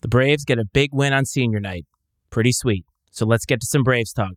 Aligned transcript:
The 0.00 0.08
Braves 0.08 0.44
get 0.44 0.58
a 0.58 0.66
big 0.66 0.90
win 0.92 1.14
on 1.14 1.24
senior 1.24 1.60
night. 1.60 1.86
Pretty 2.28 2.52
sweet. 2.52 2.84
So 3.10 3.24
let's 3.24 3.46
get 3.46 3.60
to 3.60 3.66
some 3.66 3.82
Braves 3.82 4.12
talk. 4.12 4.32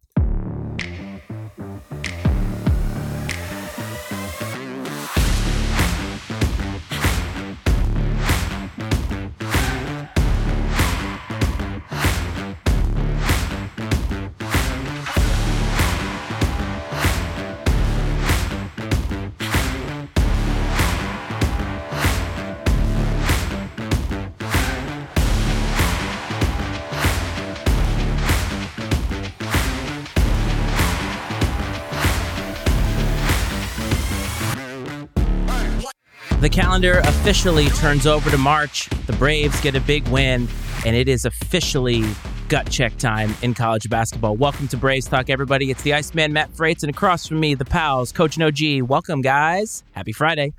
Calendar 36.77 36.99
officially 37.09 37.69
turns 37.69 38.05
over 38.05 38.29
to 38.29 38.37
March. 38.37 38.87
The 39.07 39.13
Braves 39.13 39.59
get 39.61 39.75
a 39.75 39.81
big 39.81 40.07
win, 40.09 40.47
and 40.85 40.95
it 40.95 41.09
is 41.09 41.25
officially 41.25 42.03
gut 42.49 42.69
check 42.69 42.95
time 42.97 43.33
in 43.41 43.55
college 43.55 43.89
basketball. 43.89 44.35
Welcome 44.35 44.67
to 44.67 44.77
Braves 44.77 45.07
Talk, 45.07 45.31
everybody. 45.31 45.71
It's 45.71 45.81
the 45.81 45.95
Iceman 45.95 46.33
Matt 46.33 46.55
Frates, 46.55 46.83
and 46.83 46.91
across 46.91 47.25
from 47.25 47.39
me, 47.39 47.55
the 47.55 47.65
pals, 47.65 48.11
Coach 48.11 48.37
No 48.37 48.51
G. 48.51 48.83
Welcome, 48.83 49.23
guys. 49.23 49.83
Happy 49.93 50.11
Friday. 50.11 50.53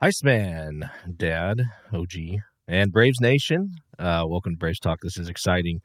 Iceman, 0.00 0.88
Dad, 1.16 1.60
OG, 1.92 2.12
and 2.68 2.92
Braves 2.92 3.20
Nation. 3.20 3.74
Uh, 3.98 4.26
welcome 4.28 4.52
to 4.52 4.58
Braves 4.58 4.78
Talk. 4.78 5.00
This 5.02 5.18
is 5.18 5.28
exciting. 5.28 5.80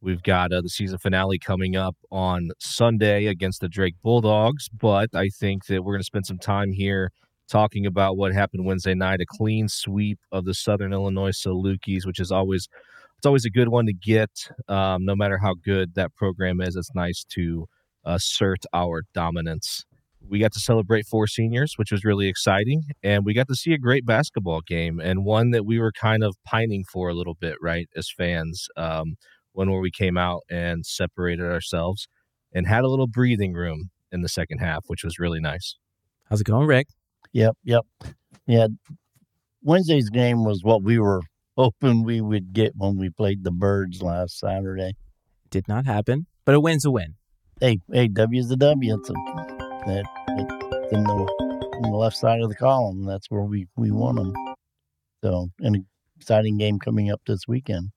We've 0.00 0.24
got 0.24 0.52
uh, 0.52 0.62
the 0.62 0.68
season 0.68 0.98
finale 0.98 1.38
coming 1.38 1.76
up 1.76 1.94
on 2.10 2.48
Sunday 2.58 3.26
against 3.26 3.60
the 3.60 3.68
Drake 3.68 3.94
Bulldogs, 4.02 4.68
but 4.68 5.10
I 5.14 5.28
think 5.28 5.66
that 5.66 5.84
we're 5.84 5.92
going 5.92 6.00
to 6.00 6.04
spend 6.04 6.26
some 6.26 6.38
time 6.38 6.72
here 6.72 7.12
talking 7.50 7.84
about 7.84 8.16
what 8.16 8.32
happened 8.32 8.64
Wednesday 8.64 8.94
night, 8.94 9.20
a 9.20 9.26
clean 9.26 9.68
sweep 9.68 10.18
of 10.32 10.44
the 10.44 10.54
Southern 10.54 10.92
Illinois 10.92 11.30
Salukis, 11.30 12.06
which 12.06 12.20
is 12.20 12.30
always 12.32 12.68
it's 13.18 13.26
always 13.26 13.44
a 13.44 13.50
good 13.50 13.68
one 13.68 13.84
to 13.86 13.92
get. 13.92 14.30
Um, 14.68 15.04
no 15.04 15.14
matter 15.14 15.36
how 15.36 15.54
good 15.54 15.94
that 15.94 16.14
program 16.14 16.60
is, 16.60 16.74
it's 16.74 16.94
nice 16.94 17.24
to 17.30 17.66
assert 18.04 18.64
our 18.72 19.02
dominance. 19.12 19.84
We 20.26 20.38
got 20.38 20.52
to 20.52 20.60
celebrate 20.60 21.06
four 21.06 21.26
seniors, 21.26 21.74
which 21.76 21.92
was 21.92 22.04
really 22.04 22.28
exciting, 22.28 22.84
and 23.02 23.24
we 23.24 23.34
got 23.34 23.48
to 23.48 23.54
see 23.54 23.72
a 23.72 23.78
great 23.78 24.06
basketball 24.06 24.60
game 24.66 25.00
and 25.00 25.24
one 25.24 25.50
that 25.50 25.66
we 25.66 25.78
were 25.78 25.92
kind 25.92 26.22
of 26.22 26.36
pining 26.46 26.84
for 26.90 27.08
a 27.08 27.14
little 27.14 27.34
bit, 27.34 27.56
right, 27.60 27.88
as 27.96 28.10
fans. 28.10 28.68
Um, 28.76 29.16
one 29.52 29.70
where 29.70 29.80
we 29.80 29.90
came 29.90 30.16
out 30.16 30.42
and 30.50 30.86
separated 30.86 31.44
ourselves 31.44 32.06
and 32.54 32.66
had 32.66 32.84
a 32.84 32.88
little 32.88 33.08
breathing 33.08 33.52
room 33.52 33.90
in 34.12 34.22
the 34.22 34.28
second 34.28 34.58
half, 34.58 34.84
which 34.86 35.04
was 35.04 35.18
really 35.18 35.40
nice. 35.40 35.76
How's 36.28 36.40
it 36.40 36.44
going, 36.44 36.66
Rick? 36.66 36.86
Yep, 37.32 37.56
yep. 37.64 37.86
Yeah. 38.46 38.68
Wednesday's 39.62 40.10
game 40.10 40.44
was 40.44 40.62
what 40.62 40.82
we 40.82 40.98
were 40.98 41.22
hoping 41.56 42.02
we 42.02 42.20
would 42.20 42.52
get 42.52 42.72
when 42.76 42.96
we 42.96 43.10
played 43.10 43.44
the 43.44 43.50
Birds 43.50 44.02
last 44.02 44.38
Saturday. 44.38 44.94
Did 45.50 45.68
not 45.68 45.86
happen, 45.86 46.26
but 46.44 46.54
a 46.54 46.60
win's 46.60 46.84
a 46.84 46.90
win. 46.90 47.14
Hey, 47.60 47.78
hey, 47.92 48.08
W's 48.08 48.48
the 48.48 48.56
W. 48.56 48.98
It's 48.98 49.10
a, 49.10 49.12
that 49.12 50.04
it's 50.28 50.92
in 50.92 51.02
the 51.02 51.80
in 51.82 51.90
the 51.90 51.96
left 51.96 52.16
side 52.16 52.40
of 52.40 52.48
the 52.48 52.54
column. 52.54 53.04
That's 53.04 53.30
where 53.30 53.42
we 53.42 53.66
we 53.76 53.90
won 53.90 54.16
them. 54.16 54.32
So, 55.22 55.48
an 55.58 55.84
exciting 56.16 56.56
game 56.56 56.78
coming 56.78 57.10
up 57.10 57.20
this 57.26 57.46
weekend. 57.46 57.90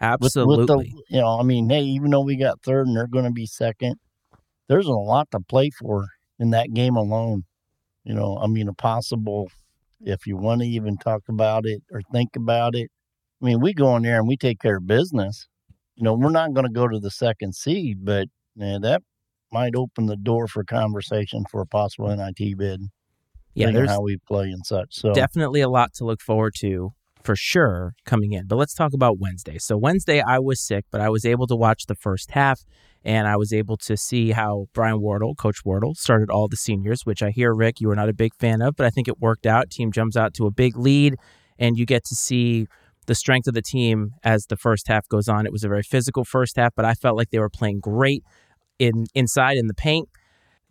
Absolutely. 0.00 0.56
With, 0.56 0.70
with 0.70 0.78
the, 0.78 1.02
you 1.08 1.20
know, 1.20 1.38
I 1.38 1.42
mean, 1.42 1.68
hey, 1.68 1.82
even 1.82 2.10
though 2.10 2.20
we 2.20 2.36
got 2.36 2.62
third 2.62 2.86
and 2.86 2.96
they're 2.96 3.06
going 3.06 3.24
to 3.24 3.30
be 3.30 3.46
second, 3.46 3.96
there's 4.68 4.86
a 4.86 4.92
lot 4.92 5.30
to 5.32 5.40
play 5.40 5.70
for 5.70 6.06
in 6.38 6.50
that 6.50 6.72
game 6.72 6.96
alone. 6.96 7.44
You 8.04 8.14
know, 8.14 8.38
I 8.42 8.46
mean, 8.46 8.68
a 8.68 8.74
possible, 8.74 9.48
if 10.00 10.26
you 10.26 10.36
want 10.36 10.60
to 10.60 10.66
even 10.66 10.96
talk 10.98 11.22
about 11.28 11.66
it 11.66 11.82
or 11.90 12.02
think 12.12 12.36
about 12.36 12.74
it. 12.74 12.90
I 13.42 13.46
mean, 13.46 13.60
we 13.60 13.74
go 13.74 13.96
in 13.96 14.02
there 14.02 14.18
and 14.18 14.28
we 14.28 14.36
take 14.36 14.60
care 14.60 14.76
of 14.76 14.86
business. 14.86 15.48
You 15.96 16.04
know, 16.04 16.14
we're 16.14 16.30
not 16.30 16.54
going 16.54 16.66
to 16.66 16.72
go 16.72 16.88
to 16.88 16.98
the 16.98 17.10
second 17.10 17.54
seed, 17.54 18.04
but 18.04 18.28
man, 18.56 18.82
that 18.82 19.02
might 19.52 19.74
open 19.74 20.06
the 20.06 20.16
door 20.16 20.48
for 20.48 20.64
conversation 20.64 21.44
for 21.50 21.60
a 21.60 21.66
possible 21.66 22.14
NIT 22.14 22.58
bid. 22.58 22.80
Yeah, 23.54 23.70
there's 23.70 23.90
how 23.90 24.00
we 24.00 24.16
play 24.16 24.50
and 24.50 24.66
such. 24.66 24.88
So 24.90 25.12
definitely 25.12 25.60
a 25.60 25.68
lot 25.68 25.94
to 25.94 26.04
look 26.04 26.20
forward 26.20 26.54
to 26.58 26.92
for 27.22 27.36
sure 27.36 27.94
coming 28.04 28.32
in. 28.32 28.46
But 28.46 28.56
let's 28.56 28.74
talk 28.74 28.92
about 28.92 29.18
Wednesday. 29.18 29.58
So 29.58 29.76
Wednesday 29.76 30.20
I 30.20 30.40
was 30.40 30.60
sick, 30.60 30.84
but 30.90 31.00
I 31.00 31.08
was 31.08 31.24
able 31.24 31.46
to 31.46 31.56
watch 31.56 31.86
the 31.86 31.94
first 31.94 32.32
half 32.32 32.64
and 33.04 33.28
I 33.28 33.36
was 33.36 33.52
able 33.52 33.76
to 33.78 33.96
see 33.96 34.30
how 34.30 34.66
Brian 34.72 35.00
Wardle, 35.00 35.34
Coach 35.34 35.64
Wardle, 35.64 35.94
started 35.94 36.30
all 36.30 36.48
the 36.48 36.56
seniors, 36.56 37.04
which 37.04 37.22
I 37.22 37.30
hear 37.30 37.54
Rick 37.54 37.80
you 37.80 37.88
were 37.88 37.94
not 37.94 38.08
a 38.08 38.14
big 38.14 38.34
fan 38.34 38.62
of, 38.62 38.76
but 38.76 38.86
I 38.86 38.90
think 38.90 39.08
it 39.08 39.20
worked 39.20 39.46
out. 39.46 39.70
Team 39.70 39.92
jumps 39.92 40.16
out 40.16 40.32
to 40.34 40.46
a 40.46 40.50
big 40.50 40.76
lead 40.76 41.16
and 41.58 41.78
you 41.78 41.84
get 41.84 42.04
to 42.06 42.14
see 42.14 42.66
the 43.06 43.14
strength 43.14 43.46
of 43.46 43.54
the 43.54 43.62
team 43.62 44.14
as 44.24 44.46
the 44.46 44.56
first 44.56 44.88
half 44.88 45.06
goes 45.08 45.28
on. 45.28 45.44
It 45.44 45.52
was 45.52 45.64
a 45.64 45.68
very 45.68 45.82
physical 45.82 46.24
first 46.24 46.56
half, 46.56 46.74
but 46.74 46.86
I 46.86 46.94
felt 46.94 47.16
like 47.16 47.30
they 47.30 47.38
were 47.38 47.50
playing 47.50 47.80
great 47.80 48.24
in 48.78 49.04
inside 49.14 49.58
in 49.58 49.66
the 49.66 49.74
paint. 49.74 50.08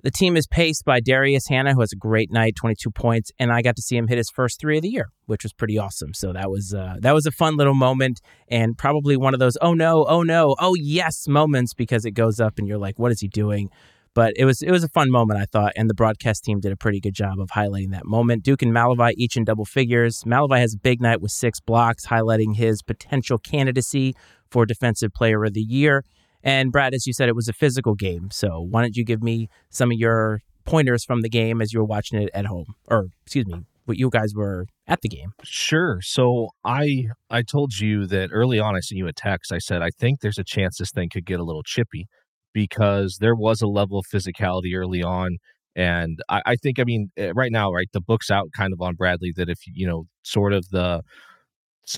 The 0.04 0.12
team 0.12 0.36
is 0.36 0.46
paced 0.48 0.84
by 0.84 1.00
Darius 1.00 1.48
Hannah, 1.48 1.74
who 1.74 1.80
has 1.80 1.94
a 1.94 1.96
great 1.96 2.30
night, 2.30 2.58
22 2.58 2.92
points, 2.92 3.32
and 3.40 3.54
I 3.54 3.62
got 3.62 3.78
to 3.78 3.82
see 3.82 3.96
him 3.96 4.10
hit 4.10 4.18
his 4.18 4.30
first 4.30 4.60
three 4.60 4.76
of 4.76 4.82
the 4.82 4.90
year, 4.90 5.08
which 5.28 5.44
was 5.44 5.54
pretty 5.54 5.78
awesome. 5.78 6.14
So 6.14 6.34
that 6.34 6.52
was 6.52 6.74
uh, 6.74 6.98
that 7.00 7.14
was 7.14 7.26
a 7.26 7.32
fun 7.32 7.56
little 7.56 7.74
moment, 7.74 8.20
and 8.50 8.78
probably 8.78 9.16
one 9.16 9.34
of 9.34 9.40
those 9.40 9.58
oh 9.62 9.74
no, 9.74 10.04
oh 10.04 10.22
no, 10.22 10.58
oh 10.60 10.76
yes 10.76 11.26
moments 11.30 11.74
because 11.74 12.04
it 12.04 12.12
goes 12.12 12.42
up 12.42 12.60
and 12.60 12.68
you're 12.68 12.78
like, 12.78 13.00
what 13.00 13.14
is 13.14 13.22
he 13.22 13.30
doing? 13.30 13.70
But 14.14 14.34
it 14.36 14.44
was 14.44 14.62
it 14.62 14.72
was 14.72 14.84
a 14.84 14.90
fun 14.90 15.10
moment, 15.10 15.40
I 15.40 15.46
thought, 15.46 15.72
and 15.78 15.90
the 15.90 15.94
broadcast 15.94 16.44
team 16.44 16.60
did 16.60 16.74
a 16.74 16.78
pretty 16.78 17.00
good 17.00 17.16
job 17.16 17.40
of 17.40 17.52
highlighting 17.52 17.92
that 17.92 18.06
moment. 18.06 18.44
Duke 18.44 18.62
and 18.62 18.74
Malevy 18.74 19.14
each 19.16 19.38
in 19.38 19.46
double 19.46 19.66
figures. 19.66 20.24
Malevy 20.26 20.60
has 20.60 20.74
a 20.74 20.78
big 20.78 21.02
night 21.02 21.22
with 21.22 21.32
six 21.32 21.62
blocks, 21.62 22.08
highlighting 22.08 22.58
his 22.58 22.82
potential 22.82 23.38
candidacy 23.38 24.16
for 24.52 24.66
Defensive 24.66 25.14
Player 25.14 25.46
of 25.46 25.54
the 25.54 25.62
Year. 25.62 26.04
And 26.44 26.72
Brad, 26.72 26.94
as 26.94 27.08
you 27.08 27.14
said, 27.14 27.30
it 27.30 27.36
was 27.36 27.48
a 27.48 27.54
physical 27.54 27.96
game. 27.96 28.30
So 28.32 28.60
why 28.60 28.82
don't 28.82 28.96
you 28.96 29.06
give 29.06 29.24
me 29.24 29.48
some 29.70 29.92
of 29.92 29.98
your 29.98 30.42
pointers 30.66 31.04
from 31.04 31.22
the 31.22 31.30
game 31.30 31.62
as 31.62 31.74
you 31.74 31.80
were 31.80 31.86
watching 31.86 32.22
it 32.22 32.30
at 32.34 32.46
home, 32.46 32.76
or 32.90 33.08
excuse 33.26 33.46
me, 33.48 33.62
what 33.86 33.98
you 33.98 34.10
guys 34.10 34.34
were 34.36 34.68
at 34.88 35.02
the 35.02 35.10
game? 35.10 35.34
Sure. 35.44 36.00
So 36.02 36.50
I 36.64 37.06
I 37.30 37.42
told 37.42 37.80
you 37.80 38.06
that 38.08 38.30
early 38.32 38.60
on. 38.60 38.76
I 38.76 38.80
sent 38.80 38.98
you 38.98 39.08
a 39.08 39.14
text. 39.14 39.52
I 39.52 39.60
said 39.60 39.82
I 39.82 39.90
think 39.90 40.20
there's 40.20 40.38
a 40.38 40.44
chance 40.44 40.78
this 40.78 40.92
thing 40.92 41.10
could 41.10 41.26
get 41.26 41.40
a 41.40 41.44
little 41.44 41.64
chippy 41.64 42.08
because 42.54 43.18
there 43.20 43.36
was 43.36 43.62
a 43.62 43.68
level 43.68 43.98
of 43.98 44.06
physicality 44.14 44.76
early 44.76 45.04
on. 45.04 45.38
And 45.76 46.20
I, 46.30 46.42
I 46.46 46.56
think, 46.56 46.80
I 46.80 46.84
mean, 46.84 47.10
eh, 47.18 47.32
right 47.34 47.52
now, 47.52 47.72
right, 47.72 47.88
the 47.94 48.02
book's 48.02 48.30
out 48.30 48.50
kind 48.56 48.74
of 48.74 48.82
on 48.82 48.94
Bradley 48.94 49.34
that 49.36 49.50
if, 49.50 49.58
you 49.66 49.88
know, 49.88 50.06
sort 50.22 50.54
of 50.54 50.70
the 50.70 51.02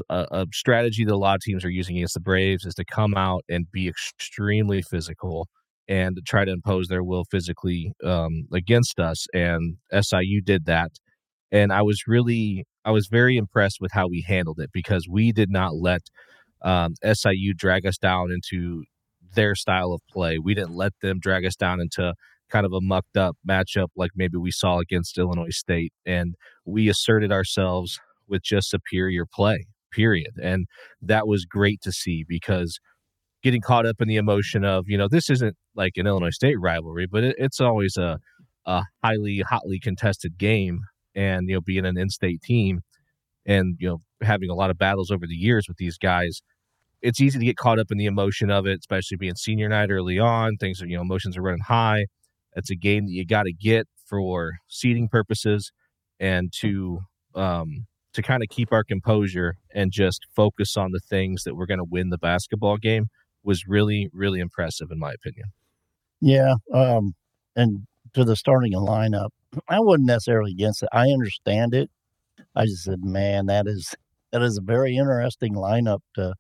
a, 0.09 0.25
a, 0.31 0.46
strategy 0.53 1.06
that 1.06 1.13
a 1.13 1.18
lot 1.18 1.35
of 1.35 1.41
teams 1.41 1.63
are 1.63 1.69
using 1.69 1.97
against 1.97 2.16
the 2.16 2.19
Braves 2.19 2.66
is 2.66 2.73
to 2.75 2.85
come 2.85 3.13
out 3.16 3.44
and 3.50 3.72
be 3.72 3.88
extremely 3.88 4.81
physical 4.81 5.47
and 5.88 6.19
try 6.25 6.46
to 6.46 6.51
impose 6.51 6.88
their 6.88 7.03
will 7.03 7.25
physically 7.25 7.94
um, 8.03 8.47
against 8.53 9.00
us. 9.00 9.28
And 9.34 9.78
SIU 9.91 10.41
did 10.41 10.66
that. 10.66 10.91
And 11.51 11.72
I 11.72 11.84
was 11.84 12.03
really, 12.07 12.66
I 12.84 12.91
was 12.91 13.07
very 13.07 13.38
impressed 13.38 13.78
with 13.79 13.91
how 13.91 14.07
we 14.07 14.24
handled 14.28 14.59
it 14.59 14.72
because 14.74 15.07
we 15.09 15.31
did 15.31 15.51
not 15.51 15.75
let 15.75 16.01
um, 16.63 16.95
SIU 17.03 17.53
drag 17.53 17.85
us 17.85 17.97
down 17.97 18.31
into 18.31 18.84
their 19.35 19.54
style 19.54 19.94
of 19.94 20.01
play. 20.12 20.39
We 20.39 20.56
didn't 20.56 20.75
let 20.75 20.94
them 21.01 21.19
drag 21.19 21.45
us 21.45 21.56
down 21.56 21.80
into 21.80 22.13
kind 22.50 22.65
of 22.65 22.74
a 22.74 22.81
mucked 22.81 23.18
up 23.18 23.38
matchup 23.48 23.88
like 23.95 24.12
maybe 24.15 24.38
we 24.38 24.51
saw 24.51 24.80
against 24.80 25.18
Illinois 25.18 25.50
State. 25.51 25.94
And 26.06 26.36
we 26.65 26.89
asserted 26.89 27.31
ourselves 27.31 28.00
with 28.27 28.42
just 28.42 28.71
superior 28.71 29.25
play 29.31 29.65
period. 29.95 30.33
And 30.42 30.68
that 31.01 31.27
was 31.27 31.45
great 31.45 31.81
to 31.81 31.92
see 31.92 32.25
because 32.27 32.80
getting 33.44 33.62
caught 33.62 33.86
up 33.86 34.01
in 34.01 34.07
the 34.07 34.18
emotion 34.18 34.65
of, 34.65 34.86
you 34.88 34.97
know, 34.97 35.07
this 35.07 35.30
isn't 35.30 35.56
like 35.75 35.94
an 35.97 36.07
Illinois 36.07 36.31
State 36.31 36.59
rivalry, 36.59 37.07
but 37.09 37.24
it, 37.24 37.36
it's 37.38 37.62
always 37.62 37.95
a, 37.97 38.18
a 38.65 38.83
highly, 39.03 39.44
hotly 39.47 39.80
contested 39.80 40.38
game. 40.38 40.81
And, 41.15 41.47
you 41.47 41.56
know, 41.56 41.62
being 41.62 41.86
an 41.86 41.97
in 41.97 42.09
state 42.09 42.42
team 42.42 42.81
and, 43.45 43.77
you 43.80 43.88
know, 43.88 44.00
having 44.21 44.50
a 44.50 44.56
lot 44.56 44.69
of 44.69 44.77
battles 44.77 45.12
over 45.12 45.25
the 45.25 45.36
years 45.36 45.65
with 45.68 45.77
these 45.77 45.97
guys, 45.97 46.42
it's 47.01 47.21
easy 47.21 47.39
to 47.39 47.45
get 47.45 47.56
caught 47.56 47.80
up 47.80 47.92
in 47.92 47.97
the 47.97 48.06
emotion 48.06 48.51
of 48.51 48.65
it, 48.65 48.80
especially 48.80 49.15
being 49.15 49.36
senior 49.36 49.69
night 49.69 49.92
early 49.92 50.19
on. 50.19 50.57
Things 50.57 50.81
are, 50.81 50.88
you 50.88 50.97
know, 50.97 51.03
emotions 51.03 51.38
are 51.38 51.42
running 51.42 51.62
high. 51.68 52.07
It's 52.53 52.69
a 52.69 52.75
game 52.75 53.06
that 53.06 53.12
you 53.12 53.25
got 53.25 53.44
to 53.44 53.53
get 53.53 53.88
for 54.09 54.53
seeding 54.68 55.07
purposes 55.07 55.71
and 56.19 56.51
to 56.62 57.00
um, 57.33 57.86
to 58.15 58.21
kind 58.21 58.44
of 58.44 58.50
keep 58.50 58.71
our 58.71 58.83
composure 58.83 59.56
and 59.73 59.91
just 59.91 60.25
focus 60.35 60.77
on 60.77 60.91
the 60.91 61.00
things 61.00 61.44
that 61.44 61.56
we're 61.56 61.65
going 61.65 61.79
to 61.79 61.85
win 61.89 62.09
the 62.09 62.17
basketball 62.17 62.77
game 62.77 63.07
was 63.44 63.67
really, 63.67 64.09
really 64.13 64.39
impressive 64.39 64.89
in 64.91 65.00
my 65.00 65.13
opinion. 65.13 65.45
Yeah. 66.21 66.56
Um, 66.73 67.13
and 67.56 67.85
to 68.13 68.23
the 68.23 68.35
starting 68.35 68.73
lineup, 68.73 69.29
I 69.69 69.79
wasn't 69.79 70.07
necessarily 70.07 70.51
against 70.51 70.83
it. 70.83 70.89
I 70.91 71.09
understand 71.09 71.73
it. 71.73 71.89
I 72.56 72.65
just 72.65 72.83
said, 72.83 73.03
man, 73.03 73.45
that 73.45 73.67
is 73.67 73.95
that 74.31 74.41
is 74.41 74.57
a 74.57 74.61
very 74.61 74.97
interesting 74.97 75.53
lineup 75.53 76.00
to 76.15 76.33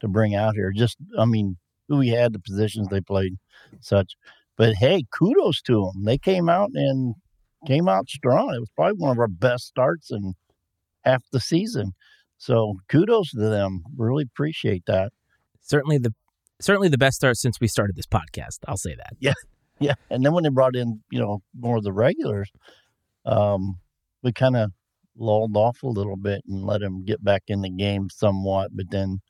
to 0.00 0.08
bring 0.08 0.34
out 0.34 0.54
here. 0.54 0.72
Just, 0.74 0.96
I 1.18 1.24
mean, 1.24 1.56
who 1.88 2.00
he 2.00 2.10
had, 2.10 2.32
the 2.32 2.38
positions 2.38 2.88
they 2.88 3.00
played, 3.00 3.36
such. 3.80 4.14
But 4.56 4.74
hey, 4.74 5.04
kudos 5.16 5.62
to 5.62 5.90
them. 5.92 6.04
They 6.04 6.18
came 6.18 6.48
out 6.48 6.70
and 6.74 7.14
came 7.66 7.88
out 7.88 8.08
strong. 8.08 8.54
It 8.54 8.60
was 8.60 8.70
probably 8.76 8.98
one 8.98 9.12
of 9.12 9.18
our 9.18 9.28
best 9.28 9.66
starts 9.66 10.10
in 10.10 10.34
half 11.04 11.22
the 11.32 11.40
season. 11.40 11.92
So 12.38 12.76
kudos 12.88 13.30
to 13.32 13.38
them. 13.38 13.82
Really 13.96 14.24
appreciate 14.24 14.84
that. 14.86 15.12
Certainly 15.60 15.98
the 15.98 16.14
certainly 16.60 16.88
the 16.88 16.98
best 16.98 17.16
start 17.16 17.36
since 17.36 17.60
we 17.60 17.68
started 17.68 17.96
this 17.96 18.06
podcast. 18.06 18.58
I'll 18.66 18.76
say 18.76 18.94
that. 18.96 19.14
Yeah. 19.18 19.34
Yeah. 19.80 19.94
And 20.10 20.24
then 20.24 20.32
when 20.32 20.42
they 20.42 20.50
brought 20.50 20.74
in, 20.74 21.02
you 21.08 21.20
know, 21.20 21.40
more 21.56 21.76
of 21.76 21.84
the 21.84 21.92
regulars, 21.92 22.50
um, 23.24 23.78
we 24.24 24.32
kind 24.32 24.56
of 24.56 24.72
lulled 25.16 25.56
off 25.56 25.84
a 25.84 25.86
little 25.86 26.16
bit 26.16 26.42
and 26.48 26.64
let 26.64 26.80
them 26.80 27.04
get 27.04 27.22
back 27.22 27.44
in 27.46 27.60
the 27.60 27.70
game 27.70 28.08
somewhat. 28.10 28.70
But 28.74 28.86
then 28.90 29.20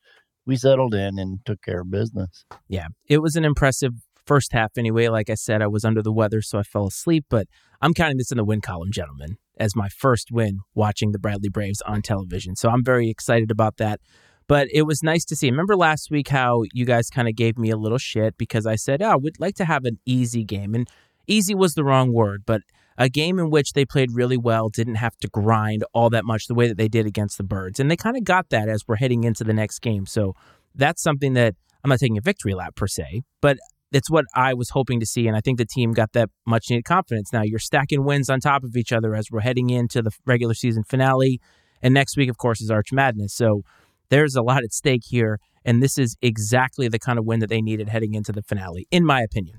we 0.47 0.57
settled 0.57 0.95
in 0.95 1.19
and 1.19 1.41
took 1.45 1.61
care 1.61 1.83
of 1.83 1.91
business. 1.91 2.47
Yeah. 2.67 2.87
It 3.07 3.19
was 3.19 3.37
an 3.37 3.45
impressive 3.45 3.93
first 4.25 4.53
half 4.53 4.79
anyway. 4.79 5.09
Like 5.09 5.29
I 5.29 5.35
said, 5.35 5.61
I 5.61 5.67
was 5.67 5.85
under 5.85 6.03
the 6.03 6.13
weather, 6.13 6.41
so 6.41 6.59
I 6.59 6.63
fell 6.63 6.87
asleep, 6.87 7.27
but 7.29 7.47
I'm 7.83 7.95
counting 7.95 8.19
this 8.19 8.31
in 8.31 8.39
the 8.39 8.45
win 8.45 8.61
column, 8.61 8.93
gentlemen, 8.93 9.37
as 9.59 9.77
my 9.77 9.89
first 9.89 10.31
win 10.31 10.61
watching 10.75 11.13
the 11.13 11.19
Bradley 11.19 11.49
Braves 11.49 11.83
on 11.83 12.03
television. 12.03 12.57
So 12.57 12.69
I'm 12.71 12.85
very 12.85 13.11
excited 13.11 13.51
about 13.51 13.77
that. 13.79 14.01
But 14.47 14.69
it 14.73 14.83
was 14.83 15.03
nice 15.03 15.25
to 15.27 15.37
see. 15.37 15.51
Remember 15.51 15.77
last 15.77 16.11
week 16.11 16.29
how 16.29 16.63
you 16.73 16.87
guys 16.87 17.11
kind 17.11 17.29
of 17.29 17.37
gave 17.37 17.59
me 17.59 17.71
a 17.71 17.77
little 17.77 17.99
shit 17.99 18.39
because 18.39 18.67
I 18.67 18.77
said, 18.77 19.03
oh, 19.03 19.19
we'd 19.19 19.39
like 19.39 19.55
to 19.57 19.67
have 19.67 19.85
an 19.85 19.99
easy 20.07 20.43
game. 20.43 20.75
And 20.75 20.89
easy 21.27 21.55
was 21.55 21.75
the 21.75 21.85
wrong 21.85 22.15
word, 22.15 22.45
but 22.47 22.63
a 22.97 23.09
game 23.09 23.39
in 23.39 23.51
which 23.51 23.75
they 23.75 23.85
played 23.85 24.11
really 24.13 24.39
well, 24.39 24.71
didn't 24.71 24.97
have 24.97 25.17
to 25.19 25.29
grind 25.29 25.85
all 25.93 26.11
that 26.11 26.25
much 26.25 26.47
the 26.47 26.55
way 26.55 26.67
that 26.67 26.79
they 26.79 26.89
did 26.89 27.07
against 27.07 27.37
the 27.37 27.45
Birds. 27.45 27.79
And 27.79 27.91
they 27.91 27.97
kind 27.97 28.17
of 28.17 28.25
got 28.25 28.49
that 28.49 28.69
as 28.69 28.89
we're 28.89 28.97
heading 28.97 29.25
into 29.25 29.45
the 29.45 29.53
next 29.53 29.81
game. 29.81 30.07
So 30.07 30.35
that's 30.75 31.03
something 31.03 31.35
that 31.35 31.55
I'm 31.85 31.91
not 31.91 32.01
taking 32.01 32.19
a 32.19 32.23
victory 32.23 32.55
lap 32.55 32.75
per 32.75 32.89
se, 32.89 33.23
but 33.41 33.59
it's 33.93 34.11
what 34.11 34.25
I 34.35 34.55
was 34.55 34.71
hoping 34.71 35.01
to 35.01 35.07
see. 35.07 35.27
And 35.27 35.37
I 35.37 35.41
think 35.41 35.59
the 35.59 35.67
team 35.67 35.93
got 35.93 36.13
that 36.13 36.31
much 36.47 36.67
needed 36.71 36.85
confidence. 36.85 37.33
Now 37.33 37.43
you're 37.43 37.59
stacking 37.59 38.05
wins 38.05 38.29
on 38.29 38.41
top 38.41 38.65
of 38.65 38.77
each 38.77 38.93
other 38.93 39.15
as 39.15 39.31
we're 39.31 39.41
heading 39.41 39.71
into 39.71 40.03
the 40.03 40.11
regular 40.27 40.55
season 40.55 40.85
finale. 40.85 41.41
And 41.83 41.95
next 41.95 42.17
week, 42.17 42.29
of 42.29 42.39
course, 42.39 42.61
is 42.61 42.71
Arch 42.71 42.93
Madness. 42.93 43.35
So 43.35 43.63
there's 44.11 44.35
a 44.35 44.43
lot 44.43 44.65
at 44.65 44.73
stake 44.73 45.03
here, 45.07 45.39
and 45.65 45.83
this 45.83 45.99
is 45.99 46.17
exactly 46.23 46.89
the 46.89 46.99
kind 46.99 47.19
of 47.19 47.25
win 47.25 47.41
that 47.41 47.49
they 47.49 47.61
needed 47.61 47.89
heading 47.89 48.15
into 48.15 48.33
the 48.33 48.43
finale, 48.43 48.87
in 48.91 49.05
my 49.05 49.23
opinion. 49.23 49.59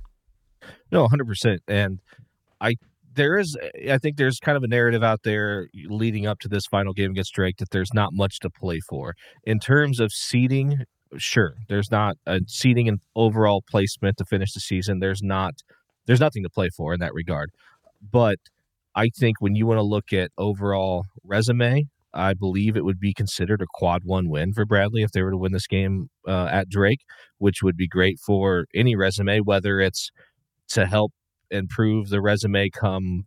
No, 0.92 1.08
100%. 1.08 1.60
And 1.68 2.00
I 2.60 2.76
there 3.16 3.38
is 3.38 3.58
I 3.90 3.98
think 3.98 4.18
there's 4.18 4.40
kind 4.40 4.56
of 4.56 4.64
a 4.64 4.68
narrative 4.68 5.04
out 5.04 5.22
there 5.24 5.68
leading 5.88 6.28
up 6.28 6.40
to 6.40 6.48
this 6.48 6.66
final 6.68 6.94
game 6.94 7.12
against 7.12 7.34
Drake 7.34 7.58
that 7.58 7.72
there's 7.72 7.94
not 7.94 8.14
much 8.14 8.40
to 8.40 8.50
play 8.50 8.80
for. 8.88 9.16
In 9.44 9.60
terms 9.60 10.00
of 10.00 10.12
seeding, 10.12 10.84
sure, 11.18 11.56
there's 11.68 11.92
not 11.92 12.18
a 12.26 12.42
seeding 12.48 12.88
and 12.88 13.00
overall 13.16 13.64
placement 13.68 14.18
to 14.18 14.26
finish 14.26 14.54
the 14.54 14.60
season. 14.60 15.00
There's 15.00 15.22
not 15.24 15.56
there's 16.06 16.20
nothing 16.20 16.44
to 16.44 16.50
play 16.50 16.70
for 16.76 16.94
in 16.94 17.00
that 17.00 17.14
regard. 17.14 17.52
But 18.02 18.40
I 18.96 19.10
think 19.10 19.42
when 19.42 19.56
you 19.56 19.66
want 19.66 19.78
to 19.78 19.84
look 19.84 20.12
at 20.14 20.32
overall 20.38 21.06
resume, 21.24 21.86
I 22.14 22.34
believe 22.34 22.76
it 22.76 22.84
would 22.84 23.00
be 23.00 23.14
considered 23.14 23.62
a 23.62 23.68
quad 23.72 24.02
one 24.04 24.30
win 24.30 24.54
for 24.54 24.66
Bradley 24.66 25.04
if 25.04 25.12
they 25.12 25.22
were 25.22 25.32
to 25.32 25.38
win 25.38 25.52
this 25.52 25.68
game 25.68 26.10
uh, 26.28 26.48
at 26.52 26.70
Drake, 26.70 27.02
which 27.38 27.62
would 27.62 27.78
be 27.78 27.88
great 27.88 28.20
for 28.20 28.66
any 28.74 28.96
resume, 28.96 29.42
whether 29.42 29.80
it's 29.80 30.10
to 30.70 30.86
help 30.86 31.14
improve 31.52 32.10
the 32.10 32.22
resume 32.22 32.70
come 32.70 33.26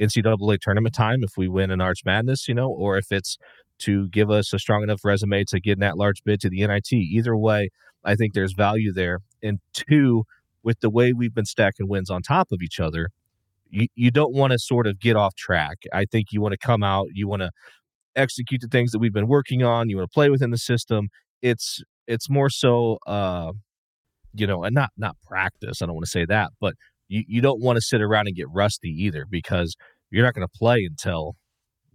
NCAA 0.00 0.58
tournament 0.60 0.94
time 0.94 1.22
if 1.22 1.36
we 1.36 1.48
win 1.48 1.70
an 1.70 1.80
Arch 1.80 2.00
Madness, 2.04 2.48
you 2.48 2.54
know, 2.54 2.68
or 2.68 2.98
if 2.98 3.12
it's 3.12 3.38
to 3.80 4.08
give 4.08 4.30
us 4.30 4.52
a 4.52 4.58
strong 4.58 4.82
enough 4.82 5.04
resume 5.04 5.44
to 5.48 5.60
get 5.60 5.80
that 5.80 5.96
large 5.96 6.22
bid 6.24 6.40
to 6.40 6.48
the 6.48 6.66
NIT. 6.66 6.92
Either 6.92 7.36
way, 7.36 7.70
I 8.04 8.14
think 8.14 8.34
there's 8.34 8.52
value 8.52 8.92
there. 8.92 9.20
And 9.42 9.58
two, 9.72 10.24
with 10.62 10.80
the 10.80 10.90
way 10.90 11.12
we've 11.12 11.34
been 11.34 11.44
stacking 11.44 11.88
wins 11.88 12.10
on 12.10 12.22
top 12.22 12.48
of 12.52 12.60
each 12.62 12.80
other, 12.80 13.10
you, 13.68 13.88
you 13.94 14.10
don't 14.10 14.34
want 14.34 14.52
to 14.52 14.58
sort 14.58 14.86
of 14.86 15.00
get 15.00 15.16
off 15.16 15.34
track. 15.34 15.78
I 15.92 16.04
think 16.04 16.28
you 16.32 16.40
want 16.40 16.52
to 16.52 16.58
come 16.58 16.82
out, 16.82 17.08
you 17.12 17.28
want 17.28 17.42
to 17.42 17.50
execute 18.16 18.60
the 18.60 18.68
things 18.68 18.92
that 18.92 18.98
we've 18.98 19.12
been 19.12 19.28
working 19.28 19.62
on. 19.62 19.88
You 19.88 19.96
want 19.96 20.10
to 20.10 20.14
play 20.14 20.30
within 20.30 20.50
the 20.50 20.58
system. 20.58 21.08
It's 21.42 21.82
it's 22.06 22.28
more 22.30 22.50
so, 22.50 22.98
uh, 23.06 23.52
you 24.34 24.46
know, 24.46 24.64
and 24.64 24.74
not 24.74 24.90
not 24.96 25.16
practice. 25.26 25.82
I 25.82 25.86
don't 25.86 25.94
want 25.94 26.06
to 26.06 26.10
say 26.10 26.24
that, 26.26 26.50
but 26.60 26.74
you 27.08 27.24
you 27.26 27.40
don't 27.40 27.60
want 27.60 27.76
to 27.76 27.82
sit 27.82 28.00
around 28.00 28.28
and 28.28 28.36
get 28.36 28.46
rusty 28.50 28.88
either 28.88 29.26
because 29.28 29.76
you're 30.10 30.24
not 30.24 30.34
going 30.34 30.46
to 30.46 30.58
play 30.58 30.84
until 30.84 31.36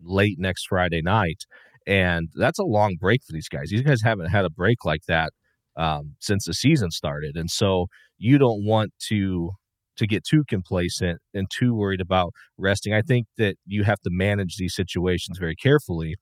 late 0.01 0.37
next 0.39 0.67
Friday 0.67 1.01
night, 1.01 1.45
and 1.87 2.29
that's 2.35 2.59
a 2.59 2.63
long 2.63 2.97
break 2.99 3.23
for 3.23 3.33
these 3.33 3.49
guys. 3.49 3.69
These 3.69 3.81
guys 3.81 4.01
haven't 4.01 4.29
had 4.29 4.45
a 4.45 4.49
break 4.49 4.85
like 4.85 5.01
that 5.07 5.31
um, 5.77 6.15
since 6.19 6.45
the 6.45 6.53
season 6.53 6.91
started, 6.91 7.35
and 7.35 7.49
so 7.49 7.87
you 8.17 8.37
don't 8.37 8.65
want 8.65 8.91
to 9.07 9.51
to 9.97 10.07
get 10.07 10.23
too 10.23 10.43
complacent 10.47 11.19
and 11.33 11.47
too 11.51 11.75
worried 11.75 12.01
about 12.01 12.33
resting. 12.57 12.93
I 12.93 13.01
think 13.01 13.27
that 13.37 13.57
you 13.65 13.83
have 13.83 13.99
to 14.01 14.09
manage 14.09 14.55
these 14.55 14.73
situations 14.73 15.37
very 15.37 15.55
carefully 15.55 16.15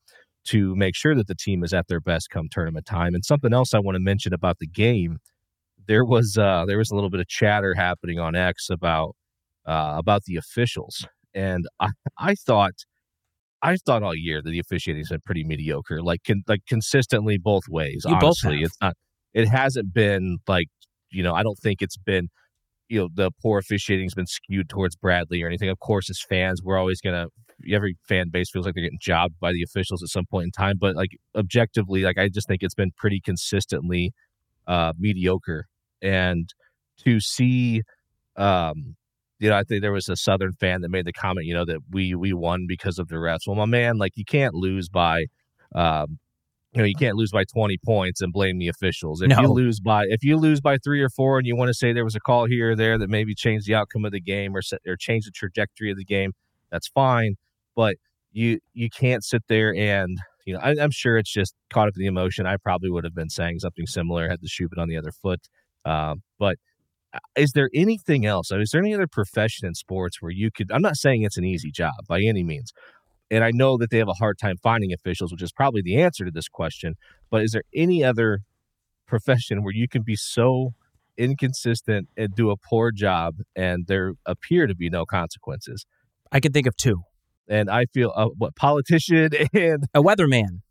to 0.47 0.75
make 0.75 0.95
sure 0.95 1.13
that 1.13 1.27
the 1.27 1.35
team 1.35 1.63
is 1.63 1.73
at 1.73 1.87
their 1.87 1.99
best 1.99 2.29
come 2.29 2.47
tournament 2.49 2.85
time. 2.85 3.13
And 3.13 3.23
something 3.23 3.53
else 3.53 3.73
I 3.73 3.79
want 3.79 3.95
to 3.95 3.99
mention 3.99 4.33
about 4.33 4.57
the 4.59 4.67
game, 4.67 5.17
there 5.87 6.05
was 6.05 6.37
uh, 6.37 6.65
there 6.65 6.77
was 6.77 6.91
a 6.91 6.95
little 6.95 7.09
bit 7.09 7.19
of 7.19 7.27
chatter 7.27 7.75
happening 7.75 8.19
on 8.19 8.35
X 8.35 8.69
about 8.69 9.15
uh, 9.65 9.95
about 9.97 10.23
the 10.23 10.37
officials, 10.37 11.05
and 11.33 11.67
I, 11.79 11.89
I 12.17 12.35
thought 12.35 12.73
I 13.61 13.75
thought 13.77 14.03
all 14.03 14.15
year 14.15 14.41
that 14.41 14.49
the 14.49 14.59
officiating 14.59 15.01
has 15.01 15.09
been 15.09 15.21
pretty 15.25 15.43
mediocre, 15.43 16.01
like 16.01 16.21
con- 16.25 16.43
like 16.47 16.61
consistently 16.67 17.37
both 17.37 17.63
ways. 17.69 18.03
You 18.07 18.15
honestly, 18.15 18.57
both 18.57 18.65
it's 18.65 18.77
not. 18.81 18.95
It 19.33 19.47
hasn't 19.47 19.93
been 19.93 20.37
like 20.47 20.67
you 21.11 21.23
know. 21.23 21.33
I 21.33 21.43
don't 21.43 21.57
think 21.57 21.81
it's 21.81 21.97
been 21.97 22.29
you 22.89 22.99
know 22.99 23.09
the 23.13 23.31
poor 23.41 23.59
officiating's 23.59 24.13
been 24.13 24.27
skewed 24.27 24.69
towards 24.69 24.95
Bradley 24.95 25.41
or 25.43 25.47
anything. 25.47 25.69
Of 25.69 25.79
course, 25.79 26.09
as 26.09 26.19
fans, 26.29 26.61
we're 26.63 26.77
always 26.77 27.01
gonna 27.01 27.27
every 27.71 27.97
fan 28.07 28.29
base 28.29 28.49
feels 28.51 28.65
like 28.65 28.75
they're 28.75 28.83
getting 28.83 28.99
jobbed 29.01 29.35
by 29.39 29.51
the 29.51 29.63
officials 29.63 30.03
at 30.03 30.09
some 30.09 30.25
point 30.29 30.45
in 30.45 30.51
time. 30.51 30.77
But 30.79 30.95
like 30.95 31.11
objectively, 31.35 32.03
like 32.03 32.17
I 32.17 32.29
just 32.29 32.47
think 32.47 32.61
it's 32.63 32.75
been 32.75 32.91
pretty 32.95 33.21
consistently 33.23 34.13
uh, 34.67 34.93
mediocre. 34.97 35.65
And 36.01 36.49
to 37.03 37.19
see, 37.19 37.81
um, 38.35 38.96
you 39.39 39.49
know, 39.49 39.55
I 39.57 39.63
think 39.63 39.81
there 39.81 39.91
was 39.91 40.09
a 40.09 40.15
Southern 40.15 40.53
fan 40.53 40.81
that 40.81 40.89
made 40.89 41.05
the 41.05 41.13
comment, 41.13 41.45
you 41.45 41.53
know, 41.53 41.65
that 41.65 41.79
we 41.91 42.15
we 42.15 42.33
won 42.33 42.65
because 42.67 42.97
of 42.99 43.07
the 43.07 43.15
refs. 43.15 43.41
Well, 43.47 43.55
my 43.55 43.65
man, 43.65 43.97
like 43.97 44.13
you 44.15 44.25
can't 44.25 44.53
lose 44.53 44.89
by 44.89 45.25
um, 45.75 46.19
you 46.73 46.79
know 46.81 46.85
you 46.85 46.95
can't 46.95 47.15
lose 47.15 47.31
by 47.31 47.43
20 47.43 47.77
points 47.85 48.21
and 48.21 48.31
blame 48.31 48.57
the 48.59 48.67
officials 48.67 49.21
if 49.21 49.29
No. 49.29 49.41
you 49.41 49.47
lose 49.47 49.79
by 49.79 50.03
if 50.09 50.23
you 50.23 50.37
lose 50.37 50.61
by 50.61 50.77
three 50.77 51.01
or 51.01 51.09
four 51.09 51.37
and 51.37 51.47
you 51.47 51.55
want 51.55 51.69
to 51.69 51.73
say 51.73 51.93
there 51.93 52.03
was 52.03 52.15
a 52.15 52.19
call 52.19 52.45
here 52.45 52.71
or 52.71 52.75
there 52.75 52.97
that 52.97 53.09
maybe 53.09 53.33
changed 53.33 53.67
the 53.67 53.73
outcome 53.75 54.05
of 54.05 54.11
the 54.11 54.19
game 54.21 54.55
or 54.55 54.61
set, 54.61 54.79
or 54.85 54.95
changed 54.95 55.27
the 55.27 55.31
trajectory 55.31 55.89
of 55.91 55.97
the 55.97 56.03
game 56.05 56.33
that's 56.71 56.87
fine 56.87 57.35
but 57.75 57.95
you 58.31 58.59
you 58.73 58.89
can't 58.89 59.23
sit 59.23 59.43
there 59.47 59.73
and 59.75 60.17
you 60.45 60.53
know 60.53 60.59
I, 60.59 60.75
i'm 60.79 60.91
sure 60.91 61.17
it's 61.17 61.31
just 61.31 61.55
caught 61.71 61.87
up 61.87 61.95
in 61.95 62.01
the 62.01 62.07
emotion 62.07 62.45
i 62.45 62.57
probably 62.57 62.89
would 62.89 63.05
have 63.05 63.15
been 63.15 63.29
saying 63.29 63.59
something 63.59 63.87
similar 63.87 64.29
had 64.29 64.41
the 64.41 64.47
shoe 64.47 64.67
been 64.69 64.79
on 64.79 64.89
the 64.89 64.97
other 64.97 65.11
foot 65.11 65.47
um, 65.85 66.21
but 66.37 66.57
uh, 66.57 66.76
is 67.35 67.51
there 67.53 67.69
anything 67.73 68.25
else 68.25 68.51
is 68.51 68.71
there 68.71 68.81
any 68.81 68.93
other 68.93 69.07
profession 69.07 69.67
in 69.67 69.73
sports 69.73 70.21
where 70.21 70.31
you 70.31 70.49
could 70.51 70.71
i'm 70.71 70.81
not 70.81 70.95
saying 70.95 71.23
it's 71.23 71.37
an 71.37 71.45
easy 71.45 71.71
job 71.71 71.93
by 72.07 72.21
any 72.21 72.43
means 72.43 72.71
and 73.29 73.43
I 73.43 73.51
know 73.53 73.77
that 73.77 73.89
they 73.89 73.97
have 73.97 74.07
a 74.07 74.13
hard 74.13 74.37
time 74.37 74.55
finding 74.61 74.93
officials, 74.93 75.31
which 75.31 75.41
is 75.41 75.51
probably 75.51 75.81
the 75.81 76.01
answer 76.01 76.25
to 76.25 76.31
this 76.31 76.47
question. 76.47 76.95
But 77.29 77.43
is 77.43 77.51
there 77.51 77.63
any 77.75 78.03
other 78.03 78.39
profession 79.05 79.63
where 79.63 79.73
you 79.73 79.87
can 79.87 80.01
be 80.01 80.15
so 80.15 80.71
inconsistent 81.17 82.07
and 82.15 82.33
do 82.35 82.51
a 82.51 82.57
poor 82.57 82.91
job 82.91 83.35
and 83.55 83.87
there 83.87 84.13
appear 84.25 84.67
to 84.67 84.75
be 84.75 84.89
no 84.89 85.05
consequences? 85.05 85.85
I 86.31 86.39
can 86.39 86.51
think 86.53 86.67
of 86.67 86.75
two. 86.77 87.01
And 87.49 87.69
I 87.69 87.85
feel 87.93 88.11
uh, 88.15 88.27
what 88.37 88.55
politician 88.55 89.29
and 89.53 89.85
A 89.93 90.01
weatherman. 90.01 90.61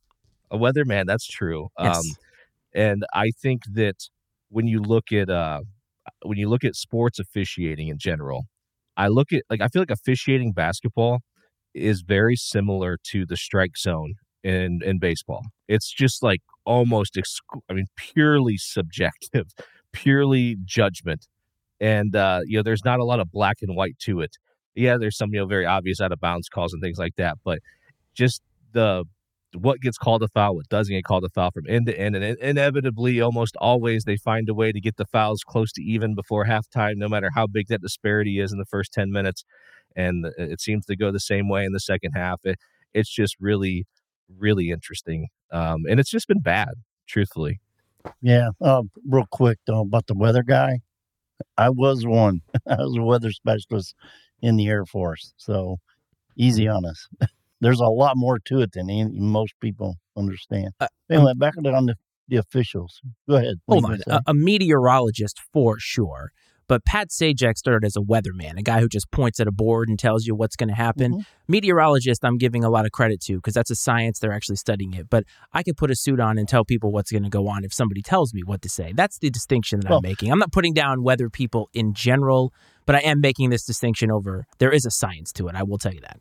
a 0.50 0.58
weatherman. 0.58 1.06
That's 1.06 1.26
true. 1.26 1.68
Yes. 1.78 1.98
Um, 1.98 2.04
and 2.74 3.06
I 3.14 3.30
think 3.42 3.62
that 3.72 4.08
when 4.48 4.66
you 4.66 4.80
look 4.80 5.12
at 5.12 5.28
uh, 5.28 5.60
when 6.22 6.38
you 6.38 6.48
look 6.48 6.64
at 6.64 6.74
sports 6.74 7.18
officiating 7.18 7.88
in 7.88 7.98
general, 7.98 8.46
I 8.96 9.08
look 9.08 9.32
at 9.32 9.42
like 9.50 9.60
I 9.60 9.68
feel 9.68 9.82
like 9.82 9.90
officiating 9.90 10.52
basketball 10.52 11.20
is 11.74 12.02
very 12.02 12.36
similar 12.36 12.98
to 13.10 13.26
the 13.26 13.36
strike 13.36 13.76
zone 13.76 14.14
in 14.42 14.80
in 14.84 14.98
baseball. 14.98 15.42
It's 15.68 15.92
just 15.92 16.22
like 16.22 16.40
almost 16.64 17.14
excu- 17.14 17.60
I 17.70 17.74
mean 17.74 17.86
purely 17.96 18.56
subjective, 18.56 19.46
purely 19.92 20.56
judgment. 20.64 21.26
And 21.80 22.16
uh, 22.16 22.40
you 22.46 22.58
know, 22.58 22.62
there's 22.62 22.84
not 22.84 23.00
a 23.00 23.04
lot 23.04 23.20
of 23.20 23.30
black 23.30 23.58
and 23.62 23.76
white 23.76 23.98
to 24.00 24.20
it. 24.20 24.36
Yeah, 24.74 24.96
there's 24.98 25.16
some 25.16 25.32
you 25.32 25.40
know 25.40 25.46
very 25.46 25.66
obvious 25.66 26.00
out 26.00 26.12
of 26.12 26.20
bounds 26.20 26.48
calls 26.48 26.72
and 26.72 26.82
things 26.82 26.98
like 26.98 27.16
that, 27.16 27.38
but 27.44 27.60
just 28.14 28.42
the 28.72 29.04
what 29.56 29.80
gets 29.80 29.98
called 29.98 30.22
a 30.22 30.28
foul, 30.28 30.56
what 30.56 30.68
doesn't 30.68 30.94
get 30.94 31.04
called 31.04 31.24
a 31.24 31.28
foul 31.28 31.50
from 31.50 31.64
end 31.68 31.86
to 31.86 31.98
end. 31.98 32.16
And 32.16 32.38
inevitably, 32.38 33.20
almost 33.20 33.56
always, 33.56 34.04
they 34.04 34.16
find 34.16 34.48
a 34.48 34.54
way 34.54 34.72
to 34.72 34.80
get 34.80 34.96
the 34.96 35.06
fouls 35.06 35.42
close 35.46 35.72
to 35.72 35.82
even 35.82 36.14
before 36.14 36.44
halftime, 36.44 36.96
no 36.96 37.08
matter 37.08 37.30
how 37.34 37.46
big 37.46 37.68
that 37.68 37.82
disparity 37.82 38.38
is 38.40 38.52
in 38.52 38.58
the 38.58 38.64
first 38.64 38.92
10 38.92 39.10
minutes. 39.10 39.44
And 39.94 40.26
it 40.36 40.60
seems 40.60 40.86
to 40.86 40.96
go 40.96 41.10
the 41.10 41.20
same 41.20 41.48
way 41.48 41.64
in 41.64 41.72
the 41.72 41.80
second 41.80 42.12
half. 42.12 42.40
It, 42.44 42.58
it's 42.92 43.10
just 43.10 43.36
really, 43.40 43.86
really 44.38 44.70
interesting. 44.70 45.28
Um, 45.50 45.84
and 45.88 45.98
it's 46.00 46.10
just 46.10 46.28
been 46.28 46.40
bad, 46.40 46.74
truthfully. 47.06 47.60
Yeah. 48.20 48.50
Uh, 48.60 48.82
real 49.08 49.26
quick, 49.30 49.58
though, 49.66 49.80
about 49.80 50.06
the 50.06 50.14
weather 50.14 50.42
guy. 50.42 50.80
I 51.56 51.70
was 51.70 52.06
one. 52.06 52.40
I 52.68 52.76
was 52.76 52.96
a 52.96 53.02
weather 53.02 53.32
specialist 53.32 53.94
in 54.42 54.56
the 54.56 54.68
Air 54.68 54.84
Force. 54.86 55.32
So 55.36 55.78
easy 56.36 56.68
on 56.68 56.84
us. 56.84 57.08
There's 57.60 57.80
a 57.80 57.86
lot 57.86 58.12
more 58.16 58.38
to 58.46 58.60
it 58.60 58.72
than 58.72 58.90
any, 58.90 59.08
most 59.18 59.54
people 59.60 59.96
understand. 60.16 60.70
Uh, 60.80 60.88
anyway, 61.10 61.32
back 61.34 61.54
on 61.56 61.86
the, 61.86 61.94
the 62.28 62.36
officials. 62.36 63.00
Go 63.28 63.36
ahead. 63.36 63.56
Hold 63.68 63.84
on. 63.86 63.98
A, 64.06 64.20
a, 64.28 64.34
meteorologist 64.34 65.40
for 65.52 65.76
sure. 65.78 66.30
But 66.68 66.84
Pat 66.84 67.10
Sajak 67.10 67.56
started 67.56 67.86
as 67.86 67.96
a 67.96 68.00
weatherman, 68.00 68.58
a 68.58 68.62
guy 68.62 68.80
who 68.80 68.88
just 68.88 69.10
points 69.12 69.38
at 69.38 69.46
a 69.46 69.52
board 69.52 69.88
and 69.88 69.98
tells 69.98 70.26
you 70.26 70.34
what's 70.34 70.56
going 70.56 70.68
to 70.68 70.74
happen. 70.74 71.12
Mm-hmm. 71.12 71.20
Meteorologist, 71.48 72.24
I'm 72.24 72.38
giving 72.38 72.64
a 72.64 72.70
lot 72.70 72.84
of 72.86 72.92
credit 72.92 73.20
to 73.22 73.36
because 73.36 73.54
that's 73.54 73.70
a 73.70 73.76
science. 73.76 74.18
They're 74.18 74.32
actually 74.32 74.56
studying 74.56 74.94
it. 74.94 75.08
But 75.08 75.24
I 75.52 75.62
could 75.62 75.76
put 75.76 75.92
a 75.92 75.96
suit 75.96 76.18
on 76.18 76.38
and 76.38 76.48
tell 76.48 76.64
people 76.64 76.90
what's 76.90 77.12
going 77.12 77.22
to 77.22 77.30
go 77.30 77.46
on 77.46 77.64
if 77.64 77.72
somebody 77.72 78.02
tells 78.02 78.34
me 78.34 78.42
what 78.44 78.62
to 78.62 78.68
say. 78.68 78.92
That's 78.94 79.18
the 79.18 79.30
distinction 79.30 79.80
that 79.80 79.90
well, 79.90 79.98
I'm 79.98 80.02
making. 80.02 80.32
I'm 80.32 80.40
not 80.40 80.50
putting 80.50 80.74
down 80.74 81.04
weather 81.04 81.30
people 81.30 81.70
in 81.72 81.94
general, 81.94 82.52
but 82.84 82.96
I 82.96 83.00
am 83.00 83.20
making 83.20 83.50
this 83.50 83.64
distinction 83.64 84.10
over 84.10 84.46
there 84.58 84.72
is 84.72 84.84
a 84.84 84.90
science 84.90 85.32
to 85.34 85.46
it. 85.46 85.54
I 85.54 85.62
will 85.62 85.78
tell 85.78 85.94
you 85.94 86.00
that. 86.00 86.18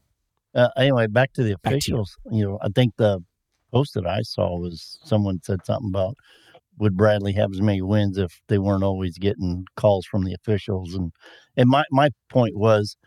Uh, 0.55 0.69
anyway, 0.77 1.07
back 1.07 1.33
to 1.33 1.43
the 1.43 1.55
officials. 1.63 2.17
You. 2.31 2.37
you 2.37 2.45
know, 2.45 2.59
I 2.61 2.69
think 2.73 2.93
the 2.97 3.21
post 3.73 3.93
that 3.95 4.07
I 4.07 4.21
saw 4.21 4.57
was 4.57 4.97
someone 5.03 5.41
said 5.43 5.65
something 5.65 5.89
about 5.89 6.15
would 6.77 6.95
Bradley 6.95 7.33
have 7.33 7.51
as 7.51 7.61
many 7.61 7.81
wins 7.81 8.17
if 8.17 8.41
they 8.47 8.57
weren't 8.57 8.83
always 8.83 9.17
getting 9.17 9.65
calls 9.75 10.05
from 10.05 10.23
the 10.23 10.33
officials 10.33 10.93
and 10.93 11.11
and 11.57 11.69
my 11.69 11.83
my 11.91 12.09
point 12.29 12.55
was 12.55 12.97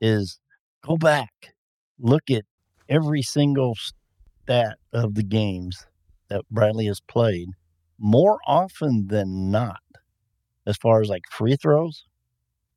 is 0.00 0.38
go 0.82 0.96
back 0.96 1.54
look 1.98 2.30
at 2.30 2.44
every 2.88 3.22
single 3.22 3.74
stat 3.74 4.78
of 4.92 5.14
the 5.14 5.22
games 5.22 5.86
that 6.28 6.42
Bradley 6.50 6.86
has 6.86 7.00
played 7.00 7.48
more 7.98 8.38
often 8.46 9.08
than 9.08 9.50
not 9.50 9.80
as 10.66 10.76
far 10.76 11.00
as 11.00 11.08
like 11.08 11.24
free 11.30 11.56
throws 11.56 12.04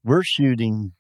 we're 0.04 0.24
shooting 0.24 0.94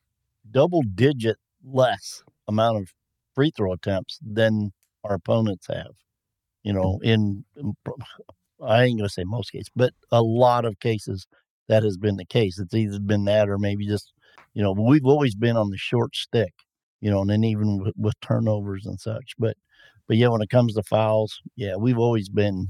double 0.49 0.81
digit 0.81 1.37
less 1.63 2.23
amount 2.47 2.77
of 2.77 2.93
free 3.35 3.51
throw 3.55 3.73
attempts 3.73 4.19
than 4.21 4.71
our 5.03 5.15
opponents 5.15 5.67
have. 5.67 5.93
You 6.63 6.73
know, 6.73 6.99
in 7.03 7.43
I 8.63 8.83
ain't 8.83 8.99
gonna 8.99 9.09
say 9.09 9.23
most 9.25 9.51
cases, 9.51 9.69
but 9.75 9.93
a 10.11 10.21
lot 10.21 10.65
of 10.65 10.79
cases 10.79 11.25
that 11.67 11.83
has 11.83 11.97
been 11.97 12.17
the 12.17 12.25
case. 12.25 12.59
It's 12.59 12.73
either 12.73 12.99
been 12.99 13.25
that 13.25 13.49
or 13.49 13.57
maybe 13.57 13.87
just 13.87 14.13
you 14.53 14.61
know 14.61 14.73
we've 14.73 15.05
always 15.05 15.35
been 15.35 15.57
on 15.57 15.69
the 15.69 15.77
short 15.77 16.15
stick. 16.15 16.53
You 16.99 17.09
know, 17.09 17.21
and 17.21 17.31
then 17.31 17.43
even 17.43 17.79
with, 17.79 17.95
with 17.97 18.13
turnovers 18.21 18.85
and 18.85 18.99
such. 18.99 19.33
But 19.39 19.57
but 20.07 20.17
yeah, 20.17 20.27
when 20.27 20.41
it 20.41 20.49
comes 20.49 20.75
to 20.75 20.83
fouls, 20.83 21.39
yeah, 21.55 21.75
we've 21.77 21.97
always 21.97 22.29
been 22.29 22.67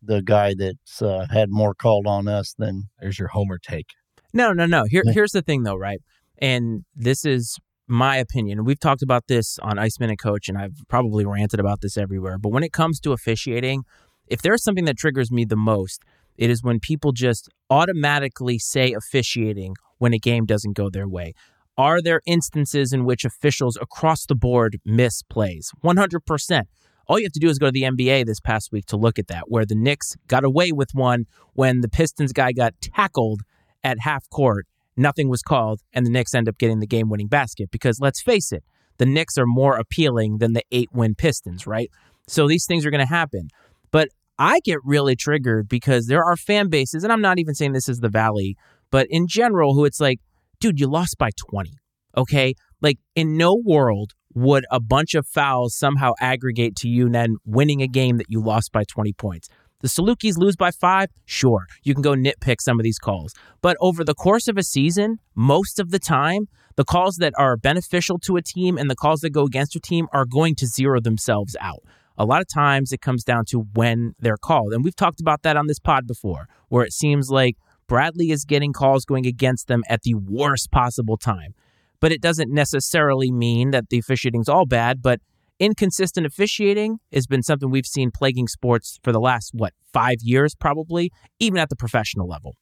the 0.00 0.22
guy 0.22 0.54
that's 0.56 1.02
uh, 1.02 1.26
had 1.30 1.48
more 1.50 1.74
called 1.74 2.06
on 2.06 2.28
us 2.28 2.54
than. 2.56 2.84
There's 3.00 3.18
your 3.18 3.28
homer 3.28 3.58
take. 3.58 3.88
No, 4.32 4.52
no, 4.52 4.66
no. 4.66 4.84
Here, 4.84 5.04
here's 5.06 5.32
the 5.32 5.42
thing, 5.42 5.62
though, 5.62 5.76
right? 5.76 6.00
And 6.38 6.84
this 6.94 7.24
is 7.24 7.56
my 7.86 8.16
opinion. 8.16 8.64
We've 8.64 8.80
talked 8.80 9.02
about 9.02 9.26
this 9.26 9.58
on 9.58 9.78
Iceman 9.78 10.10
and 10.10 10.18
Coach, 10.18 10.48
and 10.48 10.56
I've 10.56 10.82
probably 10.88 11.24
ranted 11.24 11.60
about 11.60 11.80
this 11.80 11.96
everywhere. 11.96 12.38
But 12.38 12.50
when 12.50 12.62
it 12.62 12.72
comes 12.72 13.00
to 13.00 13.12
officiating, 13.12 13.84
if 14.26 14.42
there's 14.42 14.62
something 14.62 14.86
that 14.86 14.96
triggers 14.96 15.30
me 15.30 15.44
the 15.44 15.56
most, 15.56 16.02
it 16.36 16.50
is 16.50 16.62
when 16.62 16.80
people 16.80 17.12
just 17.12 17.48
automatically 17.70 18.58
say 18.58 18.92
officiating 18.92 19.74
when 19.98 20.12
a 20.14 20.18
game 20.18 20.46
doesn't 20.46 20.76
go 20.76 20.90
their 20.90 21.08
way. 21.08 21.34
Are 21.76 22.00
there 22.00 22.20
instances 22.26 22.92
in 22.92 23.04
which 23.04 23.24
officials 23.24 23.76
across 23.80 24.26
the 24.26 24.34
board 24.34 24.78
miss 24.84 25.22
plays? 25.22 25.72
100%. 25.84 26.62
All 27.06 27.18
you 27.18 27.24
have 27.26 27.32
to 27.32 27.40
do 27.40 27.48
is 27.48 27.58
go 27.58 27.66
to 27.66 27.72
the 27.72 27.82
NBA 27.82 28.24
this 28.24 28.40
past 28.40 28.72
week 28.72 28.86
to 28.86 28.96
look 28.96 29.18
at 29.18 29.26
that, 29.28 29.44
where 29.48 29.66
the 29.66 29.74
Knicks 29.74 30.16
got 30.26 30.44
away 30.44 30.72
with 30.72 30.90
one 30.94 31.26
when 31.52 31.80
the 31.80 31.88
Pistons 31.88 32.32
guy 32.32 32.52
got 32.52 32.74
tackled 32.80 33.42
at 33.82 33.98
half 34.00 34.28
court 34.30 34.66
nothing 34.96 35.28
was 35.28 35.42
called, 35.42 35.80
and 35.92 36.06
the 36.06 36.10
Knicks 36.10 36.34
end 36.34 36.48
up 36.48 36.58
getting 36.58 36.80
the 36.80 36.86
game 36.86 37.08
winning 37.08 37.28
basket. 37.28 37.70
Because 37.70 38.00
let's 38.00 38.22
face 38.22 38.52
it, 38.52 38.64
the 38.98 39.06
Knicks 39.06 39.36
are 39.38 39.46
more 39.46 39.76
appealing 39.76 40.38
than 40.38 40.52
the 40.52 40.62
eight 40.70 40.90
win 40.92 41.14
Pistons, 41.14 41.66
right? 41.66 41.90
So 42.26 42.48
these 42.48 42.66
things 42.66 42.86
are 42.86 42.90
going 42.90 43.00
to 43.00 43.06
happen. 43.06 43.48
But 43.90 44.08
I 44.38 44.60
get 44.64 44.78
really 44.84 45.16
triggered 45.16 45.68
because 45.68 46.06
there 46.06 46.24
are 46.24 46.36
fan 46.36 46.68
bases, 46.68 47.04
and 47.04 47.12
I'm 47.12 47.20
not 47.20 47.38
even 47.38 47.54
saying 47.54 47.72
this 47.72 47.88
is 47.88 48.00
the 48.00 48.08
Valley, 48.08 48.56
but 48.90 49.06
in 49.10 49.26
general, 49.26 49.74
who 49.74 49.84
it's 49.84 50.00
like, 50.00 50.20
dude, 50.60 50.80
you 50.80 50.86
lost 50.86 51.18
by 51.18 51.30
20. 51.50 51.70
Okay. 52.16 52.54
Like, 52.80 52.98
in 53.14 53.36
no 53.36 53.54
world 53.64 54.12
would 54.34 54.64
a 54.70 54.80
bunch 54.80 55.14
of 55.14 55.26
fouls 55.26 55.76
somehow 55.76 56.12
aggregate 56.20 56.76
to 56.76 56.88
you 56.88 57.08
then 57.08 57.36
winning 57.44 57.82
a 57.82 57.88
game 57.88 58.18
that 58.18 58.26
you 58.28 58.42
lost 58.42 58.72
by 58.72 58.82
20 58.84 59.12
points. 59.14 59.48
The 59.84 59.90
Salukis 59.90 60.38
lose 60.38 60.56
by 60.56 60.70
five? 60.70 61.10
Sure, 61.26 61.66
you 61.82 61.92
can 61.92 62.00
go 62.00 62.14
nitpick 62.14 62.62
some 62.62 62.80
of 62.80 62.84
these 62.84 62.98
calls. 62.98 63.34
But 63.60 63.76
over 63.82 64.02
the 64.02 64.14
course 64.14 64.48
of 64.48 64.56
a 64.56 64.62
season, 64.62 65.18
most 65.34 65.78
of 65.78 65.90
the 65.90 65.98
time, 65.98 66.48
the 66.76 66.86
calls 66.86 67.16
that 67.16 67.34
are 67.36 67.58
beneficial 67.58 68.18
to 68.20 68.38
a 68.38 68.42
team 68.42 68.78
and 68.78 68.88
the 68.88 68.96
calls 68.96 69.20
that 69.20 69.34
go 69.34 69.44
against 69.44 69.76
a 69.76 69.80
team 69.80 70.08
are 70.10 70.24
going 70.24 70.54
to 70.54 70.66
zero 70.66 71.00
themselves 71.00 71.54
out. 71.60 71.82
A 72.16 72.24
lot 72.24 72.40
of 72.40 72.48
times 72.48 72.92
it 72.92 73.02
comes 73.02 73.24
down 73.24 73.44
to 73.50 73.66
when 73.74 74.14
they're 74.18 74.38
called. 74.38 74.72
And 74.72 74.82
we've 74.82 74.96
talked 74.96 75.20
about 75.20 75.42
that 75.42 75.58
on 75.58 75.66
this 75.66 75.80
pod 75.80 76.06
before, 76.06 76.48
where 76.70 76.86
it 76.86 76.94
seems 76.94 77.28
like 77.28 77.58
Bradley 77.86 78.30
is 78.30 78.46
getting 78.46 78.72
calls 78.72 79.04
going 79.04 79.26
against 79.26 79.68
them 79.68 79.82
at 79.90 80.00
the 80.00 80.14
worst 80.14 80.70
possible 80.70 81.18
time. 81.18 81.54
But 82.00 82.10
it 82.10 82.22
doesn't 82.22 82.50
necessarily 82.50 83.30
mean 83.30 83.72
that 83.72 83.90
the 83.90 83.98
officiating's 83.98 84.48
all 84.48 84.64
bad, 84.64 85.02
but 85.02 85.20
inconsistent 85.58 86.26
officiating 86.26 86.98
has 87.12 87.26
been 87.26 87.42
something 87.42 87.70
we've 87.70 87.86
seen 87.86 88.10
plaguing 88.10 88.48
sports 88.48 88.98
for 89.02 89.12
the 89.12 89.20
last, 89.20 89.50
what, 89.54 89.72
five 89.92 90.16
years 90.20 90.54
probably, 90.54 91.10
even 91.38 91.58
at 91.58 91.68
the 91.68 91.76
professional 91.76 92.28
level. 92.28 92.56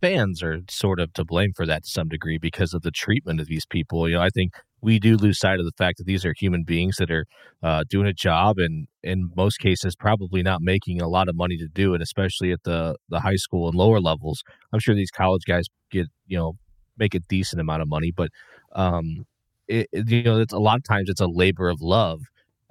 Fans 0.00 0.42
are 0.42 0.60
sort 0.68 0.98
of 0.98 1.12
to 1.12 1.24
blame 1.24 1.52
for 1.54 1.66
that 1.66 1.84
to 1.84 1.90
some 1.90 2.08
degree 2.08 2.38
because 2.38 2.74
of 2.74 2.82
the 2.82 2.90
treatment 2.90 3.40
of 3.40 3.46
these 3.46 3.64
people. 3.66 4.08
You 4.08 4.16
know, 4.16 4.22
I 4.22 4.30
think 4.30 4.52
we 4.82 4.98
do 4.98 5.16
lose 5.16 5.38
sight 5.38 5.60
of 5.60 5.64
the 5.64 5.72
fact 5.78 5.98
that 5.98 6.04
these 6.04 6.24
are 6.26 6.34
human 6.36 6.64
beings 6.64 6.96
that 6.96 7.10
are 7.10 7.24
uh, 7.62 7.84
doing 7.88 8.06
a 8.06 8.12
job 8.12 8.58
and 8.58 8.88
in 9.02 9.30
most 9.36 9.58
cases 9.58 9.94
probably 9.96 10.42
not 10.42 10.60
making 10.60 11.00
a 11.00 11.08
lot 11.08 11.28
of 11.28 11.36
money 11.36 11.56
to 11.56 11.68
do 11.68 11.94
it 11.94 12.02
especially 12.02 12.52
at 12.52 12.62
the 12.64 12.96
the 13.08 13.20
high 13.20 13.36
school 13.36 13.68
and 13.68 13.76
lower 13.76 14.00
levels 14.00 14.42
i'm 14.72 14.80
sure 14.80 14.94
these 14.94 15.10
college 15.10 15.42
guys 15.46 15.64
get 15.90 16.06
you 16.26 16.36
know 16.36 16.54
make 16.98 17.14
a 17.14 17.20
decent 17.20 17.60
amount 17.60 17.80
of 17.80 17.88
money 17.88 18.12
but 18.14 18.28
um 18.74 19.24
it, 19.68 19.86
you 19.92 20.22
know 20.22 20.40
it's 20.40 20.52
a 20.52 20.58
lot 20.58 20.76
of 20.76 20.84
times 20.84 21.08
it's 21.08 21.20
a 21.20 21.26
labor 21.26 21.68
of 21.68 21.80
love 21.80 22.20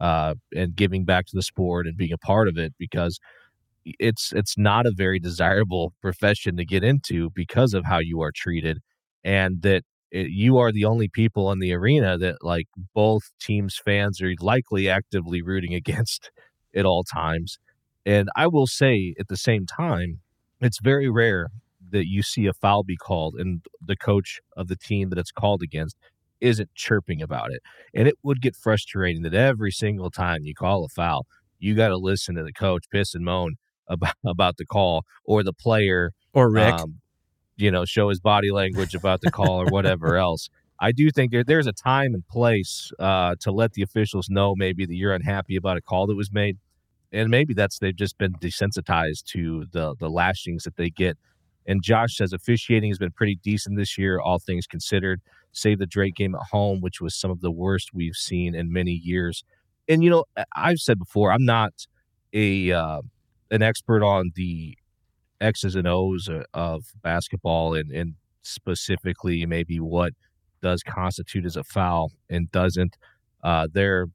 uh, 0.01 0.34
and 0.55 0.75
giving 0.75 1.05
back 1.05 1.27
to 1.27 1.36
the 1.36 1.43
sport 1.43 1.88
and 1.88 1.96
being 1.96 2.12
a 2.12 2.17
part 2.17 2.50
of 2.50 2.58
it 2.58 2.74
because 2.79 3.20
it's 3.86 4.31
it's 4.34 4.58
not 4.58 4.86
a 4.86 4.91
very 4.91 5.20
desirable 5.20 5.93
profession 6.01 6.58
to 6.58 6.65
get 6.65 6.84
into 6.84 7.29
because 7.31 7.74
of 7.74 7.86
how 7.86 8.00
you 8.00 8.22
are 8.22 8.31
treated 8.36 8.79
and 9.24 9.62
that 9.62 9.84
it, 10.12 10.29
you 10.29 10.58
are 10.58 10.72
the 10.72 10.86
only 10.86 11.08
people 11.08 11.51
in 11.51 11.60
the 11.60 11.74
arena 11.74 12.17
that 12.17 12.38
like 12.43 12.67
both 12.93 13.24
teams 13.39 13.79
fans 13.84 14.22
are 14.22 14.34
likely 14.39 14.89
actively 14.89 15.41
rooting 15.41 15.74
against 15.81 16.31
at 16.75 16.86
all 16.86 17.03
times. 17.03 17.58
And 18.05 18.29
i 18.36 18.48
will 18.48 18.67
say 18.67 19.13
at 19.20 19.27
the 19.27 19.38
same 19.38 19.65
time 19.67 20.20
it's 20.62 20.79
very 20.81 21.10
rare 21.10 21.50
that 21.91 22.08
you 22.08 22.24
see 22.24 22.48
a 22.48 22.53
foul 22.53 22.84
be 22.84 22.98
called 22.98 23.36
and 23.36 23.62
the 23.86 23.96
coach 23.96 24.39
of 24.58 24.67
the 24.67 24.75
team 24.75 25.10
that 25.10 25.20
it's 25.20 25.31
called 25.31 25.62
against 25.62 25.98
isn't 26.41 26.74
chirping 26.75 27.21
about 27.21 27.51
it. 27.51 27.62
And 27.93 28.07
it 28.07 28.15
would 28.24 28.41
get 28.41 28.55
frustrating 28.55 29.21
that 29.24 29.33
every 29.33 29.71
single 29.71 30.10
time 30.10 30.43
you 30.43 30.53
call 30.53 30.83
a 30.83 30.89
foul, 30.89 31.25
you 31.60 31.75
got 31.75 31.89
to 31.89 31.98
listen 31.98 32.36
to 32.36 32.43
the 32.43 32.51
coach 32.51 32.86
piss 32.91 33.13
and 33.13 33.24
moan 33.24 33.55
about, 33.88 34.15
about 34.25 34.57
the 34.57 34.65
call 34.65 35.03
or 35.25 35.43
the 35.43 35.53
player 35.53 36.12
or 36.33 36.50
Rick, 36.50 36.74
um, 36.75 37.01
you 37.57 37.69
know, 37.69 37.86
show 37.86 38.10
his 38.10 38.19
body 38.19 38.51
language 38.51 38.95
about 38.95 39.21
the 39.21 39.31
call 39.31 39.62
or 39.62 39.65
whatever 39.65 40.17
else. 40.17 40.50
I 40.79 40.91
do 40.91 41.12
think 41.12 41.31
there, 41.31 41.43
there's 41.43 41.67
a 41.67 41.74
time 41.74 42.15
and 42.15 42.27
place 42.27 42.91
uh, 42.98 43.36
to 43.41 43.51
let 43.51 43.74
the 43.74 43.83
officials 43.83 44.29
know 44.29 44.55
maybe 44.55 44.86
that 44.86 44.95
you're 44.95 45.13
unhappy 45.13 45.55
about 45.55 45.77
a 45.77 45.81
call 45.81 46.07
that 46.07 46.15
was 46.15 46.31
made. 46.31 46.57
And 47.12 47.29
maybe 47.29 47.53
that's 47.53 47.77
they've 47.77 47.95
just 47.95 48.17
been 48.17 48.33
desensitized 48.33 49.25
to 49.33 49.65
the 49.71 49.95
the 50.00 50.10
lashings 50.10 50.63
that 50.63 50.77
they 50.77 50.89
get. 50.89 51.17
And 51.72 51.82
Josh 51.82 52.18
says 52.18 52.34
officiating 52.34 52.90
has 52.90 52.98
been 52.98 53.13
pretty 53.13 53.40
decent 53.42 53.78
this 53.78 53.98
year, 53.98 54.20
all 54.20 54.40
things 54.40 54.68
considered 54.68 55.22
save 55.54 55.80
the 55.80 55.86
Drake 55.86 56.16
game 56.16 56.36
at 56.36 56.42
home, 56.51 56.82
which 56.82 57.00
was 57.00 57.16
some 57.16 57.32
of 57.32 57.40
the 57.40 57.50
worst 57.50 57.92
we've 57.94 58.16
seen 58.16 58.54
in 58.54 58.74
many 58.74 58.92
years. 58.92 59.46
And 59.88 60.04
you 60.04 60.10
know, 60.10 60.25
I've 60.54 60.80
said 60.80 61.00
before, 61.00 61.32
I'm 61.32 61.46
not 61.46 61.72
a 62.34 62.74
uh, 62.74 63.01
an 63.51 63.62
expert 63.62 64.04
on 64.04 64.32
the 64.36 64.78
X's 65.40 65.75
and 65.75 65.88
O's 65.88 66.30
of 66.54 66.84
basketball 67.01 67.74
and, 67.74 67.90
and 67.90 68.16
specifically 68.42 69.46
maybe 69.46 69.80
what 69.80 70.12
does 70.62 70.84
constitute 70.84 71.46
as 71.46 71.56
a 71.56 71.63
foul 71.63 72.12
and 72.30 72.51
doesn't. 72.51 72.98
Uh, 73.46 73.68
there, 73.72 74.08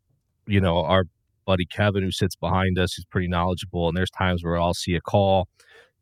you 0.47 0.61
know, 0.61 0.85
our 0.85 1.05
buddy 1.47 1.65
Kevin 1.65 2.03
who 2.03 2.11
sits 2.11 2.37
behind 2.37 2.79
us, 2.79 2.93
who's 2.93 3.07
pretty 3.07 3.29
knowledgeable. 3.29 3.89
And 3.89 3.97
there's 3.97 4.11
times 4.11 4.45
where 4.45 4.59
I'll 4.59 4.75
see 4.75 4.95
a 4.95 5.01
call 5.01 5.49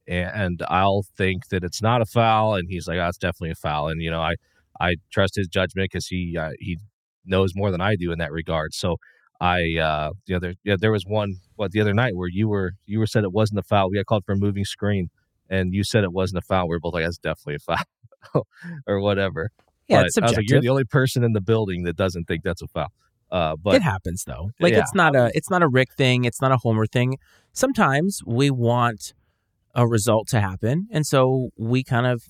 and 0.06 0.62
I'll 0.68 1.04
think 1.16 1.48
that 1.48 1.64
it's 1.64 1.82
not 1.82 2.02
a 2.02 2.06
foul, 2.06 2.54
and 2.54 2.68
he's 2.68 2.86
like, 2.86 2.98
"Oh, 2.98 3.08
it's 3.08 3.18
definitely 3.18 3.50
a 3.50 3.56
foul." 3.56 3.88
And 3.88 4.02
you 4.02 4.10
know, 4.10 4.20
I 4.20 4.34
I 4.80 4.96
trust 5.10 5.36
his 5.36 5.48
judgment 5.48 5.90
because 5.90 6.06
he 6.06 6.36
uh, 6.38 6.50
he 6.58 6.78
knows 7.24 7.52
more 7.54 7.70
than 7.70 7.80
I 7.80 7.96
do 7.96 8.12
in 8.12 8.18
that 8.18 8.32
regard. 8.32 8.74
So 8.74 8.96
I 9.40 9.76
uh, 9.78 10.10
you 10.26 10.34
know 10.34 10.40
there 10.40 10.54
yeah, 10.64 10.76
there 10.78 10.92
was 10.92 11.04
one 11.06 11.36
what 11.56 11.72
the 11.72 11.80
other 11.80 11.94
night 11.94 12.16
where 12.16 12.28
you 12.28 12.48
were 12.48 12.72
you 12.86 12.98
were 12.98 13.06
said 13.06 13.24
it 13.24 13.32
wasn't 13.32 13.60
a 13.60 13.62
foul. 13.62 13.90
We 13.90 13.96
got 13.96 14.06
called 14.06 14.24
for 14.24 14.32
a 14.32 14.36
moving 14.36 14.64
screen, 14.64 15.10
and 15.48 15.74
you 15.74 15.84
said 15.84 16.04
it 16.04 16.12
wasn't 16.12 16.38
a 16.38 16.46
foul. 16.46 16.68
We 16.68 16.76
are 16.76 16.80
both 16.80 16.94
like, 16.94 17.04
"That's 17.04 17.18
definitely 17.18 17.56
a 17.56 17.58
foul," 17.58 18.46
or 18.86 19.00
whatever. 19.00 19.50
Yeah, 19.88 19.98
but 19.98 20.06
it's 20.06 20.14
subjective. 20.14 20.38
Like, 20.38 20.50
You're 20.50 20.60
the 20.60 20.68
only 20.70 20.84
person 20.84 21.24
in 21.24 21.32
the 21.32 21.40
building 21.40 21.82
that 21.84 21.96
doesn't 21.96 22.24
think 22.24 22.42
that's 22.42 22.62
a 22.62 22.68
foul. 22.68 22.92
Uh, 23.30 23.56
but 23.56 23.74
it 23.74 23.82
happens 23.82 24.24
though. 24.24 24.50
Like 24.60 24.74
yeah. 24.74 24.80
it's 24.80 24.94
not 24.94 25.16
a 25.16 25.30
it's 25.34 25.50
not 25.50 25.62
a 25.62 25.68
Rick 25.68 25.94
thing. 25.94 26.24
It's 26.24 26.40
not 26.40 26.52
a 26.52 26.56
Homer 26.56 26.86
thing. 26.86 27.18
Sometimes 27.52 28.22
we 28.24 28.50
want 28.50 29.12
a 29.74 29.86
result 29.86 30.28
to 30.28 30.40
happen. 30.40 30.88
And 30.90 31.06
so 31.06 31.50
we 31.56 31.82
kind 31.82 32.06
of, 32.06 32.22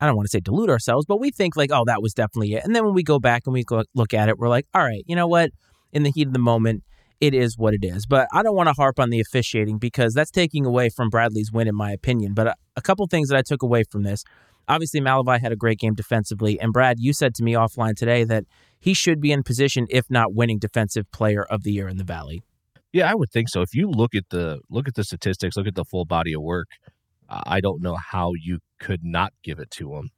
I 0.00 0.06
don't 0.06 0.16
want 0.16 0.26
to 0.26 0.30
say 0.30 0.40
delude 0.40 0.70
ourselves, 0.70 1.06
but 1.06 1.20
we 1.20 1.30
think 1.30 1.56
like, 1.56 1.70
oh, 1.72 1.84
that 1.86 2.02
was 2.02 2.12
definitely 2.12 2.54
it. 2.54 2.64
And 2.64 2.74
then 2.74 2.84
when 2.84 2.94
we 2.94 3.02
go 3.02 3.18
back 3.18 3.42
and 3.46 3.52
we 3.52 3.64
look 3.94 4.14
at 4.14 4.28
it, 4.28 4.38
we're 4.38 4.48
like, 4.48 4.66
all 4.74 4.82
right, 4.82 5.04
you 5.06 5.16
know 5.16 5.28
what? 5.28 5.50
In 5.92 6.02
the 6.02 6.10
heat 6.10 6.26
of 6.26 6.32
the 6.32 6.38
moment, 6.38 6.82
it 7.20 7.34
is 7.34 7.56
what 7.56 7.72
it 7.74 7.84
is. 7.84 8.04
But 8.06 8.26
I 8.32 8.42
don't 8.42 8.56
want 8.56 8.68
to 8.68 8.72
harp 8.72 8.98
on 8.98 9.10
the 9.10 9.20
officiating 9.20 9.78
because 9.78 10.12
that's 10.12 10.30
taking 10.30 10.66
away 10.66 10.88
from 10.88 11.08
Bradley's 11.08 11.52
win, 11.52 11.68
in 11.68 11.74
my 11.76 11.92
opinion. 11.92 12.34
But 12.34 12.48
a, 12.48 12.54
a 12.76 12.82
couple 12.82 13.06
things 13.06 13.28
that 13.28 13.36
I 13.36 13.42
took 13.42 13.62
away 13.62 13.84
from 13.84 14.02
this. 14.02 14.24
Obviously, 14.68 15.00
Malevy 15.00 15.40
had 15.40 15.52
a 15.52 15.56
great 15.56 15.78
game 15.78 15.94
defensively. 15.94 16.58
And 16.60 16.72
Brad, 16.72 16.98
you 16.98 17.12
said 17.12 17.34
to 17.36 17.44
me 17.44 17.52
offline 17.52 17.94
today 17.94 18.24
that 18.24 18.44
he 18.78 18.94
should 18.94 19.20
be 19.20 19.30
in 19.30 19.42
position, 19.42 19.86
if 19.90 20.10
not 20.10 20.34
winning 20.34 20.58
Defensive 20.58 21.10
Player 21.12 21.44
of 21.44 21.62
the 21.62 21.72
Year 21.72 21.88
in 21.88 21.96
the 21.96 22.04
Valley. 22.04 22.42
Yeah, 22.92 23.10
I 23.10 23.14
would 23.14 23.30
think 23.30 23.48
so. 23.48 23.62
If 23.62 23.74
you 23.74 23.88
look 23.90 24.14
at 24.14 24.24
the 24.30 24.60
look 24.70 24.86
at 24.88 24.94
the 24.94 25.04
statistics, 25.04 25.56
look 25.56 25.66
at 25.66 25.74
the 25.74 25.84
full 25.84 26.04
body 26.04 26.34
of 26.34 26.42
work, 26.42 26.68
I 27.28 27.60
don't 27.60 27.82
know 27.82 27.96
how 27.96 28.32
you 28.40 28.60
could 28.80 29.04
not 29.04 29.32
give 29.42 29.58
it 29.58 29.70
to 29.72 29.94
him. 29.96 30.10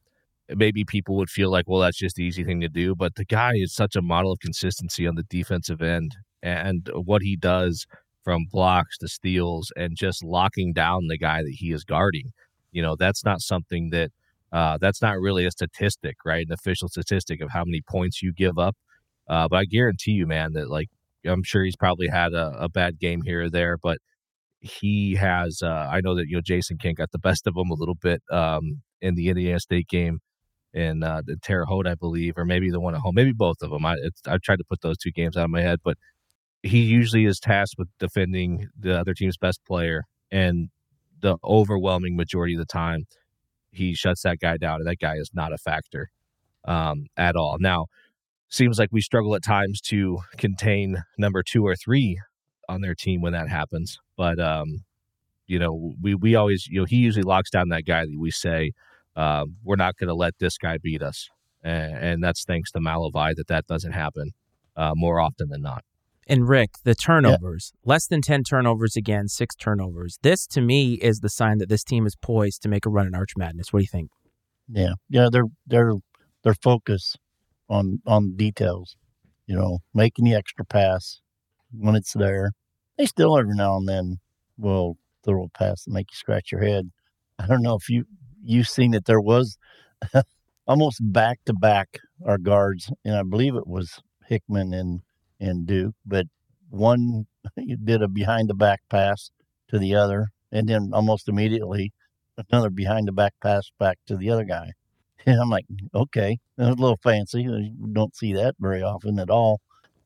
Maybe 0.55 0.85
people 0.85 1.17
would 1.17 1.31
feel 1.31 1.51
like, 1.51 1.69
well, 1.69 1.81
that's 1.81 1.99
just 1.99 2.17
the 2.17 2.25
easy 2.25 2.45
thing 2.45 2.61
to 2.63 2.69
do, 2.69 2.95
but 2.97 3.17
the 3.17 3.25
guy 3.27 3.53
is 3.57 3.75
such 3.75 3.97
a 3.97 4.03
model 4.03 4.33
of 4.33 4.41
consistency 4.41 5.07
on 5.07 5.17
the 5.17 5.25
defensive 5.25 5.83
end, 5.83 6.13
and 6.43 6.91
what 6.95 7.23
he 7.23 7.37
does 7.37 7.87
from 8.25 8.47
blocks 8.53 8.99
to 8.99 9.09
steals 9.09 9.73
and 9.77 9.97
just 9.97 10.25
locking 10.25 10.73
down 10.73 11.09
the 11.09 11.19
guy 11.19 11.43
that 11.43 11.55
he 11.59 11.73
is 11.73 11.85
guarding. 11.85 12.33
You 12.73 12.83
know, 12.83 12.97
that's 12.97 13.25
not 13.25 13.41
something 13.43 13.91
that 13.91 14.11
uh, 14.53 14.79
that's 14.81 15.03
not 15.03 15.21
really 15.21 15.47
a 15.47 15.53
statistic, 15.53 16.17
right? 16.25 16.47
An 16.47 16.53
official 16.53 16.89
statistic 16.89 17.41
of 17.43 17.51
how 17.53 17.65
many 17.65 17.83
points 17.89 18.23
you 18.23 18.33
give 18.33 18.59
up. 18.59 18.77
Uh, 19.29 19.49
but 19.49 19.57
I 19.59 19.65
guarantee 19.67 20.13
you, 20.13 20.27
man, 20.27 20.53
that 20.55 20.71
like 20.71 20.89
I'm 21.27 21.43
sure 21.43 21.65
he's 21.65 21.77
probably 21.77 22.09
had 22.09 22.33
a, 22.35 22.57
a 22.65 22.69
bad 22.69 22.99
game 22.99 23.23
here 23.23 23.45
or 23.45 23.51
there, 23.51 23.77
but 23.83 23.99
he 24.61 25.15
has. 25.17 25.61
Uh, 25.63 25.89
I 25.93 26.01
know 26.03 26.15
that 26.17 26.29
you 26.29 26.37
know 26.37 26.43
Jayson 26.43 26.79
Kent 26.81 26.99
got 26.99 27.13
the 27.13 27.19
best 27.19 27.47
of 27.47 27.57
him 27.57 27.71
a 27.71 27.75
little 27.75 27.97
bit 27.97 28.23
um, 28.31 28.83
in 29.01 29.15
the 29.15 29.29
Indiana 29.29 29.61
State 29.61 29.89
game 29.89 30.21
in 30.75 31.03
uh, 31.05 31.23
the 31.27 31.37
Terre 31.43 31.67
Haute, 31.67 31.87
I 31.87 31.95
believe, 31.95 32.35
or 32.39 32.45
maybe 32.45 32.71
the 32.71 32.81
one 32.81 32.95
at 32.95 33.01
home, 33.03 33.15
maybe 33.15 33.33
both 33.33 33.59
of 33.63 33.71
them. 33.71 33.87
I 33.87 33.97
I 34.27 34.39
tried 34.43 34.59
to 34.59 34.65
put 34.69 34.81
those 34.83 34.99
two 34.99 35.13
games 35.13 35.37
out 35.37 35.45
of 35.45 35.51
my 35.51 35.63
head, 35.63 35.81
but 35.85 35.97
he 36.63 36.81
usually 36.83 37.27
is 37.27 37.41
tasked 37.41 37.77
with 37.79 37.89
defending 38.01 38.69
the 38.79 38.99
other 38.99 39.15
team's 39.15 39.37
best 39.39 39.61
player, 39.67 40.05
and 40.31 40.71
the 41.21 41.37
overwhelming 41.45 42.17
majority 42.17 42.55
of 42.55 42.61
the 42.61 42.67
time, 42.67 43.07
he 43.73 43.95
shuts 43.95 44.23
that 44.23 44.39
guy 44.41 44.57
down, 44.57 44.77
and 44.81 44.87
that 44.89 44.99
guy 45.01 45.17
is 45.17 45.31
not 45.35 45.53
a 45.53 45.59
factor 45.59 46.11
um, 46.67 47.07
at 47.17 47.37
all. 47.37 47.59
Now, 47.61 47.87
seems 48.49 48.79
like 48.79 48.91
we 48.93 49.01
struggle 49.01 49.35
at 49.35 49.43
times 49.43 49.81
to 49.81 50.19
contain 50.37 51.03
number 51.19 51.43
two 51.43 51.67
or 51.67 51.75
three 51.77 52.21
on 52.69 52.81
their 52.81 52.95
team 52.95 53.21
when 53.21 53.33
that 53.33 53.49
happens. 53.49 53.99
But 54.17 54.39
um, 54.39 54.85
you 55.47 55.59
know, 55.59 55.95
we 56.01 56.15
we 56.15 56.35
always 56.35 56.67
you 56.69 56.81
know 56.81 56.87
he 56.87 56.97
usually 56.97 57.25
locks 57.25 57.51
down 57.51 57.69
that 57.71 57.85
guy 57.87 58.05
that 58.05 58.19
we 58.19 58.31
say 58.31 58.73
uh, 59.17 59.45
we're 59.63 59.77
not 59.77 59.97
going 59.97 60.09
to 60.09 60.15
let 60.15 60.35
this 60.39 60.59
guy 60.59 60.79
beat 60.79 61.03
us, 61.03 61.29
and, 61.63 61.97
and, 61.97 62.25
that's 62.25 62.45
thanks 62.45 62.73
to 62.73 62.81
Malevy 62.81 63.35
that 63.37 63.47
that 63.47 63.67
doesn't 63.67 63.93
happen 63.93 64.33
uh, 64.77 64.93
more 64.95 65.21
often 65.21 65.49
than 65.49 65.63
not. 65.63 65.85
And 66.27 66.49
Rick, 66.49 66.71
the 66.85 66.95
turnovers, 66.95 67.73
yeah. 67.75 67.91
less 67.91 68.07
than 68.07 68.23
10 68.23 68.45
turnovers 68.45 68.97
again, 68.97 69.29
six 69.29 69.55
turnovers. 69.55 70.19
This 70.23 70.47
to 70.49 70.61
me 70.63 70.95
is 70.95 71.21
the 71.21 71.29
sign 71.29 71.59
that 71.59 71.69
this 71.69 71.85
team 71.85 72.07
is 72.07 72.17
poised 72.17 72.63
to 72.63 72.69
make 72.69 72.87
a 72.87 72.91
run 72.91 73.07
in 73.07 73.15
Arch 73.15 73.33
Madness. 73.37 73.73
What 73.73 73.81
do 73.81 73.83
you 73.85 73.89
think? 73.89 74.11
Yeah. 74.69 74.95
Yeah, 75.11 75.29
they're 75.31 75.45
they're 75.67 75.93
their 76.43 76.55
focus 76.55 77.17
on 77.69 78.01
on 78.07 78.37
details. 78.37 78.97
You 79.47 79.57
know, 79.57 79.79
making 79.93 80.25
the 80.25 80.35
extra 80.35 80.65
pass 80.65 81.21
when 81.73 81.95
it's 81.95 82.13
there. 82.13 82.53
They 82.97 83.07
still 83.07 83.37
every 83.39 83.55
now 83.55 83.77
and 83.77 83.89
then 83.89 84.19
will 84.57 84.97
throw 85.25 85.45
a 85.45 85.49
pass 85.59 85.87
and 85.87 85.95
make 85.95 86.11
you 86.11 86.17
scratch 86.17 86.53
your 86.53 86.63
head. 86.63 86.91
I 87.39 87.47
don't 87.47 87.63
know 87.63 87.75
if 87.75 87.89
you 87.89 88.05
you've 88.43 88.69
seen 88.69 88.93
that 88.93 89.07
there 89.07 89.21
was 89.21 89.59
almost 90.67 91.01
back 91.01 91.41
to 91.47 91.55
back 91.55 91.99
our 92.25 92.39
guards, 92.39 92.91
and 93.05 93.17
I 93.17 93.23
believe 93.23 93.55
it 93.55 93.67
was 93.67 94.01
Hickman 94.27 94.73
and 94.73 95.01
and 95.41 95.67
Duke, 95.67 95.95
but 96.07 96.27
one 96.71 97.27
did 97.85 98.03
a 98.03 98.09
behind 98.09 98.49
the 98.49 98.55
back 98.55 98.83
pass 98.89 99.31
to 99.69 99.79
the 99.79 99.95
other, 99.95 100.29
and 100.53 100.69
then 100.69 100.91
almost 100.93 101.29
immediately 101.29 101.93
another 102.51 102.71
behind 102.71 103.09
the 103.09 103.13
back 103.13 103.35
pass 103.43 103.71
back 103.79 103.99
to 104.07 104.17
the 104.17 104.31
other 104.31 104.45
guy. 104.45 104.73
And 105.27 105.41
I'm 105.41 105.51
like, 105.51 105.65
okay, 105.95 106.39
a 106.59 106.71
little 106.71 106.99
fancy. 107.03 107.43
You 107.43 107.73
don't 107.93 108.15
see 108.15 108.35
that 108.35 108.57
very 108.59 108.83
often 108.83 109.19
at 109.19 109.31
all. 109.31 109.61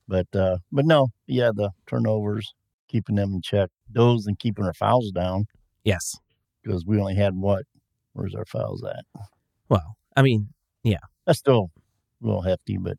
But 0.06 0.28
uh, 0.34 0.58
but 0.72 0.86
no, 0.86 1.08
yeah, 1.26 1.50
the 1.54 1.70
turnovers, 1.86 2.54
keeping 2.88 3.16
them 3.16 3.34
in 3.34 3.42
check, 3.42 3.68
those 3.90 4.26
and 4.26 4.38
keeping 4.38 4.64
our 4.64 4.74
fouls 4.74 5.10
down. 5.10 5.46
Yes, 5.84 6.16
because 6.62 6.84
we 6.86 6.98
only 6.98 7.14
had 7.14 7.34
what? 7.34 7.64
Where's 8.12 8.34
our 8.34 8.46
fouls 8.46 8.82
at? 8.84 9.04
Well, 9.68 9.96
I 10.16 10.22
mean, 10.22 10.48
yeah, 10.82 10.98
that's 11.26 11.38
still 11.38 11.70
a 12.22 12.26
little 12.26 12.42
hefty, 12.42 12.78
but 12.78 12.96